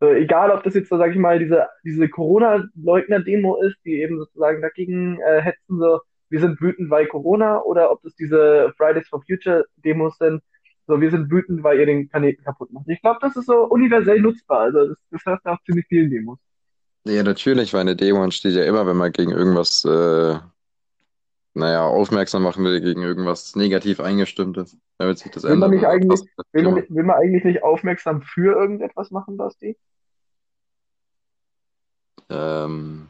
So, 0.00 0.10
egal, 0.12 0.50
ob 0.50 0.62
das 0.62 0.74
jetzt 0.74 0.88
so, 0.90 0.96
sag 0.96 1.10
ich 1.10 1.18
mal, 1.18 1.38
diese, 1.38 1.66
diese 1.84 2.08
Corona-Leugner-Demo 2.08 3.56
ist, 3.62 3.76
die 3.84 4.00
eben 4.00 4.18
sozusagen 4.18 4.62
dagegen 4.62 5.18
äh, 5.20 5.40
hetzen, 5.40 5.78
so, 5.78 6.00
wir 6.30 6.40
sind 6.40 6.60
wütend, 6.60 6.90
weil 6.90 7.06
Corona, 7.06 7.62
oder 7.62 7.90
ob 7.90 8.02
das 8.02 8.14
diese 8.14 8.72
Fridays 8.76 9.08
for 9.08 9.22
Future-Demos 9.26 10.18
sind, 10.18 10.42
so, 10.86 11.00
wir 11.00 11.10
sind 11.10 11.30
wütend, 11.30 11.62
weil 11.62 11.80
ihr 11.80 11.86
den 11.86 12.08
Planeten 12.08 12.44
kaputt 12.44 12.72
macht. 12.72 12.88
Ich 12.88 13.00
glaube, 13.02 13.18
das 13.20 13.36
ist 13.36 13.46
so 13.46 13.64
universell 13.64 14.20
nutzbar. 14.20 14.60
Also, 14.60 14.88
das, 14.88 14.96
das 15.10 15.22
hörst 15.26 15.44
du 15.44 15.50
auf 15.50 15.58
ziemlich 15.66 15.86
vielen 15.88 16.10
Demos. 16.10 16.38
Ja, 17.04 17.22
natürlich, 17.22 17.72
weil 17.74 17.82
eine 17.82 17.96
Demo 17.96 18.22
entsteht 18.22 18.54
ja 18.54 18.64
immer, 18.64 18.86
wenn 18.86 18.96
man 18.96 19.12
gegen 19.12 19.32
irgendwas, 19.32 19.84
äh, 19.84 20.38
naja, 21.58 21.86
aufmerksam 21.86 22.42
machen 22.44 22.64
will, 22.64 22.80
gegen 22.80 23.02
irgendwas 23.02 23.56
negativ 23.56 24.00
eingestimmt 24.00 24.56
ist, 24.56 24.78
damit 24.98 25.18
sich 25.18 25.30
das 25.32 25.42
Will 25.42 25.56
man 25.56 25.72
ändert. 25.72 25.80
nicht 25.80 25.86
eigentlich, 25.86 26.20
will 26.52 26.62
man, 26.62 26.84
will 26.88 27.02
man 27.02 27.16
eigentlich 27.16 27.44
nicht 27.44 27.62
aufmerksam 27.62 28.22
für 28.22 28.56
irgendetwas 28.56 29.10
machen, 29.10 29.36
Basti? 29.36 29.76
Ähm, 32.30 33.08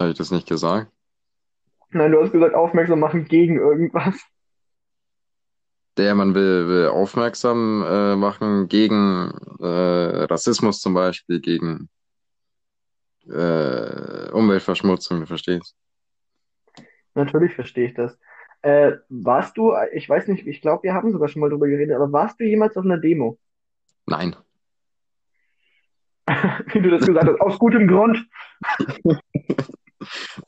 habe 0.00 0.10
ich 0.10 0.18
das 0.18 0.30
nicht 0.30 0.48
gesagt? 0.48 0.90
Nein, 1.90 2.12
du 2.12 2.22
hast 2.22 2.32
gesagt, 2.32 2.54
aufmerksam 2.54 3.00
machen 3.00 3.24
gegen 3.24 3.58
irgendwas. 3.58 4.14
Der 5.96 6.14
man 6.14 6.34
will, 6.34 6.68
will 6.68 6.88
aufmerksam 6.88 7.84
äh, 7.86 8.16
machen 8.16 8.68
gegen 8.68 9.32
äh, 9.60 10.24
Rassismus 10.24 10.80
zum 10.80 10.94
Beispiel, 10.94 11.40
gegen 11.40 11.88
äh, 13.28 14.30
Umweltverschmutzung, 14.30 15.20
du 15.20 15.26
verstehst. 15.26 15.76
Natürlich 17.14 17.54
verstehe 17.54 17.86
ich 17.88 17.94
das. 17.94 18.18
Äh, 18.62 18.96
warst 19.08 19.56
du, 19.56 19.72
ich 19.92 20.08
weiß 20.08 20.28
nicht, 20.28 20.46
ich 20.46 20.60
glaube, 20.60 20.82
wir 20.82 20.94
haben 20.94 21.12
sogar 21.12 21.28
schon 21.28 21.40
mal 21.40 21.50
drüber 21.50 21.68
geredet, 21.68 21.94
aber 21.94 22.12
warst 22.12 22.40
du 22.40 22.44
jemals 22.44 22.76
auf 22.76 22.84
einer 22.84 22.98
Demo? 22.98 23.38
Nein. 24.06 24.34
Wie 26.72 26.80
du 26.80 26.90
das 26.90 27.06
gesagt 27.06 27.28
hast, 27.28 27.40
aus 27.40 27.58
gutem 27.58 27.86
Grund. 27.86 28.26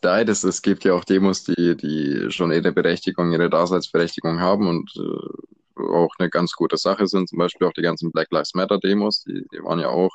Nein, 0.02 0.26
das, 0.26 0.44
es 0.44 0.62
gibt 0.62 0.84
ja 0.84 0.94
auch 0.94 1.04
Demos, 1.04 1.44
die, 1.44 1.76
die 1.76 2.30
schon 2.30 2.52
ihre 2.52 2.72
Berechtigung, 2.72 3.32
ihre 3.32 3.50
Daseinsberechtigung 3.50 4.40
haben 4.40 4.68
und 4.68 4.90
äh, 4.96 5.82
auch 5.82 6.12
eine 6.18 6.30
ganz 6.30 6.52
gute 6.52 6.76
Sache 6.76 7.06
sind. 7.06 7.28
Zum 7.28 7.38
Beispiel 7.38 7.66
auch 7.66 7.72
die 7.72 7.82
ganzen 7.82 8.12
Black 8.12 8.28
Lives 8.30 8.54
Matter 8.54 8.78
Demos, 8.78 9.22
die, 9.22 9.46
die 9.52 9.62
waren 9.62 9.80
ja 9.80 9.88
auch 9.88 10.10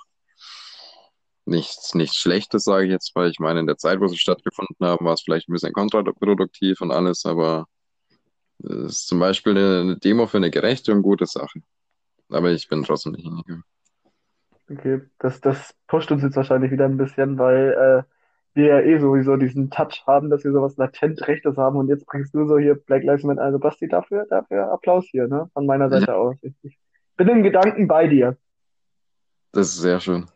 nichts, 1.45 1.95
nichts 1.95 2.17
Schlechtes, 2.17 2.63
sage 2.65 2.85
ich 2.85 2.91
jetzt, 2.91 3.15
weil 3.15 3.29
ich 3.31 3.39
meine, 3.39 3.59
in 3.61 3.67
der 3.67 3.77
Zeit, 3.77 3.99
wo 4.01 4.07
sie 4.07 4.17
stattgefunden 4.17 4.75
haben, 4.85 5.05
war 5.05 5.13
es 5.13 5.21
vielleicht 5.21 5.49
ein 5.49 5.53
bisschen 5.53 5.73
kontraproduktiv 5.73 6.81
und 6.81 6.91
alles, 6.91 7.25
aber 7.25 7.67
es 8.63 8.69
ist 8.71 9.07
zum 9.07 9.19
Beispiel 9.19 9.53
eine, 9.57 9.81
eine 9.81 9.97
Demo 9.97 10.27
für 10.27 10.37
eine 10.37 10.51
gerechte 10.51 10.93
und 10.93 11.03
gute 11.03 11.25
Sache. 11.27 11.61
Aber 12.29 12.51
ich 12.51 12.67
bin 12.69 12.83
trotzdem 12.83 13.13
nicht 13.13 13.25
hingegangen. 13.25 13.63
Okay, 14.69 15.01
das, 15.19 15.41
das 15.41 15.75
pusht 15.87 16.11
uns 16.11 16.23
jetzt 16.23 16.35
wahrscheinlich 16.37 16.71
wieder 16.71 16.85
ein 16.85 16.97
bisschen, 16.97 17.37
weil 17.37 18.05
äh, 18.07 18.11
wir 18.55 18.65
ja 18.67 18.79
eh 18.81 18.99
sowieso 18.99 19.37
diesen 19.37 19.69
Touch 19.69 20.03
haben, 20.07 20.29
dass 20.31 20.43
wir 20.43 20.51
sowas 20.53 20.77
latent 20.77 21.27
Rechtes 21.27 21.57
haben 21.57 21.77
und 21.77 21.89
jetzt 21.89 22.05
bringst 22.07 22.33
du 22.33 22.47
so 22.47 22.57
hier 22.57 22.75
Black 22.75 23.03
Lives 23.03 23.23
Matter. 23.23 23.43
Also 23.43 23.59
Basti, 23.59 23.87
dafür, 23.87 24.25
dafür 24.29 24.71
Applaus 24.71 25.05
hier, 25.11 25.27
ne? 25.27 25.49
Von 25.53 25.67
meiner 25.67 25.89
Ja, 25.89 26.01
Seite 26.01 26.15
aus. 26.15 26.37
Ich, 26.41 26.53
ich 26.63 26.79
bin 27.17 27.27
im 27.29 27.43
Gedanken 27.43 27.87
bei 27.87 28.07
dir. 28.07 28.37
das 29.51 29.69
ist 29.69 29.77
sehr 29.81 29.99
schön. 29.99 30.27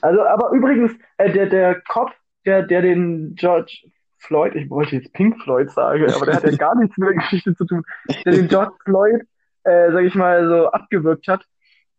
Also, 0.00 0.22
aber 0.22 0.50
übrigens, 0.50 0.92
äh, 1.18 1.32
der, 1.32 1.46
der 1.46 1.80
Cop, 1.82 2.12
der, 2.44 2.62
der 2.62 2.82
den 2.82 3.34
George 3.34 3.88
Floyd, 4.18 4.54
ich 4.54 4.68
wollte 4.70 4.96
jetzt 4.96 5.12
Pink 5.12 5.40
Floyd 5.42 5.70
sagen, 5.70 6.10
aber 6.12 6.26
der 6.26 6.36
hat 6.36 6.44
ja 6.44 6.56
gar 6.56 6.74
nichts 6.76 6.96
mit 6.96 7.08
der 7.08 7.16
Geschichte 7.16 7.54
zu 7.54 7.64
tun, 7.64 7.82
der 8.24 8.32
den 8.32 8.48
George 8.48 8.74
Floyd, 8.84 9.22
äh, 9.64 9.92
sag 9.92 10.04
ich 10.04 10.14
mal, 10.14 10.48
so 10.48 10.68
abgewürgt 10.68 11.28
hat. 11.28 11.44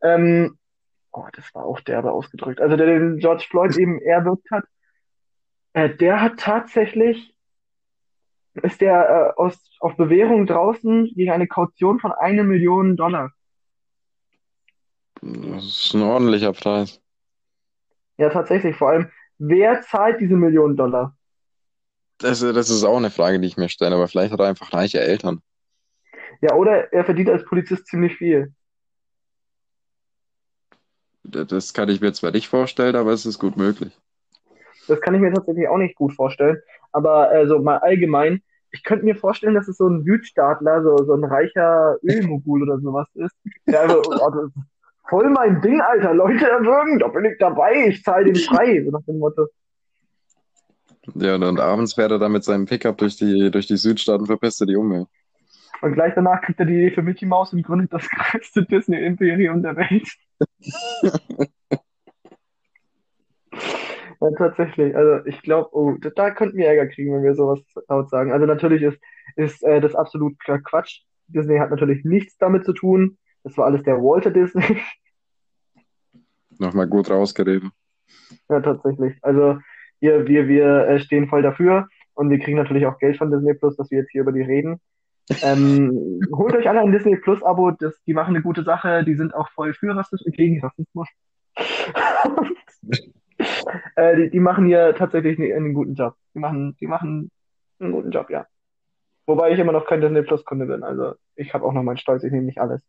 Ähm, 0.02 0.58
oh, 1.12 1.26
das 1.34 1.54
war 1.54 1.66
auch 1.66 1.80
derbe 1.82 2.12
ausgedrückt. 2.12 2.62
Also 2.62 2.76
der 2.76 2.88
den 2.88 3.18
George 3.18 3.46
Floyd 3.50 3.78
eben 3.78 4.02
erwürgt 4.02 4.50
hat, 4.52 4.66
äh, 5.74 5.96
der 5.96 6.22
hat 6.22 6.40
tatsächlich, 6.40 7.34
ist 8.56 8.82
der 8.82 9.34
äh, 9.38 9.40
aus, 9.40 9.78
auf 9.80 9.96
Bewährung 9.96 10.48
draußen 10.48 11.06
gegen 11.16 11.32
eine 11.32 11.48
Kaution 11.48 12.00
von 12.00 12.12
eine 12.12 12.44
Million 12.44 12.98
Dollar. 12.98 13.32
Das 15.22 15.64
ist 15.64 15.94
ein 15.94 16.02
ordentlicher 16.02 16.54
Preis. 16.54 17.02
Ja, 18.18 18.30
tatsächlich. 18.30 18.76
Vor 18.76 18.90
allem, 18.90 19.12
wer 19.38 19.82
zahlt 19.82 20.20
diese 20.20 20.36
Million 20.36 20.76
Dollar? 20.76 21.16
Das, 22.20 22.40
das 22.40 22.70
ist 22.70 22.84
auch 22.84 22.98
eine 22.98 23.12
Frage, 23.12 23.40
die 23.40 23.48
ich 23.48 23.58
mir 23.58 23.70
stelle, 23.70 23.96
aber 23.96 24.08
vielleicht 24.08 24.34
hat 24.34 24.40
er 24.40 24.48
einfach 24.48 24.74
reiche 24.74 25.00
Eltern. 25.00 25.42
Ja, 26.42 26.56
oder 26.56 26.92
er 26.92 27.06
verdient 27.06 27.30
als 27.30 27.46
Polizist 27.46 27.88
ziemlich 27.88 28.16
viel. 28.18 28.54
Das 31.24 31.74
kann 31.74 31.90
ich 31.90 32.00
mir 32.00 32.14
zwar 32.14 32.32
nicht 32.32 32.48
vorstellen, 32.48 32.96
aber 32.96 33.12
es 33.12 33.26
ist 33.26 33.38
gut 33.40 33.58
möglich. 33.58 33.96
Das 34.88 35.02
kann 35.02 35.14
ich 35.14 35.22
mir 35.22 35.34
tatsächlich 35.34 35.68
auch 35.68 35.78
nicht 35.78 35.96
gut 35.96 36.14
vorstellen. 36.14 36.58
Aber 36.92 37.34
äh, 37.34 37.48
so 37.48 37.60
mal 37.60 37.78
allgemein, 37.78 38.42
ich 38.72 38.84
könnte 38.84 39.06
mir 39.06 39.16
vorstellen, 39.16 39.54
dass 39.54 39.68
es 39.68 39.78
so 39.78 39.88
ein 39.88 40.04
Südstaatler, 40.04 40.84
so, 40.84 40.98
so 41.06 41.14
ein 41.14 41.24
reicher 41.24 41.98
Ölmogul 42.04 42.64
oder 42.64 42.80
sowas 42.80 43.08
ist. 43.16 43.36
Der 43.68 43.82
einfach, 43.82 44.04
voll 45.10 45.30
mein 45.30 45.62
Ding, 45.62 45.82
Alter. 45.82 46.14
Leute 46.14 46.50
erwürgen, 46.50 47.00
da 47.00 47.08
bin 47.08 47.26
ich 47.26 47.38
dabei, 47.40 47.88
ich 47.88 48.04
zahle 48.04 48.26
den 48.26 48.36
frei. 48.36 48.84
So 48.84 48.92
nach 48.92 49.04
dem 49.08 49.20
Motto. 49.20 49.48
Ja, 51.16 51.36
und, 51.36 51.44
und 51.44 51.60
abends 51.60 51.94
fährt 51.94 52.12
er 52.12 52.20
dann 52.20 52.34
mit 52.34 52.44
seinem 52.44 52.66
Pickup 52.66 52.98
durch 52.98 53.16
die, 53.16 53.50
durch 53.50 53.68
die 53.68 53.78
Südstaaten, 53.78 54.26
verpestet 54.26 54.70
die 54.70 54.76
Umwelt. 54.76 55.08
Und 55.82 55.94
gleich 55.94 56.14
danach 56.16 56.42
kriegt 56.42 56.60
er 56.60 56.66
die 56.66 56.74
Idee 56.74 56.92
für 56.92 57.04
Mickey 57.04 57.26
Mouse 57.26 57.54
und 57.54 57.64
gründet 57.64 57.94
das 57.94 58.08
größte 58.32 58.66
Disney-Imperium 58.66 59.62
der 59.62 59.76
Welt. 59.76 60.08
Ja, 64.20 64.32
tatsächlich. 64.32 64.96
Also 64.96 65.26
ich 65.26 65.42
glaube, 65.42 65.70
oh, 65.74 65.96
da, 66.00 66.10
da 66.10 66.32
könnten 66.32 66.58
wir 66.58 66.68
Ärger 66.68 66.88
kriegen, 66.88 67.14
wenn 67.14 67.24
wir 67.24 67.36
sowas 67.36 67.60
laut 67.88 68.10
sagen. 68.10 68.32
Also 68.32 68.46
natürlich 68.46 68.82
ist, 68.82 69.00
ist 69.36 69.64
äh, 69.64 69.80
das 69.80 69.96
absolut 69.96 70.36
Quatsch. 70.40 71.02
Disney 71.28 71.60
hat 71.60 71.70
natürlich 71.70 72.04
nichts 72.04 72.38
damit 72.38 72.66
zu 72.66 72.74
tun. 72.74 73.18
Das 73.44 73.58
war 73.58 73.66
alles 73.66 73.84
der 73.84 73.98
Walter 73.98 74.32
Disney. 74.32 74.80
Nochmal 76.60 76.88
gut 76.88 77.10
rausgeredet. 77.10 77.72
Ja, 78.50 78.62
tatsächlich. 78.62 79.18
Also 79.22 79.60
wir, 80.00 80.28
wir, 80.28 80.48
wir 80.48 80.88
äh, 80.88 81.00
stehen 81.00 81.28
voll 81.28 81.42
dafür 81.42 81.88
und 82.14 82.30
wir 82.30 82.40
kriegen 82.40 82.58
natürlich 82.58 82.86
auch 82.86 82.98
Geld 83.00 83.18
von 83.18 83.32
Disney 83.32 83.54
Plus, 83.54 83.76
dass 83.78 83.92
wir 83.92 84.00
jetzt 84.00 84.12
hier 84.12 84.22
über 84.22 84.32
die 84.32 84.42
reden. 84.42 84.80
Ähm, 85.42 86.22
holt 86.32 86.56
euch 86.56 86.68
alle 86.68 86.82
ein 86.82 86.92
Disney 86.92 87.18
Plus 87.18 87.44
Abo, 87.44 87.72
das, 87.72 88.02
die 88.04 88.14
machen 88.14 88.36
eine 88.36 88.44
gute 88.44 88.64
Sache, 88.64 89.04
die 89.04 89.16
sind 89.16 89.34
auch 89.34 89.50
voll 89.52 89.74
für 89.74 89.96
Rassismus, 89.96 90.36
gegen 90.36 90.62
Rassismus. 90.62 91.08
äh, 93.96 94.16
die, 94.16 94.30
die 94.30 94.40
machen 94.40 94.66
hier 94.66 94.96
tatsächlich 94.96 95.40
einen, 95.40 95.52
einen 95.52 95.74
guten 95.74 95.96
Job. 95.96 96.16
Die 96.34 96.40
machen, 96.40 96.76
die 96.80 96.88
machen 96.88 97.32
einen 97.80 97.92
guten 97.92 98.12
Job, 98.12 98.30
ja. 98.30 98.46
Wobei 99.26 99.52
ich 99.52 99.60
immer 99.60 99.74
noch 99.74 99.86
kein 99.86 100.02
Disney 100.02 100.22
Plus 100.22 100.46
Kunde 100.46 100.66
bin. 100.66 100.84
Also 100.84 101.16
ich 101.36 101.54
habe 101.54 101.66
auch 101.66 101.74
noch 101.74 101.84
meinen 101.84 101.98
Stolz, 101.98 102.24
ich 102.24 102.32
nehme 102.32 102.46
nicht 102.46 102.60
alles. 102.60 102.82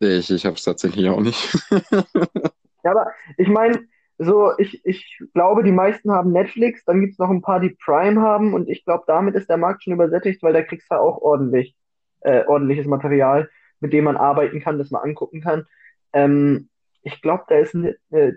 Ich, 0.00 0.30
ich 0.30 0.46
habe 0.46 0.56
es 0.56 0.64
tatsächlich 0.64 1.08
auch 1.08 1.20
nicht. 1.20 1.56
Ja, 2.82 2.92
aber 2.92 3.08
ich 3.36 3.48
meine, 3.48 3.78
so, 4.16 4.52
ich, 4.58 4.84
ich 4.86 5.22
glaube, 5.34 5.62
die 5.62 5.72
meisten 5.72 6.10
haben 6.10 6.32
Netflix, 6.32 6.84
dann 6.84 7.00
gibt's 7.00 7.18
noch 7.18 7.30
ein 7.30 7.42
paar, 7.42 7.60
die 7.60 7.76
Prime 7.84 8.20
haben 8.20 8.54
und 8.54 8.68
ich 8.70 8.84
glaube, 8.86 9.04
damit 9.06 9.34
ist 9.34 9.50
der 9.50 9.58
Markt 9.58 9.84
schon 9.84 9.92
übersättigt, 9.92 10.42
weil 10.42 10.54
da 10.54 10.62
kriegst 10.62 10.90
du 10.90 10.94
auch 10.94 11.18
ordentlich, 11.18 11.76
äh, 12.20 12.44
ordentliches 12.46 12.86
Material, 12.86 13.50
mit 13.80 13.92
dem 13.92 14.04
man 14.04 14.16
arbeiten 14.16 14.60
kann, 14.60 14.78
das 14.78 14.90
man 14.90 15.02
angucken 15.02 15.42
kann. 15.42 15.66
Ähm, 16.12 16.70
ich 17.02 17.20
glaube, 17.22 17.44
da 17.48 17.56
ist 17.56 17.74
ne, 17.74 17.96
äh, 18.10 18.32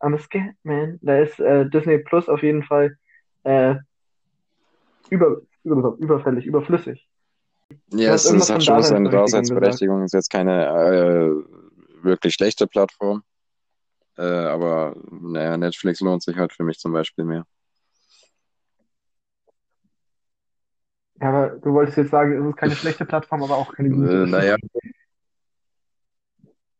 I'm 0.00 0.14
a 0.14 0.18
scared 0.18 0.54
man. 0.62 0.98
Da 1.02 1.18
ist 1.18 1.40
äh, 1.40 1.68
Disney 1.68 1.98
Plus 1.98 2.28
auf 2.28 2.42
jeden 2.42 2.62
Fall 2.62 2.96
äh, 3.44 3.76
über, 5.10 5.40
über, 5.64 5.96
überfällig, 5.98 6.46
überflüssig. 6.46 7.08
Ja, 7.90 8.14
es, 8.14 8.24
es 8.24 8.50
hat 8.50 8.62
schon 8.62 8.82
seine 8.82 9.10
Daseinsberechtigung. 9.10 10.04
Ist 10.04 10.14
jetzt 10.14 10.30
keine 10.30 10.66
äh, 10.66 12.04
wirklich 12.04 12.34
schlechte 12.34 12.66
Plattform. 12.66 13.22
Äh, 14.16 14.22
aber 14.22 14.96
naja, 15.10 15.56
Netflix 15.56 16.00
lohnt 16.00 16.22
sich 16.22 16.36
halt 16.36 16.52
für 16.52 16.64
mich 16.64 16.78
zum 16.78 16.92
Beispiel 16.92 17.24
mehr. 17.24 17.44
Ja, 21.20 21.28
aber 21.28 21.48
du 21.56 21.72
wolltest 21.72 21.96
jetzt 21.96 22.10
sagen, 22.10 22.40
es 22.40 22.48
ist 22.48 22.56
keine 22.56 22.76
schlechte 22.76 23.06
Plattform, 23.06 23.42
aber 23.42 23.56
auch 23.56 23.74
keine 23.74 23.88
Äh, 23.88 23.92
gute. 23.92 24.26
naja, 24.26 24.56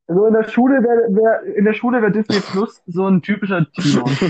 Also 0.08 0.26
in 0.26 0.34
der 0.34 0.48
Schule 0.48 0.82
wäre 0.82 1.14
wär, 1.16 1.56
in 1.56 1.64
der 1.64 1.72
Schule 1.72 2.00
wäre 2.00 2.12
Disney 2.12 2.40
Plus 2.40 2.80
so 2.86 3.06
ein 3.06 3.22
typischer 3.22 3.66
Timon. 3.72 4.16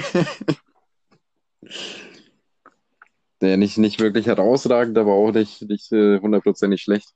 der 3.40 3.56
nicht, 3.56 3.78
nicht 3.78 4.00
wirklich 4.00 4.26
herausragend, 4.26 4.96
aber 4.98 5.12
auch 5.12 5.32
nicht, 5.32 5.68
nicht 5.68 5.92
äh, 5.92 6.20
hundertprozentig 6.20 6.82
schlecht. 6.82 7.10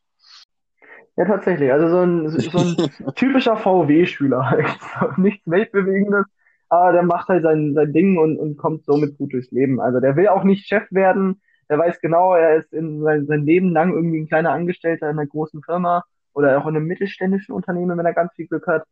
Ja, 1.16 1.24
tatsächlich. 1.24 1.72
Also 1.72 1.88
so 1.88 2.00
ein, 2.00 2.28
so 2.30 2.58
ein 2.58 3.14
typischer 3.14 3.56
VW-Schüler 3.56 4.50
halt. 4.50 4.66
Nichts 5.18 5.42
Weltbewegendes, 5.46 6.24
aber 6.68 6.92
der 6.92 7.02
macht 7.02 7.28
halt 7.28 7.42
sein, 7.42 7.74
sein 7.74 7.92
Ding 7.92 8.18
und, 8.18 8.38
und 8.38 8.56
kommt 8.56 8.84
somit 8.84 9.18
gut 9.18 9.32
durchs 9.32 9.50
Leben. 9.50 9.80
Also 9.80 10.00
der 10.00 10.16
will 10.16 10.28
auch 10.28 10.44
nicht 10.44 10.66
Chef 10.66 10.84
werden. 10.90 11.40
Der 11.68 11.78
weiß 11.78 12.00
genau, 12.00 12.34
er 12.34 12.56
ist 12.56 12.72
in 12.72 13.02
sein, 13.02 13.26
sein 13.26 13.44
Leben 13.44 13.72
lang 13.72 13.92
irgendwie 13.92 14.20
ein 14.20 14.28
kleiner 14.28 14.52
Angestellter 14.52 15.10
in 15.10 15.18
einer 15.18 15.26
großen 15.26 15.62
Firma 15.62 16.04
oder 16.32 16.58
auch 16.58 16.66
in 16.66 16.76
einem 16.76 16.86
mittelständischen 16.86 17.54
Unternehmen, 17.54 17.98
wenn 17.98 18.06
er 18.06 18.14
ganz 18.14 18.32
viel 18.34 18.46
Glück 18.46 18.66
hat. 18.66 18.84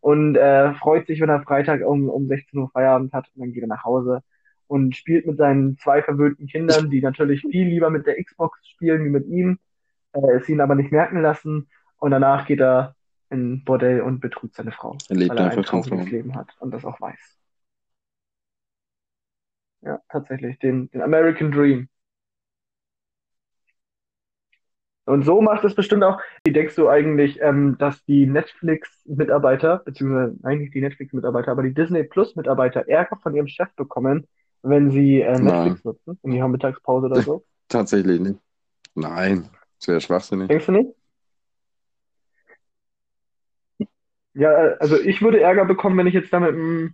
Und 0.00 0.36
äh, 0.36 0.72
freut 0.74 1.06
sich, 1.06 1.20
wenn 1.20 1.28
er 1.28 1.42
Freitag 1.42 1.82
um, 1.86 2.08
um 2.08 2.26
16 2.26 2.58
Uhr 2.58 2.70
Feierabend 2.70 3.12
hat 3.12 3.26
und 3.34 3.42
dann 3.42 3.52
geht 3.52 3.62
er 3.62 3.68
nach 3.68 3.84
Hause 3.84 4.22
und 4.66 4.96
spielt 4.96 5.26
mit 5.26 5.38
seinen 5.38 5.78
zwei 5.78 6.02
verwöhnten 6.02 6.46
Kindern, 6.46 6.90
die 6.90 7.00
natürlich 7.00 7.42
viel 7.42 7.68
lieber 7.68 7.90
mit 7.90 8.06
der 8.06 8.22
Xbox 8.22 8.66
spielen 8.68 9.04
wie 9.04 9.10
mit 9.10 9.26
ihm, 9.26 9.58
äh, 10.12 10.36
es 10.36 10.48
ihn 10.48 10.60
aber 10.60 10.74
nicht 10.74 10.92
merken 10.92 11.20
lassen. 11.20 11.68
Und 11.98 12.10
danach 12.10 12.46
geht 12.46 12.60
er 12.60 12.94
in 13.30 13.64
Bordell 13.64 14.00
und 14.00 14.20
betrügt 14.20 14.54
seine 14.54 14.72
Frau, 14.72 14.96
Er 15.08 15.16
lebt 15.16 15.30
weil 15.30 15.38
er 15.38 15.50
ein 15.50 15.62
trauriges. 15.62 16.10
Leben 16.10 16.34
hat 16.34 16.48
und 16.60 16.70
das 16.70 16.84
auch 16.84 17.00
weiß. 17.00 17.38
Ja, 19.82 20.00
tatsächlich, 20.08 20.58
den, 20.58 20.90
den 20.90 21.02
American 21.02 21.50
Dream. 21.50 21.88
Und 25.06 25.24
so 25.24 25.42
macht 25.42 25.64
es 25.64 25.74
bestimmt 25.74 26.02
auch. 26.02 26.18
Wie 26.44 26.52
denkst 26.52 26.76
du 26.76 26.88
eigentlich, 26.88 27.38
ähm, 27.42 27.76
dass 27.78 28.02
die 28.06 28.26
Netflix-Mitarbeiter, 28.26 29.82
beziehungsweise 29.84 30.38
eigentlich 30.42 30.70
die 30.70 30.80
Netflix-Mitarbeiter, 30.80 31.50
aber 31.50 31.62
die 31.62 31.74
Disney 31.74 32.04
Plus-Mitarbeiter 32.04 32.88
Ärger 32.88 33.18
von 33.22 33.34
ihrem 33.34 33.48
Chef 33.48 33.68
bekommen, 33.76 34.26
wenn 34.64 34.90
sie 34.90 35.20
äh, 35.20 35.38
Nein, 35.38 35.44
Netflix 35.44 35.84
nutzen, 35.84 36.18
in 36.22 36.32
ihrer 36.32 36.48
Mittagspause 36.48 37.06
oder 37.06 37.20
so? 37.22 37.44
tatsächlich 37.68 38.20
nicht. 38.20 38.38
Nein, 38.94 39.48
das 39.78 39.88
wäre 39.88 40.00
schwachsinnig. 40.00 40.48
Denkst 40.48 40.66
du 40.66 40.72
nicht? 40.72 40.90
Ja, 44.34 44.50
äh, 44.50 44.76
also 44.80 44.98
ich 44.98 45.22
würde 45.22 45.40
Ärger 45.40 45.64
bekommen, 45.64 45.96
wenn 45.98 46.06
ich 46.06 46.14
jetzt 46.14 46.32
da 46.32 46.40
mit 46.40 46.92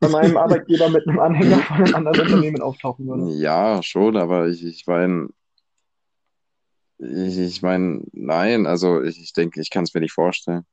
bei 0.00 0.08
meinem 0.08 0.36
Arbeitgeber 0.38 0.88
mit 0.88 1.06
einem 1.08 1.18
Anhänger 1.18 1.58
von 1.58 1.76
einem 1.76 1.94
anderen 1.94 2.20
Unternehmen 2.26 2.62
auftauchen 2.62 3.06
würde. 3.06 3.32
Ja, 3.40 3.82
schon, 3.82 4.16
aber 4.16 4.48
ich, 4.48 4.64
ich 4.64 4.86
meine, 4.86 5.28
ich, 6.98 7.38
ich 7.38 7.62
meine, 7.62 8.02
nein, 8.12 8.66
also 8.66 9.02
ich, 9.02 9.20
ich 9.20 9.32
denke, 9.32 9.60
ich 9.60 9.70
kann 9.70 9.84
es 9.84 9.94
mir 9.94 10.00
nicht 10.00 10.12
vorstellen. 10.12 10.64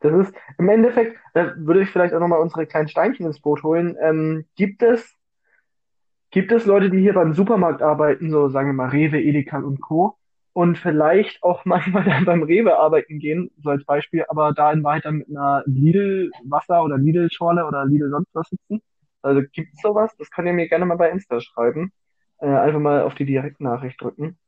Das 0.00 0.12
ist 0.12 0.34
im 0.58 0.68
Endeffekt, 0.68 1.16
da 1.34 1.54
würde 1.56 1.82
ich 1.82 1.90
vielleicht 1.90 2.14
auch 2.14 2.20
nochmal 2.20 2.40
unsere 2.40 2.66
kleinen 2.66 2.88
Steinchen 2.88 3.26
ins 3.26 3.40
Boot 3.40 3.62
holen. 3.62 3.96
Ähm, 4.00 4.44
gibt 4.54 4.82
es, 4.82 5.16
gibt 6.30 6.52
es 6.52 6.66
Leute, 6.66 6.90
die 6.90 7.00
hier 7.00 7.14
beim 7.14 7.34
Supermarkt 7.34 7.82
arbeiten, 7.82 8.30
so 8.30 8.48
sagen 8.48 8.68
wir 8.68 8.74
mal 8.74 8.90
Rewe, 8.90 9.20
Edeka 9.20 9.58
und 9.58 9.80
Co. 9.80 10.16
und 10.52 10.78
vielleicht 10.78 11.42
auch 11.42 11.64
manchmal 11.66 12.04
dann 12.04 12.24
beim 12.24 12.42
Rewe 12.42 12.78
arbeiten 12.78 13.18
gehen, 13.18 13.50
so 13.62 13.70
als 13.70 13.84
Beispiel, 13.84 14.24
aber 14.28 14.52
da 14.52 14.72
in 14.72 14.84
Wahrheit 14.84 15.04
dann 15.06 15.18
mit 15.18 15.28
einer 15.30 15.62
Lidl 15.66 16.30
Wasser 16.44 16.84
oder 16.84 16.98
Lidl 16.98 17.30
Schorle 17.30 17.66
oder 17.66 17.84
Lidl 17.86 18.10
sonst 18.10 18.34
was 18.34 18.48
sitzen? 18.48 18.82
Also 19.22 19.42
gibt's 19.52 19.80
sowas? 19.82 20.14
Das 20.18 20.30
könnt 20.30 20.46
ihr 20.46 20.54
mir 20.54 20.68
gerne 20.68 20.86
mal 20.86 20.96
bei 20.96 21.10
Insta 21.10 21.40
schreiben. 21.40 21.92
Äh, 22.38 22.46
einfach 22.48 22.80
mal 22.80 23.02
auf 23.02 23.14
die 23.14 23.24
Direktnachricht 23.26 24.00
drücken. 24.00 24.38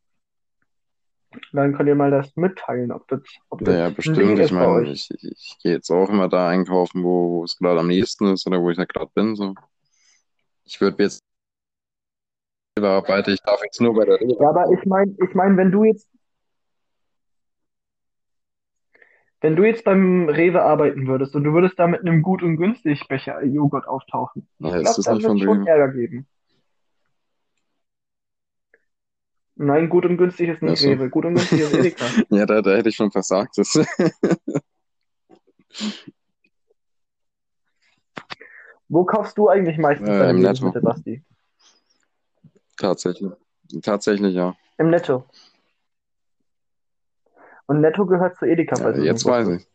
Dann 1.53 1.75
könnt 1.75 1.89
ihr 1.89 1.95
mal 1.95 2.11
das 2.11 2.35
mitteilen, 2.37 2.93
ob 2.93 3.07
das, 3.09 3.21
ob 3.51 3.65
das 3.65 3.75
Ja, 3.75 3.91
bestimmt. 3.91 4.39
Ich 4.39 4.53
meine, 4.53 4.91
ich, 4.91 5.11
ich, 5.11 5.25
ich 5.25 5.59
gehe 5.63 5.73
jetzt 5.73 5.91
auch 5.91 6.09
immer 6.09 6.29
da 6.29 6.49
einkaufen, 6.49 7.03
wo, 7.05 7.45
es 7.45 7.57
gerade 7.57 7.81
am 7.81 7.89
nächsten 7.89 8.27
ist 8.33 8.47
oder 8.47 8.61
wo 8.61 8.71
ich 8.71 8.79
ja 8.79 8.85
gerade 8.85 9.11
bin. 9.15 9.37
So. 9.37 9.55
Ich 10.65 10.81
würde 10.81 11.03
jetzt 11.03 11.23
ich 12.79 13.41
darf 13.43 13.63
jetzt 13.63 13.81
nur 13.81 13.95
bei 13.95 14.05
der 14.05 14.21
Rewe. 14.21 14.37
Ja, 14.41 14.51
aber 14.51 14.71
ich 14.73 14.85
meine, 14.87 15.13
ich 15.19 15.35
mein, 15.35 15.57
wenn 15.57 15.73
du 15.73 15.85
jetzt, 15.85 16.09
wenn 19.41 19.57
du 19.57 19.65
jetzt 19.65 19.85
beim 19.85 20.29
Rewe 20.29 20.63
arbeiten 20.63 21.07
würdest 21.07 21.35
und 21.35 21.45
du 21.45 21.53
würdest 21.53 21.79
da 21.79 21.87
mit 21.87 22.01
einem 22.03 22.23
gut 22.23 22.43
und 22.43 22.57
günstig 22.57 23.07
Becher 23.09 23.43
Joghurt 23.45 23.87
auftauchen, 23.89 24.49
ich 24.61 24.67
Ja, 24.67 24.77
ist 24.77 24.85
glaube, 24.85 25.03
da 25.03 25.15
nicht 25.15 25.29
wird 25.29 25.39
es 25.39 25.45
schon? 25.45 25.67
Ärger 25.67 25.89
geben. 25.93 26.27
Nein, 29.61 29.89
gut 29.89 30.05
und 30.05 30.17
günstig 30.19 30.51
ist 30.51 30.63
nicht 30.63 30.81
so. 30.81 30.89
Rewe, 30.89 31.11
gut 31.11 31.25
und 31.25 31.35
günstig 31.35 31.61
ist 31.61 31.75
Edeka. 31.75 32.05
Ja, 32.31 32.47
da, 32.47 32.63
da 32.63 32.77
hätte 32.77 32.91
ich 32.91 32.95
schon 32.97 33.11
versagt. 33.11 33.59
Das, 33.59 33.75
Wo 38.89 39.05
kaufst 39.05 39.37
du 39.37 39.49
eigentlich 39.49 39.77
meistens 39.79 40.09
äh, 40.09 40.19
deine 40.19 40.31
im 40.31 40.37
Netto. 40.37 40.47
Lebensmittel, 40.47 40.83
Basti? 40.83 41.25
Tatsächlich. 42.77 43.33
Tatsächlich, 43.83 44.35
ja. 44.35 44.55
Im 44.79 44.91
Netto. 44.91 45.25
Und 47.67 47.81
Netto 47.81 48.07
gehört 48.07 48.37
zu 48.37 48.47
Edeka, 48.47 48.77
Ja, 48.81 49.03
jetzt 49.03 49.27
weiß 49.27 49.49
ich. 49.49 49.67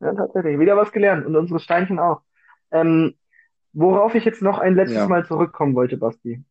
Ja, 0.00 0.12
tatsächlich. 0.12 0.58
Wieder 0.58 0.76
was 0.76 0.90
gelernt 0.92 1.24
und 1.24 1.36
unsere 1.36 1.60
Steinchen 1.60 1.98
auch. 1.98 2.20
Ähm, 2.70 3.14
worauf 3.72 4.14
ich 4.14 4.24
jetzt 4.24 4.42
noch 4.42 4.58
ein 4.58 4.74
letztes 4.74 4.96
Ja. 4.96 5.08
Mal 5.08 5.24
zurückkommen 5.24 5.74
wollte, 5.74 5.96
Basti, 5.96 6.44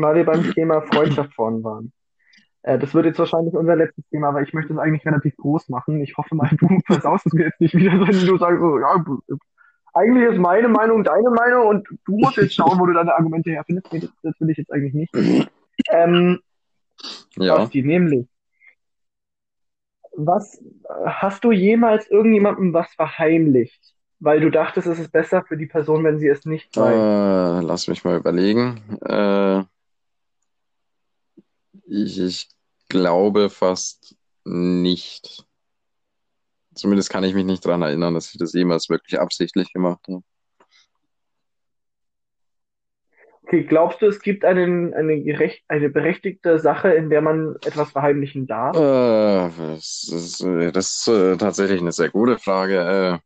weil 0.00 0.14
wir 0.16 0.24
beim 0.24 0.42
Thema 0.54 0.82
Freundschaft 0.82 1.34
vorhin 1.34 1.62
waren. 1.64 1.92
Äh, 2.62 2.78
das 2.78 2.94
wird 2.94 3.06
jetzt 3.06 3.18
wahrscheinlich 3.18 3.54
unser 3.54 3.76
letztes 3.76 4.08
Thema, 4.08 4.28
aber 4.28 4.42
ich 4.42 4.52
möchte 4.52 4.72
es 4.72 4.78
eigentlich 4.78 5.04
relativ 5.04 5.36
groß 5.36 5.68
machen. 5.68 6.00
Ich 6.00 6.16
hoffe 6.16 6.34
mal, 6.34 6.48
du 6.60 6.80
versaust 6.86 7.26
es 7.26 7.32
mir 7.32 7.46
jetzt 7.46 7.60
nicht 7.60 7.74
wieder, 7.74 7.90
sondern 7.92 8.26
du 8.26 8.38
sagst 8.38 8.60
so, 8.60 8.78
ja, 8.78 9.04
eigentlich 9.94 10.30
ist 10.30 10.38
meine 10.38 10.68
Meinung 10.68 11.04
deine 11.04 11.30
Meinung 11.30 11.66
und 11.66 11.88
du 12.06 12.16
musst 12.16 12.36
jetzt 12.36 12.54
schauen, 12.54 12.78
wo 12.78 12.86
du 12.86 12.94
deine 12.94 13.14
Argumente 13.14 13.50
herfindest. 13.50 13.92
Nee, 13.92 14.00
das, 14.00 14.10
das 14.22 14.40
will 14.40 14.50
ich 14.50 14.56
jetzt 14.58 14.72
eigentlich 14.72 14.94
nicht. 14.94 15.14
Ähm, 15.90 16.40
Ja. 17.36 17.56
Basti, 17.56 17.82
nämlich, 17.82 18.26
was 20.14 20.62
hast 21.04 21.44
du 21.44 21.52
jemals 21.52 22.08
irgendjemandem 22.10 22.72
was 22.72 22.92
verheimlicht, 22.94 23.94
weil 24.20 24.40
du 24.40 24.50
dachtest, 24.50 24.86
es 24.86 24.98
ist 24.98 25.12
besser 25.12 25.42
für 25.42 25.56
die 25.56 25.66
Person, 25.66 26.04
wenn 26.04 26.18
sie 26.18 26.28
es 26.28 26.44
nicht 26.44 26.76
weiß? 26.76 27.62
Äh, 27.62 27.66
lass 27.66 27.88
mich 27.88 28.04
mal 28.04 28.18
überlegen. 28.18 28.80
Äh, 29.02 29.62
ich, 31.92 32.18
ich 32.18 32.48
glaube 32.88 33.50
fast 33.50 34.16
nicht. 34.44 35.44
Zumindest 36.74 37.10
kann 37.10 37.24
ich 37.24 37.34
mich 37.34 37.44
nicht 37.44 37.64
daran 37.64 37.82
erinnern, 37.82 38.14
dass 38.14 38.32
ich 38.32 38.38
das 38.38 38.54
jemals 38.54 38.88
wirklich 38.88 39.20
absichtlich 39.20 39.72
gemacht 39.72 40.00
habe. 40.08 40.22
Okay, 43.44 43.64
glaubst 43.64 44.00
du, 44.00 44.06
es 44.06 44.22
gibt 44.22 44.44
einen, 44.44 44.94
eine 44.94 45.22
gerecht, 45.22 45.62
eine 45.68 45.90
berechtigte 45.90 46.58
Sache, 46.58 46.92
in 46.92 47.10
der 47.10 47.20
man 47.20 47.56
etwas 47.66 47.90
verheimlichen 47.90 48.46
darf? 48.46 48.74
Äh, 48.76 49.50
das 49.74 50.08
ist, 50.10 50.40
äh, 50.40 50.72
das 50.72 50.96
ist 50.96 51.08
äh, 51.08 51.36
tatsächlich 51.36 51.80
eine 51.80 51.92
sehr 51.92 52.08
gute 52.08 52.38
Frage. 52.38 53.20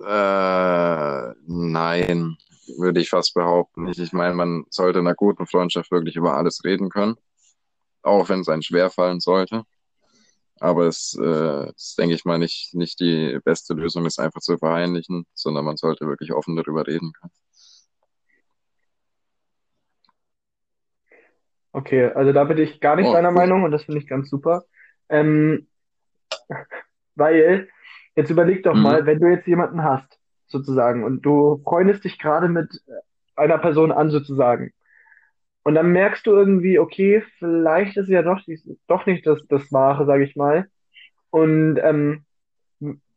Äh, 0.00 0.04
äh, 0.04 1.34
nein, 1.46 2.36
würde 2.78 3.00
ich 3.00 3.10
fast 3.10 3.34
behaupten 3.34 3.84
nicht. 3.84 3.98
Ich 4.00 4.12
meine, 4.12 4.34
man 4.34 4.64
sollte 4.70 5.00
in 5.00 5.06
einer 5.06 5.14
guten 5.16 5.46
Freundschaft 5.46 5.90
wirklich 5.90 6.16
über 6.16 6.36
alles 6.36 6.64
reden 6.64 6.90
können, 6.90 7.16
auch 8.02 8.28
wenn 8.28 8.40
es 8.40 8.48
einem 8.48 8.62
schwerfallen 8.62 9.20
sollte. 9.20 9.64
Aber 10.60 10.86
es 10.86 11.18
äh, 11.20 11.70
ist, 11.70 11.98
denke 11.98 12.14
ich 12.14 12.24
mal, 12.24 12.38
nicht, 12.38 12.74
nicht 12.74 13.00
die 13.00 13.38
beste 13.44 13.74
Lösung, 13.74 14.04
das 14.04 14.18
einfach 14.18 14.40
zu 14.40 14.58
verheimlichen, 14.58 15.26
sondern 15.34 15.64
man 15.64 15.76
sollte 15.76 16.06
wirklich 16.06 16.32
offen 16.32 16.56
darüber 16.56 16.86
reden 16.86 17.12
können. 17.12 17.32
Okay, 21.72 22.06
also 22.14 22.32
da 22.32 22.44
bin 22.44 22.58
ich 22.58 22.80
gar 22.80 22.94
nicht 22.96 23.08
Oh, 23.08 23.14
deiner 23.14 23.30
cool. 23.34 23.42
Meinung 23.42 23.64
und 23.64 23.72
das 23.72 23.84
finde 23.84 24.00
ich 24.00 24.06
ganz 24.06 24.30
super. 24.30 24.64
Ähm, 25.08 25.66
weil, 27.16 27.68
jetzt 28.16 28.30
überleg 28.30 28.62
doch 28.64 28.74
Mhm. 28.74 28.84
mal, 28.84 29.06
wenn 29.06 29.20
du 29.20 29.28
jetzt 29.28 29.46
jemanden 29.46 29.82
hast, 29.84 30.18
sozusagen, 30.46 31.04
und 31.04 31.22
du 31.22 31.60
freundest 31.64 32.04
dich 32.04 32.18
gerade 32.18 32.48
mit 32.48 32.82
einer 33.36 33.58
Person 33.58 33.92
an, 33.92 34.10
sozusagen, 34.10 34.72
und 35.64 35.74
dann 35.74 35.92
merkst 35.92 36.26
du 36.26 36.32
irgendwie, 36.32 36.78
okay, 36.78 37.22
vielleicht 37.38 37.96
ist 37.96 38.08
ja 38.08 38.22
doch, 38.22 38.40
doch 38.86 39.06
nicht 39.06 39.26
das, 39.26 39.40
das 39.48 39.72
Wahre, 39.72 40.04
sage 40.04 40.24
ich 40.24 40.36
mal, 40.36 40.68
und 41.30 41.78
ähm, 41.82 42.24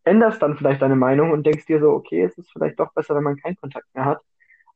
änderst 0.05 0.41
dann 0.41 0.57
vielleicht 0.57 0.81
deine 0.81 0.95
Meinung 0.95 1.31
und 1.31 1.45
denkst 1.45 1.65
dir 1.65 1.79
so, 1.81 1.91
okay, 1.91 2.23
es 2.23 2.37
ist 2.37 2.49
vielleicht 2.51 2.79
doch 2.79 2.93
besser, 2.93 3.15
wenn 3.15 3.23
man 3.23 3.35
keinen 3.35 3.57
Kontakt 3.57 3.93
mehr 3.93 4.05
hat, 4.05 4.21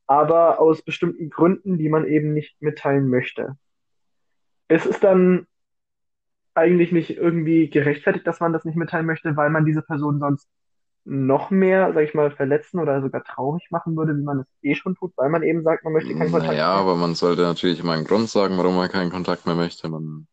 aber 0.06 0.60
aus 0.60 0.82
bestimmten 0.82 1.30
Gründen, 1.30 1.78
die 1.78 1.88
man 1.88 2.06
eben 2.06 2.34
nicht 2.34 2.60
mitteilen 2.60 3.08
möchte. 3.08 3.56
Ist 4.68 4.84
es 4.84 5.00
dann 5.00 5.46
eigentlich 6.54 6.92
nicht 6.92 7.16
irgendwie 7.16 7.70
gerechtfertigt, 7.70 8.26
dass 8.26 8.40
man 8.40 8.52
das 8.52 8.66
nicht 8.66 8.76
mitteilen 8.76 9.06
möchte, 9.06 9.34
weil 9.36 9.48
man 9.48 9.64
diese 9.64 9.82
Person 9.82 10.18
sonst 10.18 10.48
noch 11.04 11.50
mehr, 11.50 11.92
sag 11.94 12.04
ich 12.04 12.14
mal, 12.14 12.30
verletzen 12.30 12.78
oder 12.80 13.02
sogar 13.02 13.24
traurig 13.24 13.68
machen 13.70 13.96
würde, 13.96 14.16
wie 14.16 14.22
man 14.22 14.40
es 14.40 14.46
eh 14.62 14.74
schon 14.74 14.94
tut, 14.94 15.12
weil 15.16 15.30
man 15.30 15.42
eben 15.42 15.62
sagt, 15.62 15.84
man 15.84 15.92
möchte 15.92 16.14
keinen 16.14 16.30
Kontakt 16.30 16.50
Naja, 16.50 16.68
mehr? 16.68 16.80
aber 16.80 16.96
man 16.96 17.14
sollte 17.14 17.42
natürlich 17.42 17.80
immer 17.80 17.92
einen 17.92 18.04
Grund 18.04 18.28
sagen, 18.28 18.56
warum 18.58 18.76
man 18.76 18.88
keinen 18.90 19.10
Kontakt 19.10 19.46
mehr 19.46 19.54
möchte. 19.56 19.88
Man, 19.88 20.26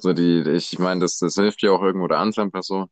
so 0.00 0.12
die, 0.12 0.42
ich 0.50 0.78
meine, 0.78 1.00
das, 1.00 1.18
das 1.18 1.34
hilft 1.34 1.62
ja 1.62 1.72
auch 1.72 1.82
irgendwo 1.82 2.08
der 2.08 2.18
anderen 2.18 2.50
Person. 2.50 2.88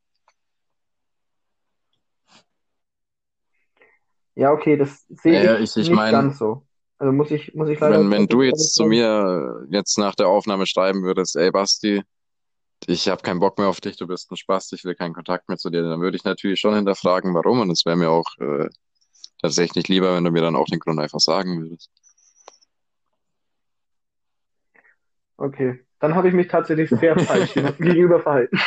Ja, 4.35 4.53
okay, 4.53 4.77
das 4.77 5.05
sehe 5.09 5.43
Naja, 5.43 5.59
ich 5.59 5.71
ich, 5.71 5.77
ich 5.77 5.91
nicht 5.91 5.97
meine, 5.97 6.19
ganz 6.19 6.39
so. 6.39 6.65
Also 6.99 7.13
muss 7.13 7.31
ich, 7.31 7.55
muss 7.55 7.69
ich 7.69 7.81
leider 7.81 7.99
wenn, 7.99 8.11
wenn 8.11 8.27
du 8.27 8.43
jetzt 8.43 8.75
zu 8.75 8.85
mir 8.85 9.67
jetzt 9.71 9.99
nach 9.99 10.15
der 10.15 10.29
Aufnahme 10.29 10.67
schreiben 10.67 11.03
würdest, 11.03 11.37
ey 11.37 11.51
Basti, 11.51 12.03
ich 12.87 13.09
habe 13.09 13.23
keinen 13.23 13.41
Bock 13.41 13.59
mehr 13.59 13.69
auf 13.69 13.81
dich, 13.81 13.97
du 13.97 14.07
bist 14.07 14.31
ein 14.31 14.37
Spast, 14.37 14.73
ich 14.73 14.85
will 14.85 14.95
keinen 14.95 15.15
Kontakt 15.15 15.49
mehr 15.49 15.59
zu 15.59 15.71
dir, 15.71 15.83
dann 15.83 16.01
würde 16.01 16.17
ich 16.17 16.25
natürlich 16.25 16.61
schon 16.61 16.75
hinterfragen, 16.75 17.35
warum. 17.35 17.61
Und 17.61 17.71
es 17.71 17.85
wäre 17.85 17.97
mir 17.97 18.11
auch 18.11 18.27
äh, 18.39 18.69
tatsächlich 19.41 19.89
lieber, 19.89 20.15
wenn 20.15 20.25
du 20.25 20.31
mir 20.31 20.43
dann 20.43 20.57
auch 20.57 20.67
den 20.67 20.79
Grund 20.79 21.01
einfach 21.01 21.21
sagen 21.21 21.61
würdest. 21.61 21.91
Okay, 25.37 25.81
dann 26.01 26.15
habe 26.15 26.29
ich 26.29 26.35
mich 26.35 26.49
tatsächlich 26.49 26.91
sehr 26.91 27.19
falsch 27.19 27.55
gegenüber 27.79 28.21
verhalten. 28.21 28.59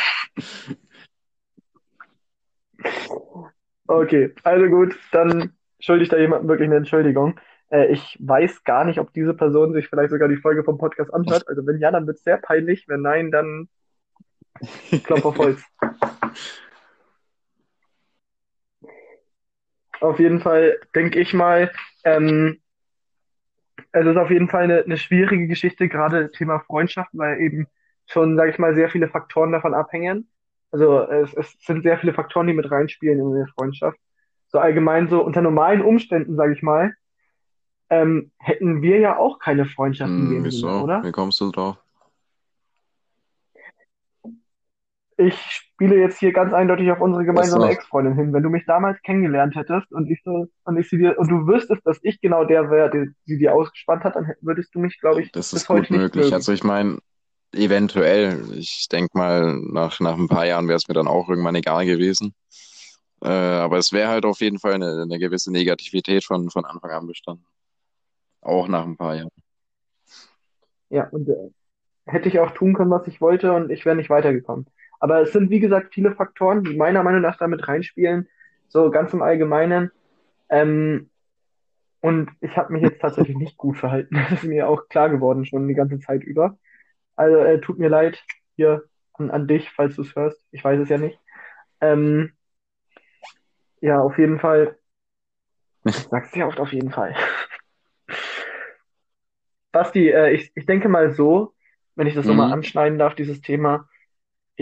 Okay, 3.86 4.34
also 4.42 4.66
gut, 4.66 4.98
dann 5.12 5.52
schulde 5.80 6.04
ich 6.04 6.08
da 6.08 6.16
jemandem 6.16 6.48
wirklich 6.48 6.68
eine 6.68 6.76
Entschuldigung. 6.76 7.38
Äh, 7.70 7.92
ich 7.92 8.16
weiß 8.20 8.64
gar 8.64 8.84
nicht, 8.84 8.98
ob 9.00 9.12
diese 9.12 9.34
Person 9.34 9.72
sich 9.72 9.88
vielleicht 9.88 10.10
sogar 10.10 10.28
die 10.28 10.36
Folge 10.36 10.64
vom 10.64 10.78
Podcast 10.78 11.12
anhört. 11.12 11.46
Also 11.48 11.66
wenn 11.66 11.78
ja, 11.78 11.90
dann 11.90 12.06
wird 12.06 12.18
es 12.18 12.24
sehr 12.24 12.38
peinlich. 12.38 12.86
Wenn 12.88 13.02
nein, 13.02 13.30
dann 13.30 13.68
Klopf 15.04 15.24
auf 15.24 15.38
Holz. 15.38 15.62
Auf 20.00 20.18
jeden 20.18 20.40
Fall 20.40 20.78
denke 20.94 21.20
ich 21.20 21.32
mal, 21.32 21.70
ähm, 22.04 22.60
es 23.92 24.06
ist 24.06 24.16
auf 24.16 24.30
jeden 24.30 24.48
Fall 24.48 24.64
eine, 24.64 24.82
eine 24.82 24.96
schwierige 24.96 25.46
Geschichte, 25.46 25.88
gerade 25.88 26.30
Thema 26.32 26.60
Freundschaft, 26.60 27.10
weil 27.12 27.40
eben 27.40 27.66
schon, 28.06 28.36
sage 28.36 28.50
ich 28.50 28.58
mal, 28.58 28.74
sehr 28.74 28.88
viele 28.90 29.08
Faktoren 29.08 29.52
davon 29.52 29.74
abhängen. 29.74 30.28
Also 30.70 31.02
es, 31.02 31.34
es 31.34 31.56
sind 31.66 31.82
sehr 31.82 31.98
viele 31.98 32.14
Faktoren, 32.14 32.46
die 32.46 32.54
mit 32.54 32.70
reinspielen 32.70 33.18
in 33.20 33.26
eine 33.34 33.46
Freundschaft. 33.48 33.98
So 34.48 34.58
allgemein 34.58 35.08
so 35.08 35.22
unter 35.22 35.42
normalen 35.42 35.82
Umständen, 35.82 36.36
sage 36.36 36.54
ich 36.54 36.62
mal, 36.62 36.94
ähm, 37.90 38.32
hätten 38.38 38.80
wir 38.82 38.98
ja 38.98 39.16
auch 39.18 39.38
keine 39.38 39.66
Freundschaft 39.66 40.12
in 40.12 40.24
Hm, 40.24 40.44
dem 40.44 40.50
Sinne, 40.50 40.66
wieso? 40.66 40.84
oder? 40.84 41.04
Wie 41.04 41.12
kommst 41.12 41.40
du 41.40 41.50
drauf? 41.50 41.81
Ich 45.26 45.34
spiele 45.34 45.96
jetzt 45.96 46.18
hier 46.18 46.32
ganz 46.32 46.52
eindeutig 46.52 46.90
auf 46.90 47.00
unsere 47.00 47.24
gemeinsame. 47.24 47.68
Ex-Freundin 47.68 48.14
hin. 48.14 48.32
Wenn 48.32 48.42
du 48.42 48.50
mich 48.50 48.64
damals 48.66 49.00
kennengelernt 49.02 49.54
hättest 49.54 49.92
und 49.92 50.10
ich 50.10 50.20
so, 50.24 50.46
und 50.64 50.78
ich 50.78 50.88
sie 50.88 50.98
dir, 50.98 51.18
und 51.18 51.28
du 51.28 51.46
wüsstest, 51.46 51.82
dass 51.84 51.98
ich 52.02 52.20
genau 52.20 52.44
der 52.44 52.70
wäre, 52.70 52.90
die, 52.90 53.10
die 53.26 53.38
dir 53.38 53.54
ausgespannt 53.54 54.04
hat, 54.04 54.16
dann 54.16 54.32
würdest 54.40 54.74
du 54.74 54.78
mich, 54.78 54.98
glaube 55.00 55.22
ich, 55.22 55.32
Das 55.32 55.50
bis 55.50 55.62
ist 55.62 55.68
gut 55.68 55.90
möglich. 55.90 56.32
Also 56.32 56.52
ich 56.52 56.64
meine, 56.64 56.98
eventuell. 57.52 58.42
Ich 58.54 58.88
denke 58.90 59.16
mal, 59.16 59.58
nach, 59.58 60.00
nach 60.00 60.16
ein 60.16 60.28
paar 60.28 60.46
Jahren 60.46 60.68
wäre 60.68 60.76
es 60.76 60.88
mir 60.88 60.94
dann 60.94 61.08
auch 61.08 61.28
irgendwann 61.28 61.54
egal 61.54 61.86
gewesen. 61.86 62.34
Äh, 63.22 63.28
aber 63.28 63.78
es 63.78 63.92
wäre 63.92 64.08
halt 64.08 64.24
auf 64.24 64.40
jeden 64.40 64.58
Fall 64.58 64.74
eine, 64.74 65.02
eine 65.02 65.18
gewisse 65.18 65.52
Negativität 65.52 66.24
von, 66.24 66.50
von 66.50 66.64
Anfang 66.64 66.90
an 66.90 67.06
bestanden. 67.06 67.46
Auch 68.40 68.66
nach 68.66 68.84
ein 68.84 68.96
paar 68.96 69.14
Jahren. 69.14 69.30
Ja, 70.90 71.08
und 71.08 71.28
äh, 71.28 71.50
hätte 72.06 72.28
ich 72.28 72.40
auch 72.40 72.50
tun 72.50 72.74
können, 72.74 72.90
was 72.90 73.06
ich 73.06 73.20
wollte 73.20 73.52
und 73.52 73.70
ich 73.70 73.84
wäre 73.84 73.96
nicht 73.96 74.10
weitergekommen. 74.10 74.66
Aber 75.02 75.20
es 75.20 75.32
sind, 75.32 75.50
wie 75.50 75.58
gesagt, 75.58 75.92
viele 75.92 76.14
Faktoren, 76.14 76.62
die 76.62 76.76
meiner 76.76 77.02
Meinung 77.02 77.22
nach 77.22 77.36
damit 77.36 77.66
reinspielen, 77.66 78.28
so 78.68 78.88
ganz 78.92 79.12
im 79.12 79.20
Allgemeinen. 79.20 79.90
Ähm, 80.48 81.10
und 82.00 82.30
ich 82.40 82.56
habe 82.56 82.72
mich 82.72 82.82
jetzt 82.84 83.00
tatsächlich 83.00 83.36
nicht 83.36 83.56
gut 83.56 83.76
verhalten. 83.76 84.14
Das 84.30 84.44
ist 84.44 84.44
mir 84.44 84.68
auch 84.68 84.88
klar 84.88 85.10
geworden, 85.10 85.44
schon 85.44 85.66
die 85.66 85.74
ganze 85.74 85.98
Zeit 85.98 86.22
über. 86.22 86.56
Also 87.16 87.36
äh, 87.38 87.60
tut 87.60 87.80
mir 87.80 87.88
leid 87.88 88.22
hier 88.54 88.84
an, 89.14 89.32
an 89.32 89.48
dich, 89.48 89.70
falls 89.70 89.96
du 89.96 90.02
es 90.02 90.14
hörst. 90.14 90.40
Ich 90.52 90.62
weiß 90.62 90.78
es 90.78 90.88
ja 90.88 90.98
nicht. 90.98 91.18
Ähm, 91.80 92.34
ja, 93.80 94.00
auf 94.00 94.16
jeden 94.18 94.38
Fall. 94.38 94.78
Ich 95.84 95.96
sag's 95.96 96.30
dir 96.30 96.46
oft 96.46 96.60
auf 96.60 96.72
jeden 96.72 96.92
Fall. 96.92 97.16
Basti, 99.72 100.10
äh, 100.10 100.30
ich, 100.30 100.52
ich 100.54 100.66
denke 100.66 100.88
mal 100.88 101.10
so, 101.10 101.54
wenn 101.96 102.06
ich 102.06 102.14
das 102.14 102.26
nochmal 102.26 102.46
Mhm. 102.46 102.52
anschneiden 102.52 103.00
darf, 103.00 103.16
dieses 103.16 103.40
Thema, 103.40 103.88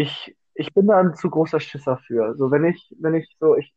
ich, 0.00 0.36
ich 0.54 0.72
bin 0.72 0.86
da 0.86 0.98
ein 0.98 1.14
zu 1.14 1.30
großer 1.30 1.60
Schisser 1.60 1.98
für. 1.98 2.24
Also 2.24 2.50
wenn 2.50 2.64
ich, 2.64 2.94
wenn 2.98 3.14
ich 3.14 3.36
so, 3.38 3.56
ich 3.56 3.74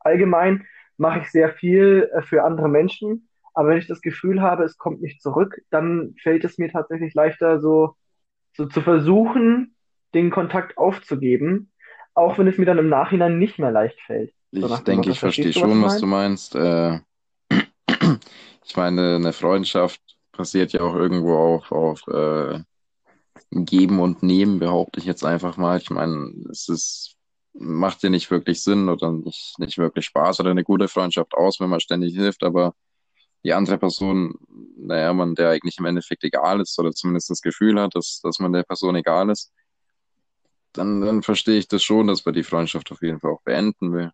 allgemein 0.00 0.66
mache 0.96 1.20
ich 1.20 1.30
sehr 1.30 1.50
viel 1.50 2.10
äh, 2.14 2.22
für 2.22 2.44
andere 2.44 2.68
Menschen, 2.68 3.28
aber 3.54 3.70
wenn 3.70 3.78
ich 3.78 3.86
das 3.86 4.00
Gefühl 4.00 4.40
habe, 4.40 4.64
es 4.64 4.78
kommt 4.78 5.00
nicht 5.02 5.22
zurück, 5.22 5.60
dann 5.70 6.14
fällt 6.22 6.44
es 6.44 6.58
mir 6.58 6.70
tatsächlich 6.70 7.14
leichter, 7.14 7.60
so, 7.60 7.94
so 8.54 8.66
zu 8.66 8.80
versuchen, 8.80 9.74
den 10.14 10.30
Kontakt 10.30 10.78
aufzugeben, 10.78 11.70
auch 12.14 12.38
wenn 12.38 12.48
es 12.48 12.58
mir 12.58 12.66
dann 12.66 12.78
im 12.78 12.88
Nachhinein 12.88 13.38
nicht 13.38 13.58
mehr 13.58 13.70
leicht 13.70 14.00
fällt. 14.02 14.32
So 14.52 14.66
Ich 14.66 14.80
denke, 14.80 15.10
ich 15.10 15.20
verstehe 15.20 15.52
schon, 15.52 15.82
was 15.82 16.00
du 16.00 16.06
meinst. 16.06 16.54
Äh, 16.54 17.00
ich 18.64 18.76
meine, 18.76 19.16
eine 19.16 19.32
Freundschaft 19.32 20.00
basiert 20.36 20.72
ja 20.72 20.80
auch 20.80 20.94
irgendwo 20.94 21.36
auf, 21.36 21.72
auf 21.72 22.06
äh, 22.08 22.60
Geben 23.50 24.00
und 24.00 24.22
Nehmen, 24.22 24.58
behaupte 24.58 25.00
ich 25.00 25.06
jetzt 25.06 25.24
einfach 25.24 25.56
mal. 25.56 25.78
Ich 25.78 25.90
meine, 25.90 26.32
es 26.50 26.68
ist, 26.68 27.16
macht 27.54 28.02
ja 28.02 28.10
nicht 28.10 28.30
wirklich 28.30 28.62
Sinn 28.62 28.88
oder 28.88 29.12
nicht, 29.12 29.58
nicht 29.58 29.78
wirklich 29.78 30.06
Spaß 30.06 30.40
oder 30.40 30.50
eine 30.50 30.64
gute 30.64 30.88
Freundschaft 30.88 31.34
aus, 31.34 31.60
wenn 31.60 31.70
man 31.70 31.80
ständig 31.80 32.14
hilft, 32.14 32.42
aber 32.42 32.74
die 33.44 33.52
andere 33.52 33.78
Person, 33.78 34.34
naja, 34.76 35.12
man 35.12 35.34
der 35.34 35.50
eigentlich 35.50 35.78
im 35.78 35.84
Endeffekt 35.86 36.24
egal 36.24 36.60
ist 36.60 36.78
oder 36.78 36.92
zumindest 36.92 37.30
das 37.30 37.40
Gefühl 37.40 37.80
hat, 37.80 37.94
dass, 37.94 38.20
dass 38.22 38.38
man 38.38 38.52
der 38.52 38.64
Person 38.64 38.96
egal 38.96 39.30
ist, 39.30 39.52
dann, 40.72 41.00
dann 41.00 41.22
verstehe 41.22 41.58
ich 41.58 41.68
das 41.68 41.82
schon, 41.82 42.06
dass 42.08 42.24
man 42.24 42.34
die 42.34 42.42
Freundschaft 42.42 42.90
auf 42.92 43.02
jeden 43.02 43.20
Fall 43.20 43.30
auch 43.30 43.42
beenden 43.42 43.92
will. 43.92 44.10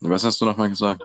Was 0.00 0.24
hast 0.24 0.40
du 0.40 0.44
nochmal 0.44 0.68
gesagt? 0.68 1.04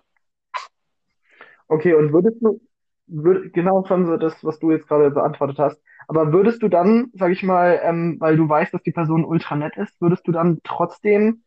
Okay, 1.67 1.93
und 1.93 2.13
würdest 2.13 2.37
du, 2.41 2.61
würd, 3.07 3.53
genau 3.53 3.85
schon 3.85 4.05
so 4.05 4.17
das, 4.17 4.43
was 4.43 4.59
du 4.59 4.71
jetzt 4.71 4.87
gerade 4.87 5.11
beantwortet 5.11 5.59
hast, 5.59 5.81
aber 6.07 6.33
würdest 6.33 6.61
du 6.63 6.69
dann, 6.69 7.11
sag 7.13 7.31
ich 7.31 7.43
mal, 7.43 7.79
ähm, 7.83 8.17
weil 8.19 8.37
du 8.37 8.47
weißt, 8.47 8.73
dass 8.73 8.83
die 8.83 8.91
Person 8.91 9.25
ultra 9.25 9.55
nett 9.55 9.77
ist, 9.77 9.99
würdest 10.01 10.27
du 10.27 10.31
dann 10.31 10.59
trotzdem 10.63 11.43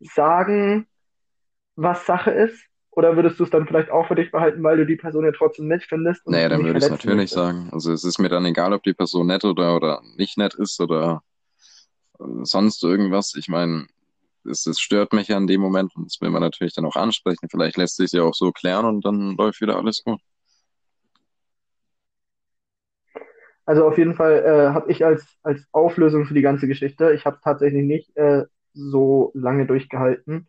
sagen, 0.00 0.86
was 1.76 2.06
Sache 2.06 2.30
ist? 2.30 2.66
Oder 2.90 3.16
würdest 3.16 3.40
du 3.40 3.44
es 3.44 3.50
dann 3.50 3.66
vielleicht 3.66 3.90
auch 3.90 4.06
für 4.06 4.14
dich 4.14 4.30
behalten, 4.30 4.62
weil 4.62 4.76
du 4.76 4.84
die 4.84 4.96
Person 4.96 5.24
ja 5.24 5.32
trotzdem 5.32 5.66
nett 5.68 5.82
findest 5.84 6.26
Naja, 6.26 6.48
dann 6.50 6.62
würde 6.62 6.78
ich 6.78 6.84
es 6.84 6.90
natürlich 6.90 7.30
möchtest? 7.30 7.34
sagen. 7.34 7.70
Also 7.72 7.92
es 7.92 8.04
ist 8.04 8.18
mir 8.18 8.28
dann 8.28 8.44
egal, 8.44 8.72
ob 8.74 8.82
die 8.82 8.92
Person 8.92 9.26
nett 9.28 9.44
oder, 9.44 9.74
oder 9.76 10.02
nicht 10.16 10.36
nett 10.36 10.54
ist 10.54 10.78
oder 10.80 11.22
äh, 12.20 12.24
sonst 12.42 12.82
irgendwas. 12.84 13.34
Ich 13.34 13.48
meine, 13.48 13.86
es, 14.44 14.66
es 14.66 14.80
stört 14.80 15.12
mich 15.12 15.28
ja 15.28 15.38
in 15.38 15.46
dem 15.46 15.60
Moment 15.60 15.94
und 15.96 16.06
das 16.06 16.20
will 16.20 16.30
man 16.30 16.42
natürlich 16.42 16.74
dann 16.74 16.84
auch 16.86 16.96
ansprechen. 16.96 17.48
Vielleicht 17.50 17.76
lässt 17.76 17.96
sich 17.96 18.12
ja 18.12 18.22
auch 18.24 18.34
so 18.34 18.52
klären 18.52 18.86
und 18.86 19.04
dann 19.04 19.36
läuft 19.36 19.60
wieder 19.60 19.76
alles 19.76 20.02
gut. 20.04 20.20
Also 23.64 23.86
auf 23.86 23.98
jeden 23.98 24.14
Fall 24.14 24.44
äh, 24.44 24.74
habe 24.74 24.90
ich 24.90 25.04
als, 25.04 25.24
als 25.42 25.64
Auflösung 25.72 26.24
für 26.26 26.34
die 26.34 26.42
ganze 26.42 26.66
Geschichte, 26.66 27.12
ich 27.12 27.26
habe 27.26 27.38
tatsächlich 27.42 27.84
nicht 27.84 28.16
äh, 28.16 28.44
so 28.74 29.30
lange 29.34 29.66
durchgehalten. 29.66 30.48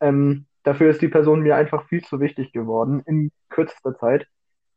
Ähm, 0.00 0.46
dafür 0.62 0.90
ist 0.90 1.02
die 1.02 1.08
Person 1.08 1.40
mir 1.40 1.56
einfach 1.56 1.88
viel 1.88 2.02
zu 2.04 2.20
wichtig 2.20 2.52
geworden 2.52 3.02
in 3.06 3.32
kürzester 3.48 3.96
Zeit. 3.96 4.26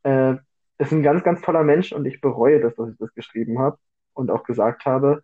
Äh, 0.04 0.36
ist 0.78 0.92
ein 0.92 1.04
ganz, 1.04 1.24
ganz 1.24 1.42
toller 1.42 1.64
Mensch 1.64 1.92
und 1.94 2.06
ich 2.06 2.22
bereue 2.22 2.62
das, 2.62 2.76
dass 2.76 2.90
ich 2.90 2.98
das 2.98 3.14
geschrieben 3.14 3.60
habe 3.60 3.78
und 4.14 4.32
auch 4.32 4.44
gesagt 4.44 4.86
habe. 4.86 5.24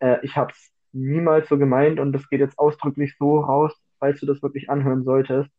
Äh, 0.00 0.18
ich 0.22 0.36
habe 0.36 0.52
es 0.52 0.70
niemals 0.92 1.48
so 1.48 1.58
gemeint 1.58 2.00
und 2.00 2.12
das 2.12 2.28
geht 2.28 2.40
jetzt 2.40 2.58
ausdrücklich 2.58 3.16
so 3.18 3.40
raus, 3.40 3.72
falls 3.98 4.20
du 4.20 4.26
das 4.26 4.42
wirklich 4.42 4.70
anhören 4.70 5.04
solltest. 5.04 5.50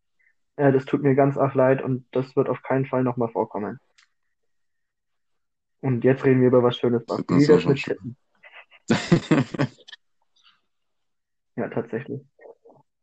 Äh, 0.58 0.72
das 0.72 0.86
tut 0.86 1.04
mir 1.04 1.16
ganz 1.16 1.38
arg 1.38 1.56
leid 1.56 1.82
und 1.82 2.06
das 2.12 2.36
wird 2.36 2.50
auf 2.50 2.62
keinen 2.64 2.86
Fall 2.86 3.04
nochmal 3.04 3.30
vorkommen. 3.30 3.80
Und 5.82 6.04
jetzt 6.04 6.24
reden 6.26 6.42
wir 6.42 6.48
über 6.48 6.64
was 6.64 6.78
Schönes, 6.78 7.04
schon. 7.82 7.96
Titten? 7.96 8.18
Ja, 11.56 11.68
tatsächlich. 11.68 12.22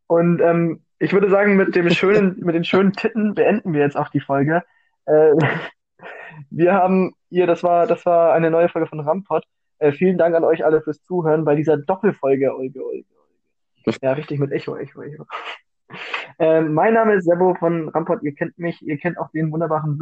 Und 0.07 0.41
ähm, 0.41 0.81
ich 0.97 1.13
würde 1.13 1.29
sagen, 1.29 1.55
mit 1.55 1.75
dem 1.75 1.89
schönen, 1.91 2.39
mit 2.43 2.55
den 2.55 2.65
schönen 2.65 2.93
Titten 2.93 3.35
beenden 3.35 3.73
wir 3.73 3.81
jetzt 3.81 3.95
auch 3.95 4.09
die 4.09 4.19
Folge. 4.19 4.63
Äh, 5.05 5.31
wir 6.49 6.73
haben 6.73 7.13
hier, 7.29 7.47
das 7.47 7.63
war, 7.63 7.87
das 7.87 8.05
war 8.05 8.33
eine 8.33 8.51
neue 8.51 8.69
Folge 8.69 8.87
von 8.87 8.99
Rampot. 8.99 9.43
Äh, 9.77 9.91
vielen 9.91 10.17
Dank 10.17 10.35
an 10.35 10.43
euch 10.43 10.65
alle 10.65 10.81
fürs 10.81 11.01
Zuhören 11.03 11.45
bei 11.45 11.55
dieser 11.55 11.77
Doppelfolge, 11.77 12.53
Olge, 12.53 12.83
Olge. 12.83 13.05
Ja, 14.01 14.11
richtig 14.13 14.39
mit 14.39 14.51
Echo, 14.51 14.75
Echo, 14.75 15.01
Echo. 15.01 15.25
Ähm, 16.41 16.73
mein 16.73 16.93
Name 16.93 17.15
ist 17.15 17.25
Sebo 17.25 17.53
von 17.55 17.89
Rampot. 17.89 18.23
Ihr 18.23 18.33
kennt 18.33 18.57
mich, 18.57 18.81
ihr 18.81 18.97
kennt 18.97 19.17
auch 19.17 19.29
den 19.31 19.51
wunderbaren 19.51 19.99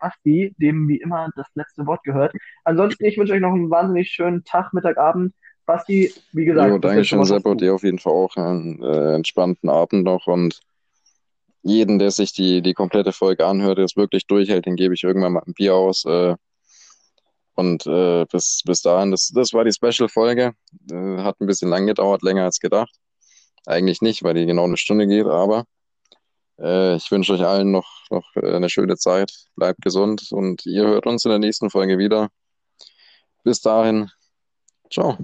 Basti, 0.00 0.54
dem 0.58 0.88
wie 0.88 0.96
immer 0.96 1.28
das 1.36 1.46
letzte 1.54 1.86
Wort 1.86 2.02
gehört. 2.04 2.32
Ansonsten, 2.64 3.04
ich 3.04 3.18
wünsche 3.18 3.34
euch 3.34 3.40
noch 3.40 3.52
einen 3.52 3.70
wahnsinnig 3.70 4.10
schönen 4.10 4.44
Tag, 4.44 4.72
Mittag, 4.72 4.96
Abend. 4.96 5.34
Basti, 5.66 6.12
wie 6.32 6.44
Jo, 6.44 6.54
gesagt, 6.54 6.72
das 6.72 6.80
danke 6.80 7.04
schön, 7.04 7.42
du. 7.42 7.54
Dir 7.54 7.74
auf 7.74 7.82
jeden 7.82 7.98
Fall 7.98 8.12
auch 8.14 8.34
einen 8.36 8.82
äh, 8.82 9.14
entspannten 9.14 9.68
Abend 9.68 10.04
noch 10.04 10.26
und 10.26 10.60
jeden, 11.62 11.98
der 11.98 12.10
sich 12.10 12.32
die, 12.32 12.62
die 12.62 12.74
komplette 12.74 13.12
Folge 13.12 13.46
anhört, 13.46 13.78
der 13.78 13.84
es 13.84 13.96
wirklich 13.96 14.26
durchhält, 14.26 14.66
den 14.66 14.76
gebe 14.76 14.94
ich 14.94 15.02
irgendwann 15.02 15.32
mal 15.34 15.42
ein 15.46 15.54
Bier 15.54 15.74
aus. 15.74 16.04
Äh, 16.06 16.34
und 17.54 17.86
äh, 17.86 18.24
bis, 18.30 18.62
bis 18.64 18.80
dahin, 18.80 19.10
das, 19.10 19.28
das 19.34 19.52
war 19.52 19.64
die 19.64 19.72
Special-Folge. 19.72 20.52
Äh, 20.90 21.16
hat 21.18 21.40
ein 21.40 21.46
bisschen 21.46 21.68
lang 21.68 21.86
gedauert, 21.86 22.22
länger 22.22 22.44
als 22.44 22.58
gedacht. 22.58 22.94
Eigentlich 23.66 24.02
nicht, 24.02 24.22
weil 24.22 24.34
die 24.34 24.46
genau 24.46 24.64
eine 24.64 24.76
Stunde 24.76 25.06
geht, 25.06 25.26
aber 25.26 25.64
äh, 26.58 26.96
ich 26.96 27.10
wünsche 27.10 27.32
euch 27.34 27.44
allen 27.44 27.70
noch, 27.70 27.88
noch 28.10 28.34
eine 28.36 28.68
schöne 28.68 28.96
Zeit. 28.96 29.32
Bleibt 29.56 29.82
gesund 29.82 30.28
und 30.30 30.64
ihr 30.66 30.86
hört 30.86 31.06
uns 31.06 31.24
in 31.24 31.30
der 31.30 31.38
nächsten 31.38 31.70
Folge 31.70 31.98
wieder. 31.98 32.28
Bis 33.42 33.60
dahin, 33.60 34.10
ciao. 34.90 35.18